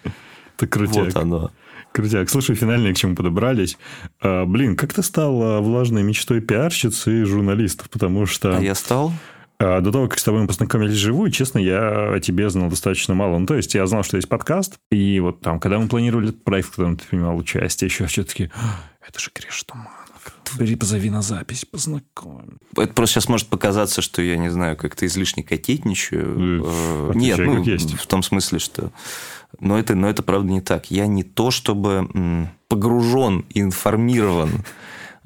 это 0.57 0.66
крутяк. 0.66 1.07
Вот 1.07 1.16
оно. 1.16 1.51
Крутяк. 1.93 2.30
Слушай, 2.30 2.57
финальные 2.57 2.95
к 2.95 2.97
чему 2.97 3.14
подобрались. 3.14 3.78
А, 4.20 4.45
блин, 4.45 4.76
как 4.76 4.93
ты 4.93 5.03
стал 5.03 5.62
влажной 5.62 6.03
мечтой 6.03 6.41
пиарщицы 6.41 7.22
и 7.22 7.24
журналистов? 7.24 7.91
Потому 7.91 8.26
что... 8.26 8.57
А 8.57 8.61
я 8.61 8.74
стал? 8.74 9.12
А, 9.61 9.80
до 9.80 9.93
того, 9.93 10.09
как 10.09 10.18
с 10.18 10.24
тобой 10.24 10.41
мы 10.41 10.47
познакомились 10.47 10.95
вживую, 10.95 11.30
честно, 11.30 11.59
я 11.59 12.14
о 12.14 12.20
тебе 12.20 12.49
знал 12.49 12.70
достаточно 12.70 13.14
мало. 13.14 13.38
Ну, 13.38 13.47
то 13.47 13.55
есть, 13.55 13.74
я 13.74 13.86
знал, 13.86 14.03
что 14.03 14.16
есть 14.16 14.28
подкаст, 14.28 14.78
и 14.91 15.20
вот 15.20 15.41
там, 15.41 15.61
когда 15.61 15.78
мы 15.78 15.86
планировали 15.86 16.30
этот 16.30 16.43
проект, 16.45 16.74
когда 16.74 16.95
ты 16.95 17.05
принимал 17.07 17.36
участие, 17.36 17.88
еще 17.88 18.07
все-таки, 18.07 18.51
это 19.07 19.20
же 19.20 19.30
Гриш 19.34 19.62
Туманов. 19.64 20.01
Бери, 20.59 20.76
позови 20.76 21.11
на 21.11 21.22
запись, 21.22 21.64
познакомим. 21.64 22.59
Это 22.76 22.93
просто 22.93 23.14
сейчас 23.14 23.28
может 23.28 23.49
показаться, 23.49 24.03
что 24.03 24.20
я, 24.22 24.36
не 24.36 24.49
знаю, 24.49 24.76
как-то 24.76 25.07
излишне 25.07 25.45
кокетничаю. 25.45 26.64
Э, 26.64 27.12
Нет, 27.14 27.38
ну, 27.38 27.62
есть. 27.62 27.95
в 27.95 28.07
том 28.07 28.22
смысле, 28.22 28.59
что... 28.59 28.91
Но 29.61 29.79
это, 29.79 29.95
но 29.95 30.09
это 30.09 30.23
правда 30.23 30.51
не 30.51 30.61
так. 30.61 30.91
Я 30.91 31.07
не 31.07 31.23
то, 31.23 31.51
чтобы 31.51 32.49
погружен 32.69 33.45
и 33.51 33.61
информирован 33.61 34.65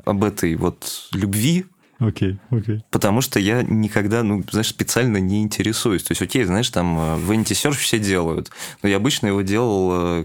об 0.05 0.25
этой 0.25 0.55
вот 0.57 1.09
любви 1.13 1.67
Окей, 2.01 2.33
okay, 2.33 2.59
окей. 2.59 2.75
Okay. 2.77 2.81
Потому 2.91 3.21
что 3.21 3.39
я 3.39 3.63
никогда, 3.63 4.23
ну, 4.23 4.43
знаешь, 4.51 4.69
специально 4.69 5.19
не 5.19 5.43
интересуюсь. 5.43 6.03
То 6.03 6.13
есть, 6.13 6.23
окей, 6.23 6.45
знаешь, 6.45 6.69
там 6.71 6.99
э, 6.99 7.17
Vanity 7.19 7.53
Search 7.53 7.75
все 7.75 7.99
делают, 7.99 8.51
но 8.83 8.89
я 8.89 8.97
обычно 8.97 9.29
его 9.29 9.43
делал, 9.43 9.91
э, 9.93 10.25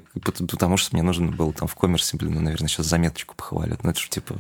потому 0.51 0.77
что 0.77 0.95
мне 0.95 1.03
нужно 1.03 1.31
было 1.31 1.53
там 1.53 1.67
в 1.67 1.75
коммерсе, 1.75 2.17
блин, 2.17 2.33
ну, 2.33 2.41
наверное, 2.41 2.67
сейчас 2.67 2.87
заметочку 2.87 3.35
похвалят. 3.35 3.83
Ну, 3.83 3.91
это 3.91 3.99
же 3.99 4.09
типа... 4.09 4.35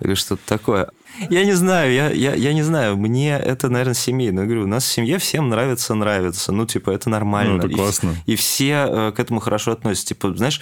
Или 0.00 0.14
что-то 0.14 0.42
такое. 0.46 0.88
Я 1.30 1.44
не 1.44 1.52
знаю, 1.52 1.92
я, 1.92 2.10
я, 2.10 2.34
я 2.34 2.52
не 2.52 2.62
знаю, 2.62 2.96
мне 2.96 3.30
это, 3.30 3.68
наверное, 3.68 3.94
семейно. 3.94 4.40
Я 4.40 4.46
говорю, 4.46 4.64
у 4.64 4.66
нас 4.66 4.84
в 4.84 4.92
семье 4.92 5.18
всем 5.18 5.48
нравится, 5.48 5.94
нравится. 5.94 6.52
Ну, 6.52 6.66
типа, 6.66 6.90
это 6.90 7.08
нормально. 7.08 7.54
Ну, 7.54 7.58
это 7.58 7.68
классно. 7.68 8.16
И, 8.26 8.32
и 8.32 8.36
все 8.36 8.86
э, 8.88 9.12
к 9.12 9.20
этому 9.20 9.40
хорошо 9.40 9.72
относятся. 9.72 10.08
Типа, 10.08 10.34
знаешь, 10.34 10.60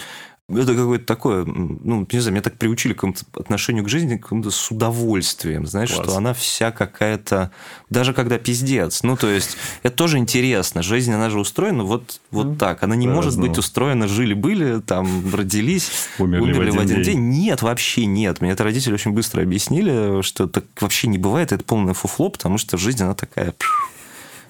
это 0.49 0.75
какое-то 0.75 1.07
такое, 1.07 1.45
ну, 1.45 2.07
не 2.11 2.19
знаю, 2.19 2.33
меня 2.33 2.43
так 2.43 2.59
приучили 2.59 2.93
к 2.93 2.97
какому-то 2.97 3.25
отношению 3.35 3.85
к 3.85 3.89
жизни, 3.89 4.17
к 4.17 4.23
какому-то 4.23 4.51
с 4.51 4.71
удовольствием, 4.71 5.67
знаешь, 5.67 5.93
Класс. 5.93 6.07
что 6.07 6.17
она 6.17 6.35
вся 6.35 6.73
какая-то, 6.73 7.53
даже 7.91 8.13
когда 8.13 8.39
пиздец, 8.39 9.03
ну, 9.03 9.17
то 9.17 9.31
есть, 9.31 9.57
это 9.83 9.97
тоже 9.97 10.19
интересно, 10.19 10.83
жизнь, 10.83 11.13
она 11.13 11.31
же 11.31 11.39
устроена 11.39 11.85
вот, 11.85 12.21
вот 12.31 12.59
так, 12.59 12.83
она 12.83 12.97
не 12.97 13.07
да, 13.07 13.15
может 13.15 13.39
быть 13.39 13.57
устроена, 13.57 14.09
жили-были, 14.09 14.81
там, 14.81 15.35
родились, 15.35 15.91
умерли, 16.19 16.43
умерли 16.43 16.59
в 16.59 16.63
один, 16.63 16.75
в 16.75 16.81
один 16.81 17.03
день. 17.03 17.15
день. 17.15 17.29
Нет, 17.29 17.63
вообще 17.63 18.07
нет, 18.07 18.41
мне 18.41 18.51
это 18.51 18.65
родители 18.65 18.93
очень 18.93 19.13
быстро 19.13 19.43
объяснили, 19.43 20.23
что 20.23 20.49
так 20.49 20.65
вообще 20.81 21.07
не 21.07 21.19
бывает, 21.19 21.53
это 21.53 21.65
полное 21.65 21.95
фуфло, 21.95 22.29
потому 22.31 22.59
что 22.59 22.77
жизнь, 22.77 23.03
она 23.03 23.15
такая 23.15 23.55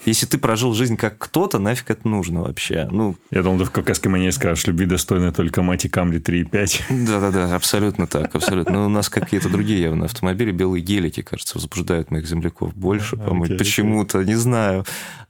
если 0.05 0.27
ты 0.27 0.39
прожил 0.39 0.75
жизнь 0.75 0.97
как 0.97 1.19
кто-то, 1.19 1.59
нафиг 1.59 1.91
это 1.91 2.09
нужно 2.09 2.43
вообще? 2.43 2.89
Ну, 2.91 3.17
Я 3.31 3.43
думал, 3.43 3.59
ты 3.59 3.65
в 3.65 3.71
кавказской 3.71 4.09
манере 4.09 4.33
скажешь, 4.33 4.67
любви 4.67 4.87
достойны 4.87 5.33
только 5.33 5.63
мать 5.63 5.85
и 5.85 5.89
Камри 5.89 6.19
3.5. 6.19 7.07
Да-да-да, 7.07 7.55
абсолютно 7.55 8.07
так, 8.07 8.35
абсолютно. 8.35 8.73
Но 8.73 8.87
у 8.87 8.89
нас 8.89 9.09
какие-то 9.09 9.49
другие 9.49 9.81
явно 9.81 10.07
автомобили, 10.07 10.53
белые 10.53 10.83
гелики, 10.83 11.23
кажется, 11.23 11.57
возбуждают 11.59 12.11
моих 12.11 12.27
земляков 12.27 12.75
больше, 12.75 13.17
по-моему, 13.17 13.57
почему-то, 13.57 14.23
не 14.23 14.35
знаю. 14.35 14.85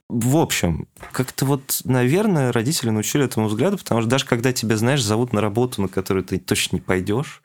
В 0.08 0.36
общем, 0.36 0.88
как-то 1.12 1.46
вот, 1.46 1.80
наверное, 1.84 2.52
родители 2.52 2.90
научили 2.90 3.24
этому 3.24 3.46
взгляду, 3.46 3.78
потому 3.78 4.02
что 4.02 4.10
даже 4.10 4.26
когда 4.26 4.52
тебя, 4.52 4.76
знаешь, 4.76 5.02
зовут 5.02 5.32
на 5.32 5.40
работу, 5.40 5.80
на 5.80 5.88
которую 5.88 6.24
ты 6.24 6.38
точно 6.38 6.76
не 6.76 6.80
пойдешь, 6.82 7.42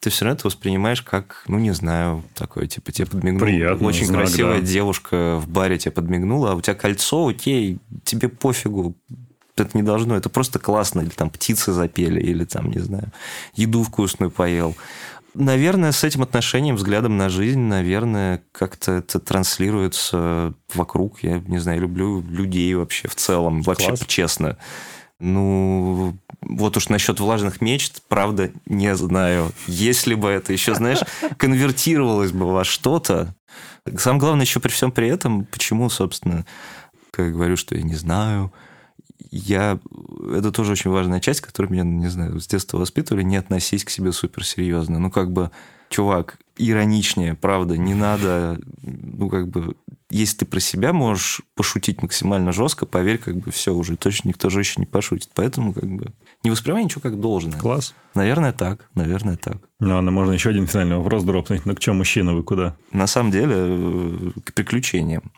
ты 0.00 0.08
все 0.08 0.24
равно 0.24 0.38
это 0.38 0.46
воспринимаешь 0.46 1.02
как, 1.02 1.44
ну, 1.46 1.58
не 1.58 1.72
знаю, 1.72 2.24
такое, 2.34 2.66
типа, 2.66 2.90
тебе 2.90 3.06
подмигнула. 3.06 3.44
Приятно, 3.44 3.86
Очень 3.86 4.06
знак, 4.06 4.22
красивая 4.22 4.60
да. 4.60 4.66
девушка 4.66 5.36
в 5.36 5.48
баре 5.48 5.78
тебе 5.78 5.92
подмигнула, 5.92 6.52
а 6.52 6.54
у 6.54 6.60
тебя 6.62 6.74
кольцо, 6.74 7.28
окей, 7.28 7.78
тебе 8.04 8.28
пофигу, 8.28 8.96
это 9.56 9.76
не 9.76 9.82
должно, 9.82 10.16
это 10.16 10.30
просто 10.30 10.58
классно, 10.58 11.02
или 11.02 11.10
там 11.10 11.28
птицы 11.28 11.72
запели, 11.72 12.18
или 12.18 12.44
там, 12.44 12.70
не 12.70 12.78
знаю, 12.78 13.12
еду 13.54 13.82
вкусную 13.82 14.30
поел. 14.30 14.74
Наверное, 15.34 15.92
с 15.92 16.02
этим 16.02 16.22
отношением, 16.22 16.76
взглядом 16.76 17.16
на 17.16 17.28
жизнь, 17.28 17.60
наверное, 17.60 18.42
как-то 18.52 18.92
это 18.92 19.20
транслируется 19.20 20.54
вокруг. 20.74 21.22
Я 21.22 21.38
не 21.46 21.58
знаю, 21.58 21.82
люблю 21.82 22.20
людей 22.22 22.74
вообще 22.74 23.06
в 23.06 23.14
целом, 23.14 23.62
вообще 23.62 23.88
Класс. 23.88 24.04
честно. 24.06 24.56
Ну, 25.20 26.16
вот 26.40 26.76
уж 26.76 26.88
насчет 26.88 27.20
влажных 27.20 27.60
мечт, 27.60 28.02
правда, 28.08 28.50
не 28.66 28.94
знаю. 28.96 29.52
Если 29.66 30.14
бы 30.14 30.28
это 30.28 30.52
еще, 30.52 30.74
знаешь, 30.74 31.00
конвертировалось 31.36 32.32
бы 32.32 32.50
во 32.50 32.64
что-то. 32.64 33.34
Самое 33.96 34.20
главное 34.20 34.44
еще 34.44 34.60
при 34.60 34.70
всем 34.70 34.92
при 34.92 35.08
этом, 35.08 35.44
почему, 35.44 35.90
собственно, 35.90 36.46
как 37.10 37.32
говорю, 37.32 37.56
что 37.56 37.76
я 37.76 37.82
не 37.82 37.94
знаю, 37.94 38.52
я... 39.30 39.78
Это 40.34 40.50
тоже 40.52 40.72
очень 40.72 40.90
важная 40.90 41.20
часть, 41.20 41.42
которую 41.42 41.72
меня, 41.72 41.84
не 41.84 42.08
знаю, 42.08 42.40
с 42.40 42.46
детства 42.46 42.78
воспитывали, 42.78 43.22
не 43.22 43.36
относись 43.36 43.84
к 43.84 43.90
себе 43.90 44.12
суперсерьезно. 44.12 44.98
Ну, 44.98 45.10
как 45.10 45.32
бы, 45.32 45.50
чувак, 45.90 46.38
ироничнее, 46.60 47.34
правда, 47.34 47.76
не 47.76 47.94
надо, 47.94 48.60
ну, 48.82 49.28
как 49.28 49.48
бы, 49.48 49.76
если 50.10 50.38
ты 50.38 50.46
про 50.46 50.60
себя 50.60 50.92
можешь 50.92 51.40
пошутить 51.54 52.02
максимально 52.02 52.52
жестко, 52.52 52.86
поверь, 52.86 53.18
как 53.18 53.36
бы 53.36 53.50
все 53.50 53.74
уже, 53.74 53.96
точно 53.96 54.28
никто 54.28 54.50
же 54.50 54.60
еще 54.60 54.74
не 54.78 54.86
пошутит. 54.86 55.30
Поэтому, 55.34 55.72
как 55.72 55.88
бы, 55.88 56.12
не 56.44 56.50
воспринимай 56.50 56.84
ничего 56.84 57.00
как 57.00 57.20
должное. 57.20 57.58
Класс. 57.58 57.94
Наверное, 58.14 58.52
так, 58.52 58.88
наверное, 58.94 59.36
так. 59.36 59.58
Ну, 59.78 59.94
ладно, 59.94 60.10
можно 60.10 60.32
еще 60.32 60.50
один 60.50 60.66
финальный 60.66 60.96
вопрос 60.96 61.24
дропнуть. 61.24 61.64
Ну, 61.64 61.74
к 61.74 61.80
чему 61.80 61.96
мужчина, 61.96 62.34
вы 62.34 62.42
куда? 62.42 62.76
На 62.92 63.06
самом 63.06 63.30
деле, 63.30 63.54
э, 63.56 64.30
к 64.44 64.52
приключениям. 64.52 65.32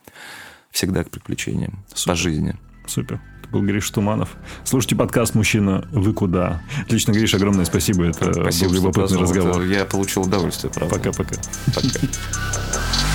Всегда 0.71 1.05
к 1.05 1.11
приключениям 1.11 1.85
Супер. 1.95 2.13
по 2.13 2.17
жизни. 2.17 2.57
Супер 2.87 3.21
был 3.53 3.63
Гриш 3.63 3.89
Туманов. 3.91 4.31
Слушайте 4.65 4.97
подкаст 4.97 5.35
«Мужчина, 5.35 5.87
вы 5.93 6.15
куда?». 6.15 6.63
Отлично, 6.81 7.13
Гриш, 7.13 7.35
огромное 7.35 7.67
спасибо. 7.67 8.05
Это 8.07 8.33
спасибо, 8.33 8.71
был 8.71 8.77
любопытный 8.77 9.19
разговор. 9.19 9.63
Я 9.63 9.85
получил 9.85 10.23
удовольствие, 10.23 10.73
правда. 10.73 10.97
Пока-пока. 10.97 11.37
Пока. 11.67 11.87
-пока. 11.87 12.01
Пока. 12.01 13.12